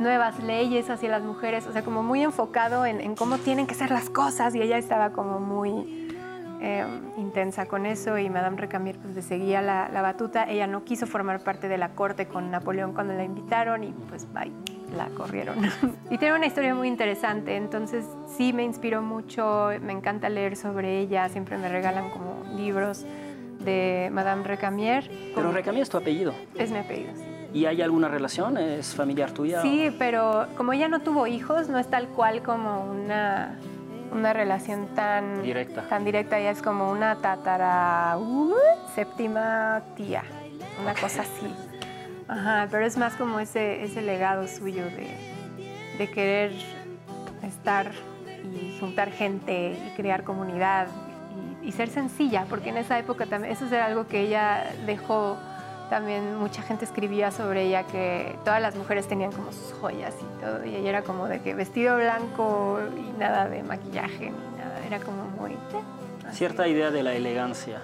nuevas 0.00 0.42
leyes 0.42 0.90
hacia 0.90 1.08
las 1.10 1.22
mujeres, 1.22 1.66
o 1.66 1.72
sea, 1.72 1.82
como 1.82 2.02
muy 2.02 2.22
enfocado 2.22 2.86
en, 2.86 3.00
en 3.00 3.14
cómo 3.14 3.38
tienen 3.38 3.66
que 3.66 3.74
ser 3.74 3.90
las 3.90 4.10
cosas 4.10 4.54
y 4.54 4.62
ella 4.62 4.78
estaba 4.78 5.10
como 5.10 5.38
muy 5.38 6.08
eh, 6.62 6.84
intensa 7.16 7.66
con 7.66 7.86
eso 7.86 8.18
y 8.18 8.28
Madame 8.28 8.58
Recamier 8.58 8.98
pues 8.98 9.14
le 9.14 9.22
seguía 9.22 9.62
la, 9.62 9.88
la 9.88 10.02
batuta. 10.02 10.44
Ella 10.44 10.66
no 10.66 10.84
quiso 10.84 11.06
formar 11.06 11.40
parte 11.40 11.68
de 11.68 11.78
la 11.78 11.90
corte 11.90 12.26
con 12.26 12.50
Napoleón 12.50 12.92
cuando 12.92 13.14
la 13.14 13.24
invitaron 13.24 13.84
y 13.84 13.92
pues 14.08 14.26
bye, 14.32 14.52
la 14.94 15.06
corrieron. 15.08 15.56
y 16.10 16.18
tiene 16.18 16.34
una 16.34 16.46
historia 16.46 16.74
muy 16.74 16.88
interesante, 16.88 17.56
entonces 17.56 18.04
sí 18.36 18.52
me 18.52 18.62
inspiró 18.62 19.00
mucho, 19.00 19.70
me 19.80 19.92
encanta 19.92 20.28
leer 20.28 20.56
sobre 20.56 20.98
ella, 20.98 21.28
siempre 21.28 21.56
me 21.56 21.68
regalan 21.68 22.10
como 22.10 22.44
libros 22.56 23.06
de 23.60 24.10
Madame 24.12 24.44
Recamier. 24.44 25.10
Pero 25.34 25.52
Recamier 25.52 25.82
es 25.82 25.90
tu 25.90 25.96
apellido. 25.96 26.34
Es 26.56 26.70
mi 26.70 26.78
apellido. 26.78 27.12
sí. 27.14 27.29
¿Y 27.52 27.66
hay 27.66 27.82
alguna 27.82 28.08
relación? 28.08 28.56
¿Es 28.58 28.94
familiar 28.94 29.32
tuya? 29.32 29.60
Sí, 29.62 29.94
pero 29.98 30.46
como 30.56 30.72
ella 30.72 30.88
no 30.88 31.00
tuvo 31.00 31.26
hijos, 31.26 31.68
no 31.68 31.78
es 31.78 31.88
tal 31.88 32.06
cual 32.08 32.42
como 32.42 32.84
una, 32.84 33.58
una 34.12 34.32
relación 34.32 34.86
tan 34.94 35.42
Directa. 35.42 35.82
Tan 35.88 36.04
directa, 36.04 36.38
ella 36.38 36.50
es 36.50 36.62
como 36.62 36.90
una 36.90 37.16
tatara 37.16 38.16
uh, 38.18 38.54
séptima 38.94 39.82
tía, 39.96 40.22
una 40.80 40.94
cosa 40.94 41.22
así. 41.22 41.52
Ajá, 42.28 42.68
pero 42.70 42.86
es 42.86 42.96
más 42.96 43.14
como 43.14 43.40
ese, 43.40 43.82
ese 43.82 44.00
legado 44.00 44.46
suyo 44.46 44.84
de, 44.84 45.08
de 45.98 46.10
querer 46.10 46.52
estar 47.42 47.90
y 48.44 48.78
juntar 48.78 49.10
gente 49.10 49.72
y 49.72 49.96
crear 49.96 50.22
comunidad 50.22 50.86
y, 51.62 51.68
y 51.68 51.72
ser 51.72 51.88
sencilla, 51.88 52.46
porque 52.48 52.68
en 52.68 52.76
esa 52.76 52.96
época 53.00 53.26
también, 53.26 53.52
eso 53.52 53.66
era 53.66 53.86
algo 53.86 54.06
que 54.06 54.20
ella 54.20 54.64
dejó 54.86 55.36
también 55.90 56.36
mucha 56.36 56.62
gente 56.62 56.84
escribía 56.84 57.32
sobre 57.32 57.64
ella 57.64 57.82
que 57.82 58.38
todas 58.44 58.62
las 58.62 58.76
mujeres 58.76 59.08
tenían 59.08 59.32
como 59.32 59.52
sus 59.52 59.72
joyas 59.80 60.14
y 60.18 60.40
todo, 60.40 60.64
y 60.64 60.76
ella 60.76 60.88
era 60.88 61.02
como 61.02 61.26
de 61.26 61.42
que 61.42 61.52
vestido 61.54 61.96
blanco 61.96 62.78
y 62.96 63.18
nada 63.18 63.48
de 63.48 63.64
maquillaje 63.64 64.30
ni 64.30 64.58
nada, 64.58 64.86
era 64.86 65.00
como 65.00 65.24
muy... 65.24 65.56
Cierta 66.32 66.68
idea 66.68 66.92
de 66.92 67.02
la 67.02 67.12
elegancia. 67.12 67.82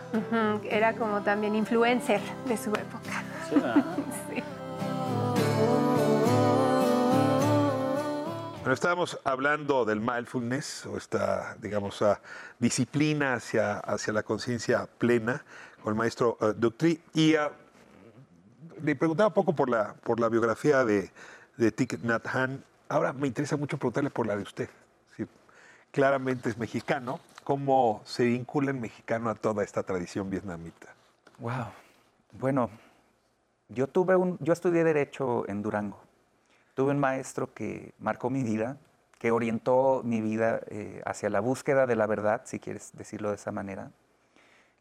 Era 0.70 0.92
como 0.92 1.20
también 1.22 1.57
influencer 1.57 2.20
de 2.46 2.57
su 2.57 2.70
época. 2.70 3.24
Sí. 4.28 4.42
Bueno, 8.61 8.74
estábamos 8.74 9.20
hablando 9.22 9.84
del 9.84 10.00
mindfulness, 10.00 10.86
o 10.86 10.96
esta, 10.96 11.57
digamos, 11.61 12.02
ah, 12.02 12.20
disciplina 12.59 13.34
hacia, 13.34 13.78
hacia 13.78 14.12
la 14.12 14.24
conciencia 14.24 14.88
plena 14.98 15.44
con 15.84 15.92
el 15.92 15.96
maestro 15.96 16.36
eh, 16.40 16.52
Dutry. 16.57 17.00
Y 17.14 17.36
ah, 17.36 17.52
le 18.82 18.96
preguntaba 18.96 19.28
un 19.28 19.34
poco 19.34 19.54
por 19.54 19.68
la, 19.68 19.94
por 19.94 20.20
la 20.20 20.28
biografía 20.28 20.84
de, 20.84 21.10
de 21.56 21.72
Thich 21.72 21.98
Nhat 22.02 22.26
Hanh. 22.26 22.62
Ahora 22.88 23.12
me 23.12 23.26
interesa 23.26 23.56
mucho 23.56 23.78
preguntarle 23.78 24.10
por 24.10 24.26
la 24.26 24.36
de 24.36 24.42
usted. 24.42 24.68
Claramente 25.90 26.50
es 26.50 26.58
mexicano. 26.58 27.20
¿Cómo 27.42 28.02
se 28.04 28.24
vincula 28.24 28.70
el 28.70 28.76
mexicano 28.76 29.30
a 29.30 29.34
toda 29.34 29.64
esta 29.64 29.82
tradición 29.82 30.28
vietnamita? 30.28 30.88
Wow. 31.38 31.68
Bueno, 32.32 32.68
yo 33.68 33.86
tuve 33.86 34.14
un, 34.14 34.36
yo 34.40 34.52
estudié 34.52 34.84
derecho 34.84 35.48
en 35.48 35.62
Durango. 35.62 35.98
Tuve 36.74 36.90
un 36.90 36.98
maestro 36.98 37.54
que 37.54 37.94
marcó 37.98 38.28
mi 38.28 38.42
vida, 38.42 38.76
que 39.18 39.30
orientó 39.30 40.02
mi 40.04 40.20
vida 40.20 40.60
eh, 40.66 41.00
hacia 41.06 41.30
la 41.30 41.40
búsqueda 41.40 41.86
de 41.86 41.96
la 41.96 42.06
verdad, 42.06 42.42
si 42.44 42.58
quieres 42.58 42.90
decirlo 42.92 43.30
de 43.30 43.36
esa 43.36 43.50
manera. 43.50 43.90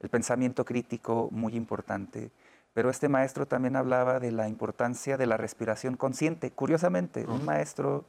El 0.01 0.09
pensamiento 0.09 0.65
crítico, 0.65 1.29
muy 1.31 1.55
importante. 1.55 2.31
Pero 2.75 2.89
este 2.89 3.07
maestro 3.07 3.45
también 3.45 3.77
hablaba 3.77 4.19
de 4.19 4.33
la 4.33 4.49
importancia 4.49 5.15
de 5.15 5.25
la 5.25 5.37
respiración 5.37 5.95
consciente. 5.95 6.51
Curiosamente, 6.51 7.25
un 7.25 7.45
maestro 7.45 8.03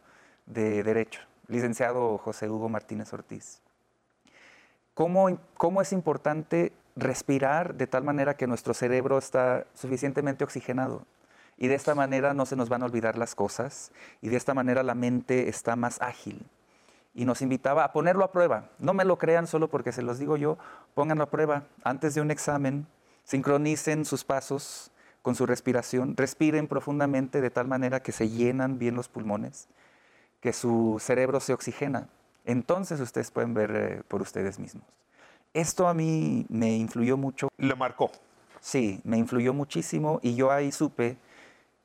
de 0.45 0.83
Derecho, 0.83 1.21
licenciado 1.47 2.19
José 2.19 2.51
Hugo 2.51 2.69
Martínez 2.69 3.13
Ortiz. 3.13 3.63
¿Cómo, 4.93 5.39
¿Cómo 5.57 5.83
es 5.83 5.93
importante 5.93 6.73
respirar 6.97 7.77
de 7.77 7.87
tal 7.87 8.03
manera 8.03 8.37
que 8.37 8.49
nuestro 8.49 8.75
cerebro 8.75 9.19
está 9.19 9.67
suficientemente 9.75 10.43
oxigenado? 10.43 11.07
Y 11.57 11.69
de 11.69 11.77
esta 11.77 11.95
manera 11.95 12.35
no 12.35 12.45
se 12.45 12.57
nos 12.57 12.69
van 12.69 12.83
a 12.83 12.87
olvidar 12.87 13.17
las 13.17 13.37
cosas 13.37 13.93
y 14.21 14.31
de 14.31 14.37
esta 14.37 14.53
manera 14.53 14.83
la 14.83 14.97
mente 14.97 15.49
está 15.49 15.77
más 15.77 16.03
ágil. 16.03 16.45
Y 17.15 17.25
nos 17.25 17.41
invitaba 17.41 17.85
a 17.85 17.93
ponerlo 17.93 18.25
a 18.25 18.33
prueba. 18.33 18.71
No 18.81 18.95
me 18.95 19.05
lo 19.05 19.17
crean 19.17 19.47
solo 19.47 19.69
porque 19.69 19.93
se 19.93 20.03
los 20.03 20.19
digo 20.19 20.37
yo, 20.37 20.59
pónganlo 20.95 21.23
a 21.23 21.31
prueba. 21.31 21.63
Antes 21.85 22.17
de 22.17 22.21
un 22.21 22.33
examen, 22.33 22.89
sincronicen 23.27 24.05
sus 24.05 24.25
pasos 24.25 24.91
con 25.21 25.35
su 25.35 25.45
respiración, 25.45 26.17
respiren 26.17 26.69
profundamente 26.69 27.41
de 27.41 27.51
tal 27.51 27.67
manera 27.67 28.01
que 28.01 28.13
se 28.13 28.31
llenan 28.31 28.79
bien 28.79 28.95
los 28.95 29.09
pulmones, 29.09 29.69
que 30.41 30.53
su 30.53 30.97
cerebro 31.01 31.41
se 31.41 31.53
oxigena. 31.53 32.09
Entonces 32.45 33.01
ustedes 33.01 33.33
pueden 33.33 33.53
ver 33.53 33.71
eh, 33.75 34.03
por 34.07 34.23
ustedes 34.23 34.59
mismos. 34.61 34.85
Esto 35.53 35.89
a 35.89 35.95
mí 35.95 36.47
me 36.49 36.77
influyó 36.77 37.17
mucho. 37.17 37.49
¿Lo 37.59 37.77
marcó? 37.77 38.13
Sí, 38.61 39.01
me 39.05 39.19
influyó 39.19 39.53
muchísimo 39.53 40.21
y 40.23 40.37
yo 40.37 40.53
ahí 40.53 40.71
supe 40.71 41.17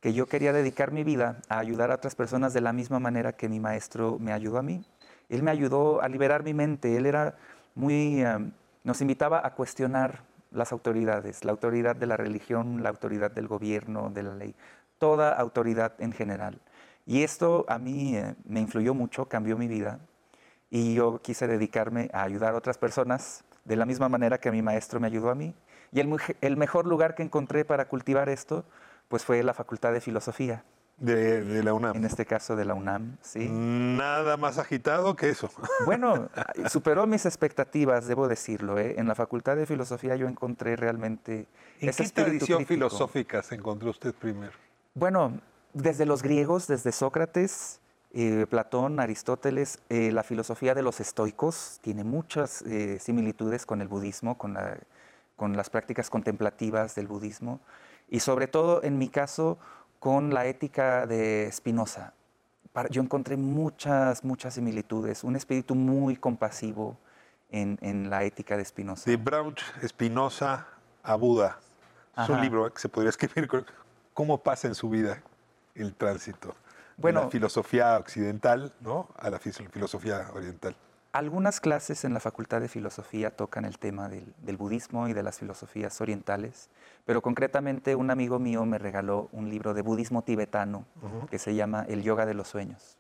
que 0.02 0.14
yo 0.14 0.28
quería 0.28 0.54
dedicar 0.54 0.92
mi 0.92 1.04
vida 1.04 1.42
a 1.50 1.60
ayudar 1.60 1.92
a 1.92 1.96
otras 1.96 2.16
personas 2.16 2.54
de 2.54 2.62
la 2.62 2.74
misma 2.74 3.00
manera 3.00 3.34
que 3.34 3.50
mi 3.50 3.60
maestro 3.60 4.18
me 4.20 4.34
ayudó 4.34 4.60
a 4.60 4.64
mí. 4.64 4.84
Él 5.30 5.42
me 5.42 5.52
ayudó 5.52 6.02
a 6.02 6.10
liberar 6.10 6.44
mi 6.44 6.54
mente, 6.54 6.98
él 6.98 7.06
era 7.06 7.36
muy, 7.74 8.24
um, 8.24 8.52
nos 8.84 9.02
invitaba 9.02 9.46
a 9.46 9.56
cuestionar 9.56 10.24
las 10.52 10.72
autoridades, 10.72 11.44
la 11.44 11.52
autoridad 11.52 11.96
de 11.96 12.06
la 12.06 12.18
religión, 12.18 12.84
la 12.84 12.90
autoridad 12.90 13.32
del 13.32 13.48
gobierno, 13.48 14.10
de 14.10 14.24
la 14.24 14.36
ley, 14.36 14.56
toda 15.00 15.34
autoridad 15.34 15.94
en 16.00 16.12
general. 16.12 16.60
Y 17.06 17.24
esto 17.24 17.66
a 17.68 17.80
mí 17.80 18.16
eh, 18.16 18.36
me 18.46 18.60
influyó 18.60 18.94
mucho, 18.94 19.26
cambió 19.26 19.58
mi 19.58 19.68
vida 19.68 20.00
y 20.70 20.94
yo 20.94 21.22
quise 21.22 21.48
dedicarme 21.48 22.10
a 22.14 22.24
ayudar 22.24 22.54
a 22.54 22.58
otras 22.58 22.78
personas 22.78 23.44
de 23.66 23.76
la 23.76 23.86
misma 23.86 24.10
manera 24.10 24.40
que 24.40 24.52
mi 24.52 24.62
maestro 24.62 25.00
me 25.00 25.08
ayudó 25.08 25.30
a 25.30 25.36
mí. 25.36 25.54
Y 25.92 26.00
el, 26.00 26.16
el 26.42 26.58
mejor 26.58 26.86
lugar 26.86 27.16
que 27.16 27.24
encontré 27.24 27.66
para 27.66 27.88
cultivar 27.88 28.30
esto 28.30 28.64
pues 29.08 29.26
fue 29.26 29.44
la 29.44 29.54
Facultad 29.54 29.92
de 29.92 30.00
Filosofía. 30.00 30.64
De, 31.02 31.64
la 31.64 31.74
UNAM. 31.74 31.96
En 31.98 32.06
este 32.06 32.28
caso 32.28 32.56
de 32.56 32.64
la 32.64 32.76
UNAM, 32.76 33.18
sí. 33.22 33.50
Nada 33.50 34.38
más 34.38 34.60
agitado 34.60 35.16
que 35.16 35.30
eso. 35.30 35.50
Bueno, 35.86 36.30
superó 36.70 37.08
mis 37.08 37.26
expectativas, 37.26 38.08
debo 38.08 38.28
decirlo. 38.28 38.78
¿eh? 38.78 38.96
En 39.00 39.08
la 39.08 39.16
Facultad 39.16 39.56
de 39.56 39.66
Filosofía 39.66 40.16
yo 40.16 40.28
encontré 40.28 40.76
realmente... 40.76 41.48
¿En 41.80 41.90
esa 41.90 42.04
qué 42.04 42.10
tradición 42.12 42.68
filosófica 42.68 43.42
se 43.42 43.56
encontró 43.56 43.90
usted 43.90 44.14
primero? 44.14 44.54
Bueno, 44.94 45.42
desde 45.74 46.06
los 46.06 46.22
griegos, 46.22 46.68
desde 46.68 46.92
Sócrates, 46.92 47.82
eh, 48.14 48.46
Platón, 48.50 49.00
Aristóteles, 49.00 49.80
eh, 49.88 50.12
la 50.12 50.24
filosofía 50.24 50.76
de 50.76 50.82
los 50.82 51.00
estoicos 51.00 51.80
tiene 51.82 52.04
muchas 52.04 52.62
eh, 52.64 53.00
similitudes 53.00 53.66
con 53.66 53.82
el 53.82 53.88
budismo, 53.88 54.38
con, 54.38 54.54
la, 54.54 54.78
con 55.38 55.56
las 55.56 55.70
prácticas 55.70 56.10
contemplativas 56.10 56.94
del 56.96 57.08
budismo 57.08 57.62
y 58.10 58.20
sobre 58.20 58.48
todo 58.48 58.84
en 58.84 58.98
mi 58.98 59.08
caso 59.08 59.58
con 60.02 60.34
la 60.34 60.48
ética 60.48 61.06
de 61.06 61.48
Spinoza. 61.52 62.14
Yo 62.90 63.04
encontré 63.04 63.38
muchas, 63.38 64.24
muchas 64.24 64.56
similitudes, 64.56 65.24
un 65.24 65.36
espíritu 65.36 65.76
muy 65.76 66.16
compasivo 66.16 66.98
en, 67.52 67.78
en 67.82 68.10
la 68.10 68.24
ética 68.24 68.58
de 68.58 68.66
Spinoza. 68.66 69.08
De 69.12 69.16
Braut 69.16 69.60
Spinoza 69.86 70.66
a 71.04 71.16
Buda. 71.16 71.60
Es 72.18 72.30
un 72.30 72.42
libro 72.42 72.74
que 72.74 72.82
se 72.82 72.90
podría 72.90 73.12
escribir. 73.12 73.48
¿Cómo 74.16 74.40
pasa 74.40 74.68
en 74.68 74.74
su 74.74 74.90
vida 74.90 75.22
el 75.76 75.94
tránsito 75.94 76.56
bueno, 76.98 77.20
de 77.20 77.26
la 77.26 77.32
filosofía 77.32 77.96
occidental 78.00 78.74
¿no? 78.82 79.08
a 79.20 79.30
la 79.30 79.38
filosofía 79.38 80.32
oriental? 80.34 80.76
Algunas 81.12 81.60
clases 81.60 82.06
en 82.06 82.16
la 82.16 82.20
Facultad 82.20 82.60
de 82.60 82.70
Filosofía 82.70 83.36
tocan 83.36 83.66
el 83.66 83.78
tema 83.78 84.10
del, 84.10 84.58
budismo 84.58 85.08
y 85.10 85.14
de 85.14 85.22
las 85.22 85.38
filosofías 85.38 86.02
orientales, 86.02 86.70
pero 87.06 87.22
concretamente 87.22 87.96
un 87.96 88.12
amigo 88.12 88.40
mío 88.40 88.66
me 88.66 88.78
regaló 88.78 89.30
un 89.32 89.50
libro 89.50 89.74
de 89.74 89.82
budismo 89.82 90.24
tibetano 90.24 90.86
que 91.30 91.40
se 91.40 91.56
llama 91.56 91.86
El 91.88 92.04
Yoga 92.04 92.26
de 92.26 92.34
los 92.34 92.48
Sueños. 92.48 92.98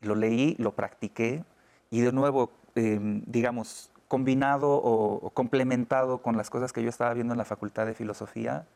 Lo 0.00 0.14
leí, 0.14 0.54
lo 0.58 0.72
practiqué 0.72 1.44
y 1.90 2.00
de 2.00 2.12
nuevo, 2.12 2.50
em, 2.74 3.22
digamos, 3.26 3.90
combinado 4.08 4.70
o, 4.70 5.30
complementado 5.30 6.18
con 6.18 6.36
las 6.36 6.50
cosas 6.50 6.72
que 6.72 6.82
yo 6.82 6.88
estaba 6.88 7.14
viendo 7.14 7.34
en 7.34 7.38
la 7.38 7.44
Facultad 7.44 7.86
de 7.86 7.94
Filosofía, 7.94 8.66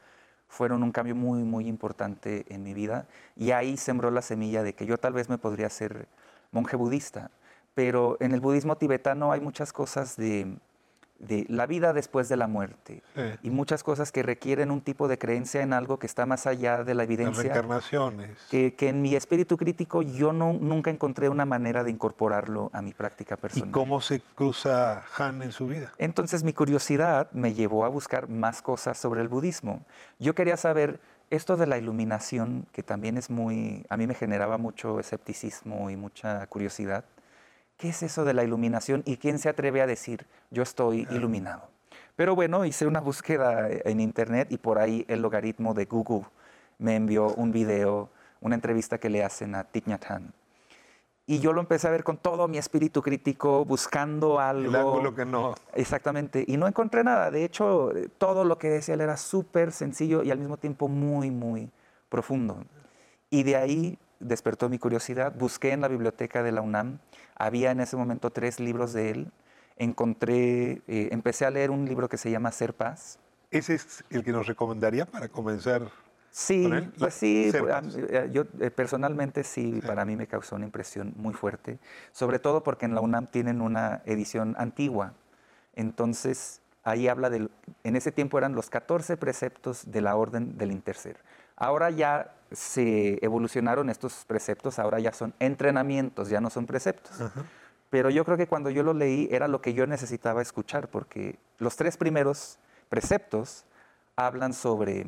fueron 0.49 0.83
un 0.83 0.93
cambio 0.93 1.15
muy, 1.15 1.43
muy 1.43 1.69
importante 1.69 2.47
en 2.49 2.63
mi 2.63 2.75
vida. 2.75 3.07
Y 3.37 3.51
ahí 3.53 3.77
sembró 3.77 4.11
la 4.11 4.23
semilla 4.23 4.63
de 4.63 4.75
que 4.75 4.87
yo 4.87 4.99
tal 4.99 5.13
vez 5.13 5.29
me 5.29 5.39
podría 5.39 5.69
ser 5.69 6.09
monje 6.53 6.77
budista. 6.77 7.31
Pero 7.75 8.17
en 8.21 8.33
el 8.33 8.41
budismo 8.41 8.77
tibetano 8.77 9.31
hay 9.31 9.41
muchas 9.41 9.73
cosas 9.73 10.17
de, 10.17 10.57
la 11.49 11.67
vida 11.67 11.93
después 11.93 12.29
de 12.29 12.37
la 12.37 12.47
muerte 12.47 13.03
y 13.43 13.51
muchas 13.51 13.83
cosas 13.83 14.13
que 14.13 14.23
requieren 14.23 14.71
un 14.71 14.81
tipo 14.81 15.09
de 15.09 15.19
creencia 15.19 15.63
en 15.63 15.73
algo 15.73 15.99
que 15.99 16.07
está 16.07 16.27
más 16.27 16.47
allá 16.47 16.85
de 16.85 16.95
la 16.95 17.03
evidencia. 17.03 17.43
Las 17.45 17.55
reencarnaciones. 17.55 18.39
Que, 18.49 18.75
en 18.81 19.03
mi 19.03 19.15
espíritu 19.15 19.57
crítico 19.57 20.03
yo 20.03 20.33
no, 20.33 20.53
nunca 20.53 20.91
encontré 20.91 21.29
una 21.29 21.45
manera 21.45 21.83
de 21.83 21.91
incorporarlo 21.91 22.71
a 22.73 22.83
mi 22.83 22.93
práctica 22.93 23.37
personal. 23.37 23.69
¿Y 23.69 23.73
cómo 23.73 24.01
se 24.01 24.21
cruza 24.35 25.03
Han 25.17 25.43
en 25.43 25.53
su 25.53 25.67
vida? 25.67 25.93
Entonces 25.99 26.45
mi 26.45 26.53
curiosidad 26.53 27.31
me 27.33 27.53
llevó 27.53 27.85
a 27.85 27.89
buscar 27.89 28.29
más 28.29 28.63
cosas 28.63 28.97
sobre 28.97 29.21
el 29.21 29.29
budismo. 29.29 29.85
Yo 30.19 30.35
quería 30.35 30.57
saber 30.57 31.01
esto 31.31 31.57
de 31.57 31.67
la 31.67 31.79
iluminación, 31.79 32.67
que 32.73 32.83
también 32.83 33.19
es 33.19 33.29
muy, 33.29 33.85
a 33.89 33.97
mí 33.97 34.07
me 34.07 34.15
generaba 34.15 34.57
mucho 34.57 34.99
escepticismo 35.01 35.91
y 35.91 35.97
mucha 35.97 36.47
curiosidad. 36.47 37.05
¿Qué 37.79 37.89
es 37.89 38.03
eso 38.03 38.25
de 38.25 38.35
la 38.35 38.45
iluminación? 38.45 39.03
¿Y 39.07 39.17
quién 39.17 39.39
se 39.39 39.49
atreve 39.49 39.81
a 39.81 39.87
decir, 39.87 40.27
yo 40.51 40.63
estoy 40.63 41.07
iluminado? 41.11 41.63
Pero 42.17 42.35
bueno, 42.35 42.65
hice 42.65 42.87
una 42.87 43.01
búsqueda 43.01 43.69
en 43.71 44.01
internet 44.01 44.49
y 44.51 44.59
por 44.59 44.79
ahí 44.79 45.07
el 45.09 45.23
logaritmo 45.23 45.73
de 45.73 45.87
Google 45.87 46.27
me 46.79 46.97
envió 46.97 47.29
un 47.29 47.53
video, 47.53 48.11
una 48.41 48.57
entrevista 48.57 48.99
que 48.99 49.09
le 49.09 49.25
hacen 49.25 49.55
a 49.55 49.65
Thich 49.65 49.87
Nhat 49.87 50.11
Hanh. 50.11 50.33
Y 51.27 51.41
yo 51.41 51.53
lo 51.53 51.61
empecé 51.61 51.87
a 51.87 51.91
ver 51.91 52.05
con 52.05 52.17
todo 52.17 52.49
mi 52.49 52.57
espíritu 52.57 53.03
crítico, 53.03 53.65
buscando 53.65 54.41
algo. 54.41 54.71
El 54.71 54.77
ángulo 54.77 55.15
que 55.15 55.27
no. 55.27 55.55
Exactamente. 55.75 56.43
Y 56.47 56.57
no 56.57 56.67
encontré 56.67 57.05
nada. 57.05 57.31
De 57.31 57.45
hecho, 57.45 57.93
todo 58.17 58.45
lo 58.45 58.57
que 58.57 58.71
decía 58.71 58.95
él 58.95 59.03
era 59.03 59.19
súper 59.19 59.71
sencillo 59.71 60.23
y 60.23 60.31
al 60.31 60.39
mismo 60.39 60.57
tiempo 60.57 60.89
muy, 60.89 61.31
muy 61.31 61.71
profundo. 62.09 62.65
Y 63.29 63.43
de 63.43 63.57
ahí 63.57 63.99
despertó 64.21 64.69
mi 64.69 64.79
curiosidad. 64.79 65.35
Busqué 65.37 65.73
en 65.73 65.81
la 65.81 65.89
biblioteca 65.89 66.43
de 66.43 66.53
la 66.53 66.61
UNAM 66.61 66.99
había 67.39 67.71
en 67.71 67.81
ese 67.81 67.97
momento 67.97 68.31
tres 68.31 68.61
libros 68.61 68.93
de 68.93 69.11
él. 69.11 69.33
Encontré, 69.77 70.83
eh, 70.89 71.09
empecé 71.13 71.47
a 71.47 71.51
leer 71.51 71.71
un 71.71 71.85
libro 71.85 72.09
que 72.09 72.19
se 72.19 72.31
llama 72.31 72.51
Ser 72.51 72.75
Paz. 72.75 73.19
¿Ese 73.51 73.75
es 73.75 74.05
el 74.11 74.25
que 74.25 74.33
nos 74.33 74.47
recomendaría 74.47 75.07
para 75.07 75.29
comenzar? 75.29 75.89
Sí, 76.31 76.69
pues 76.99 77.15
sí, 77.15 77.51
eh, 77.55 78.29
yo 78.31 78.45
eh, 78.61 78.71
personalmente 78.71 79.43
sí, 79.45 79.81
para 79.87 80.05
mí 80.05 80.15
me 80.15 80.27
causó 80.27 80.57
una 80.57 80.67
impresión 80.67 81.15
muy 81.17 81.33
fuerte, 81.33 81.79
sobre 82.13 82.39
todo 82.39 82.63
porque 82.63 82.85
en 82.85 82.95
la 82.95 83.01
UNAM 83.01 83.29
tienen 83.29 83.63
una 83.63 84.03
edición 84.05 84.55
antigua. 84.59 85.15
Entonces, 85.75 86.61
ahí 86.85 87.09
habla 87.09 87.31
del, 87.31 87.51
en 87.83 87.97
ese 87.97 88.13
tiempo 88.13 88.37
eran 88.37 88.55
los 88.55 88.69
14 88.69 89.17
preceptos 89.17 89.91
de 89.91 90.01
la 90.01 90.17
orden 90.17 90.59
del 90.59 90.71
intercer. 90.71 91.17
Ahora 91.57 91.91
ya 91.91 92.35
se 92.53 93.25
evolucionaron 93.25 93.91
estos 93.91 94.25
preceptos, 94.27 94.79
ahora 94.79 95.01
ya 95.01 95.13
son 95.13 95.35
entrenamientos, 95.39 96.29
ya 96.29 96.41
no 96.41 96.51
son 96.51 96.67
preceptos. 96.67 97.13
Pero 97.91 98.11
yo 98.11 98.25
creo 98.25 98.37
que 98.37 98.47
cuando 98.47 98.71
yo 98.71 98.83
lo 98.83 98.93
leí 98.93 99.29
era 99.31 99.49
lo 99.49 99.61
que 99.61 99.75
yo 99.75 99.87
necesitaba 99.87 100.43
escuchar, 100.43 100.89
porque 100.89 101.39
los 101.59 101.77
tres 101.77 101.97
primeros 101.97 102.59
preceptos 102.89 103.65
hablan 104.17 104.53
sobre 104.53 105.07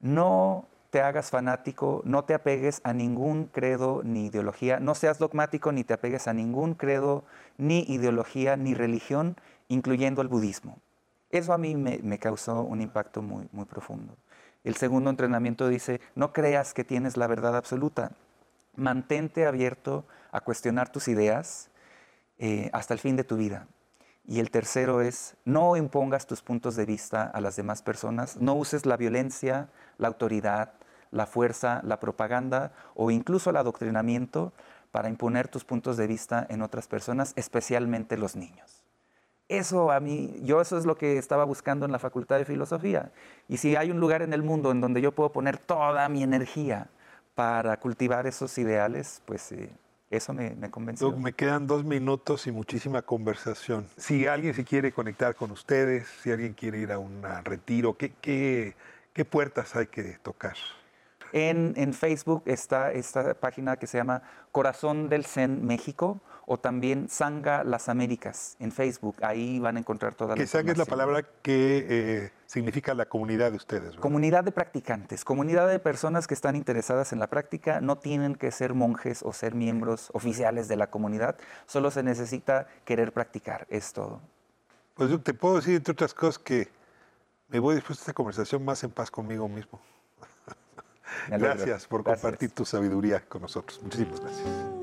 no 0.00 0.66
te 0.90 1.02
hagas 1.02 1.30
fanático, 1.30 2.02
no 2.04 2.24
te 2.24 2.34
apegues 2.34 2.80
a 2.82 2.92
ningún 2.92 3.44
credo 3.46 4.00
ni 4.04 4.26
ideología, 4.26 4.80
no 4.80 4.94
seas 4.94 5.18
dogmático 5.18 5.70
ni 5.70 5.84
te 5.84 5.94
apegues 5.94 6.28
a 6.28 6.32
ningún 6.32 6.74
credo 6.74 7.24
ni 7.58 7.80
ideología 7.80 8.56
ni 8.56 8.74
religión, 8.74 9.36
incluyendo 9.68 10.22
el 10.22 10.28
budismo. 10.28 10.78
Eso 11.30 11.52
a 11.52 11.58
mí 11.58 11.76
me, 11.76 11.98
me 12.02 12.18
causó 12.18 12.62
un 12.62 12.80
impacto 12.80 13.20
muy, 13.20 13.48
muy 13.52 13.66
profundo. 13.66 14.16
El 14.64 14.76
segundo 14.76 15.10
entrenamiento 15.10 15.68
dice, 15.68 16.00
no 16.14 16.32
creas 16.32 16.74
que 16.74 16.84
tienes 16.84 17.16
la 17.16 17.26
verdad 17.26 17.56
absoluta. 17.56 18.12
Mantente 18.74 19.46
abierto 19.46 20.04
a 20.30 20.40
cuestionar 20.40 20.90
tus 20.90 21.08
ideas 21.08 21.70
eh, 22.38 22.70
hasta 22.72 22.94
el 22.94 23.00
fin 23.00 23.16
de 23.16 23.24
tu 23.24 23.36
vida. 23.36 23.66
Y 24.26 24.40
el 24.40 24.50
tercero 24.50 25.00
es, 25.00 25.36
no 25.44 25.76
impongas 25.76 26.26
tus 26.26 26.42
puntos 26.42 26.76
de 26.76 26.84
vista 26.84 27.22
a 27.22 27.40
las 27.40 27.56
demás 27.56 27.80
personas, 27.82 28.36
no 28.36 28.54
uses 28.54 28.84
la 28.84 28.98
violencia, 28.98 29.70
la 29.96 30.08
autoridad, 30.08 30.74
la 31.10 31.26
fuerza, 31.26 31.80
la 31.82 31.98
propaganda 31.98 32.72
o 32.94 33.10
incluso 33.10 33.50
el 33.50 33.56
adoctrinamiento 33.56 34.52
para 34.90 35.08
imponer 35.08 35.48
tus 35.48 35.64
puntos 35.64 35.96
de 35.96 36.06
vista 36.06 36.46
en 36.50 36.62
otras 36.62 36.88
personas, 36.88 37.32
especialmente 37.36 38.18
los 38.18 38.36
niños. 38.36 38.77
Eso 39.48 39.90
a 39.90 39.98
mí, 39.98 40.38
yo 40.42 40.60
eso 40.60 40.76
es 40.76 40.84
lo 40.84 40.98
que 40.98 41.16
estaba 41.16 41.44
buscando 41.44 41.86
en 41.86 41.92
la 41.92 41.98
Facultad 41.98 42.36
de 42.36 42.44
Filosofía. 42.44 43.12
Y 43.48 43.56
si 43.56 43.76
hay 43.76 43.90
un 43.90 43.98
lugar 43.98 44.20
en 44.20 44.34
el 44.34 44.42
mundo 44.42 44.70
en 44.70 44.80
donde 44.80 45.00
yo 45.00 45.12
puedo 45.12 45.32
poner 45.32 45.56
toda 45.56 46.06
mi 46.10 46.22
energía 46.22 46.88
para 47.34 47.78
cultivar 47.78 48.26
esos 48.26 48.58
ideales, 48.58 49.22
pues 49.24 49.52
eh, 49.52 49.70
eso 50.10 50.34
me, 50.34 50.50
me 50.50 50.70
convenció. 50.70 51.10
Doc, 51.10 51.18
me 51.18 51.32
quedan 51.32 51.66
dos 51.66 51.84
minutos 51.84 52.46
y 52.46 52.52
muchísima 52.52 53.00
conversación. 53.00 53.86
Si 53.96 54.26
alguien 54.26 54.52
se 54.52 54.64
quiere 54.64 54.92
conectar 54.92 55.34
con 55.34 55.50
ustedes, 55.50 56.08
si 56.22 56.30
alguien 56.30 56.52
quiere 56.52 56.78
ir 56.78 56.92
a 56.92 56.98
un 56.98 57.22
retiro, 57.44 57.96
¿qué, 57.96 58.12
qué, 58.20 58.74
qué 59.14 59.24
puertas 59.24 59.76
hay 59.76 59.86
que 59.86 60.18
tocar? 60.22 60.56
En, 61.32 61.74
en 61.76 61.94
Facebook 61.94 62.42
está 62.46 62.92
esta 62.92 63.34
página 63.34 63.76
que 63.76 63.86
se 63.86 63.98
llama 63.98 64.22
Corazón 64.50 65.08
del 65.08 65.24
Zen 65.24 65.66
México 65.66 66.20
o 66.48 66.58
también 66.58 67.08
Sanga 67.08 67.62
Las 67.62 67.88
Américas 67.88 68.56
en 68.58 68.72
Facebook. 68.72 69.16
Ahí 69.22 69.58
van 69.60 69.76
a 69.76 69.80
encontrar 69.80 70.14
toda 70.14 70.30
la 70.30 70.36
Que 70.36 70.46
Sangha 70.46 70.72
es 70.72 70.78
la 70.78 70.86
palabra 70.86 71.22
que 71.42 71.86
eh, 71.88 72.32
significa 72.46 72.94
la 72.94 73.06
comunidad 73.06 73.50
de 73.50 73.58
ustedes. 73.58 73.84
¿verdad? 73.84 74.00
Comunidad 74.00 74.44
de 74.44 74.52
practicantes, 74.52 75.24
comunidad 75.24 75.68
de 75.68 75.78
personas 75.78 76.26
que 76.26 76.34
están 76.34 76.56
interesadas 76.56 77.12
en 77.12 77.20
la 77.20 77.28
práctica, 77.28 77.80
no 77.80 77.98
tienen 77.98 78.34
que 78.34 78.50
ser 78.50 78.74
monjes 78.74 79.22
o 79.22 79.32
ser 79.32 79.54
miembros 79.54 80.10
oficiales 80.14 80.68
de 80.68 80.76
la 80.76 80.88
comunidad, 80.90 81.36
solo 81.66 81.90
se 81.90 82.02
necesita 82.02 82.66
querer 82.84 83.12
practicar, 83.12 83.66
es 83.68 83.92
todo. 83.92 84.20
Pues 84.94 85.10
yo 85.10 85.20
te 85.20 85.34
puedo 85.34 85.56
decir, 85.56 85.76
entre 85.76 85.92
otras 85.92 86.14
cosas, 86.14 86.38
que 86.38 86.68
me 87.48 87.58
voy 87.58 87.74
después 87.74 87.98
de 87.98 88.02
esta 88.02 88.12
conversación 88.14 88.64
más 88.64 88.82
en 88.84 88.90
paz 88.90 89.10
conmigo 89.10 89.48
mismo. 89.48 89.80
Gracias 91.28 91.86
por 91.86 92.02
Gracias. 92.02 92.22
compartir 92.22 92.50
tu 92.52 92.64
sabiduría 92.64 93.20
con 93.28 93.42
nosotros. 93.42 93.80
Muchísimas 93.82 94.20
gracias. 94.20 94.77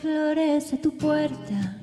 Flores 0.00 0.72
a 0.72 0.76
tu 0.76 0.96
puerta, 0.96 1.76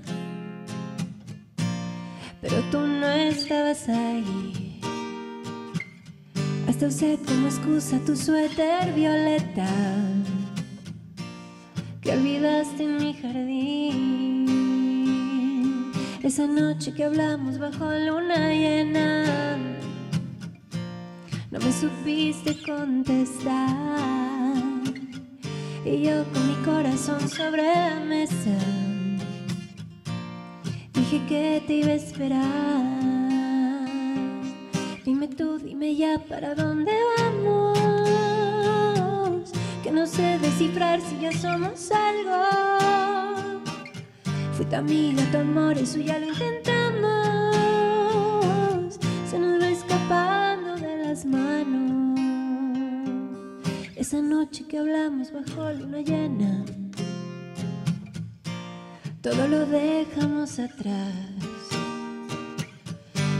pero 2.42 2.62
tú 2.72 2.80
no 2.80 3.08
estabas 3.08 3.90
ahí. 3.90 4.80
Hasta 6.68 6.88
usé 6.88 7.20
como 7.26 7.48
excusa 7.48 8.00
tu 8.06 8.16
suéter 8.16 8.94
violeta 8.94 9.68
que 12.02 12.12
olvidaste 12.12 12.84
en 12.84 12.98
mi 12.98 13.14
jardín. 13.14 14.46
Esa 16.24 16.48
noche 16.48 16.94
que 16.94 17.04
hablamos 17.04 17.60
bajo 17.60 17.86
luna 17.92 18.50
llena, 18.50 19.58
no 21.52 21.60
me 21.60 21.72
supiste 21.72 22.56
contestar. 22.66 24.25
Y 25.86 26.02
yo 26.02 26.26
con 26.34 26.48
mi 26.48 26.56
corazón 26.66 27.30
sobre 27.30 27.62
la 27.62 28.00
mesa 28.00 28.58
dije 30.94 31.22
que 31.30 31.64
te 31.68 31.74
iba 31.74 31.90
a 31.90 31.94
esperar. 31.94 32.82
Dime 35.06 35.28
tú, 35.28 35.60
dime 35.60 35.96
ya 35.96 36.18
para 36.28 36.56
dónde 36.56 36.92
vamos. 37.18 37.78
Que 39.84 39.92
no 39.92 40.08
sé 40.08 40.40
descifrar 40.40 41.00
si 41.02 41.20
ya 41.20 41.32
somos 41.32 41.92
algo. 41.92 42.44
Fui 44.54 44.66
tu 44.66 44.76
amiga, 44.76 45.22
tu 45.32 45.38
amor, 45.38 45.78
eso 45.78 46.00
ya 46.00 46.18
lo 46.18 46.26
intentamos. 46.26 46.55
Que 54.76 54.80
hablamos 54.80 55.32
bajo 55.32 55.72
luna 55.72 56.02
llena, 56.02 56.66
todo 59.22 59.48
lo 59.48 59.66
dejamos 59.68 60.60
atrás. 60.60 61.14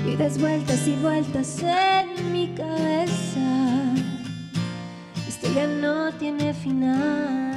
Y 0.08 0.16
das 0.16 0.40
vueltas 0.40 0.88
y 0.88 0.96
vueltas 0.96 1.62
en 1.62 2.32
mi 2.32 2.56
cabeza. 2.56 3.94
Esto 5.28 5.48
ya 5.54 5.68
no 5.68 6.14
tiene 6.14 6.54
final. 6.54 7.55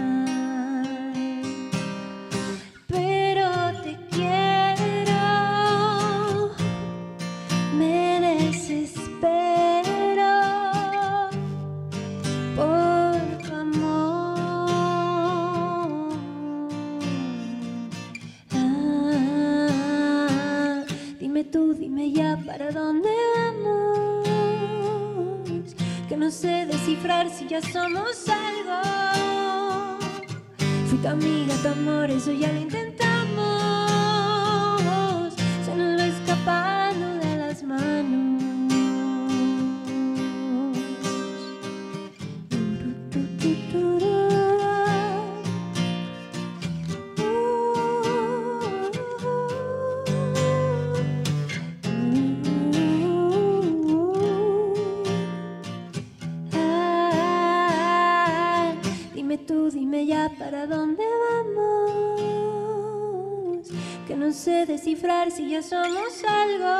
Somos 65.62 66.24
algo. 66.24 66.74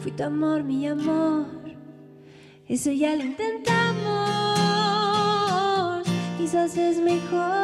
Fui 0.00 0.12
tu 0.12 0.24
amor, 0.24 0.62
mi 0.62 0.86
amor. 0.86 1.46
Eso 2.68 2.92
ya 2.92 3.16
lo 3.16 3.24
intentamos. 3.24 4.00
Quizás 6.38 6.76
es 6.76 6.98
mejor 6.98 7.59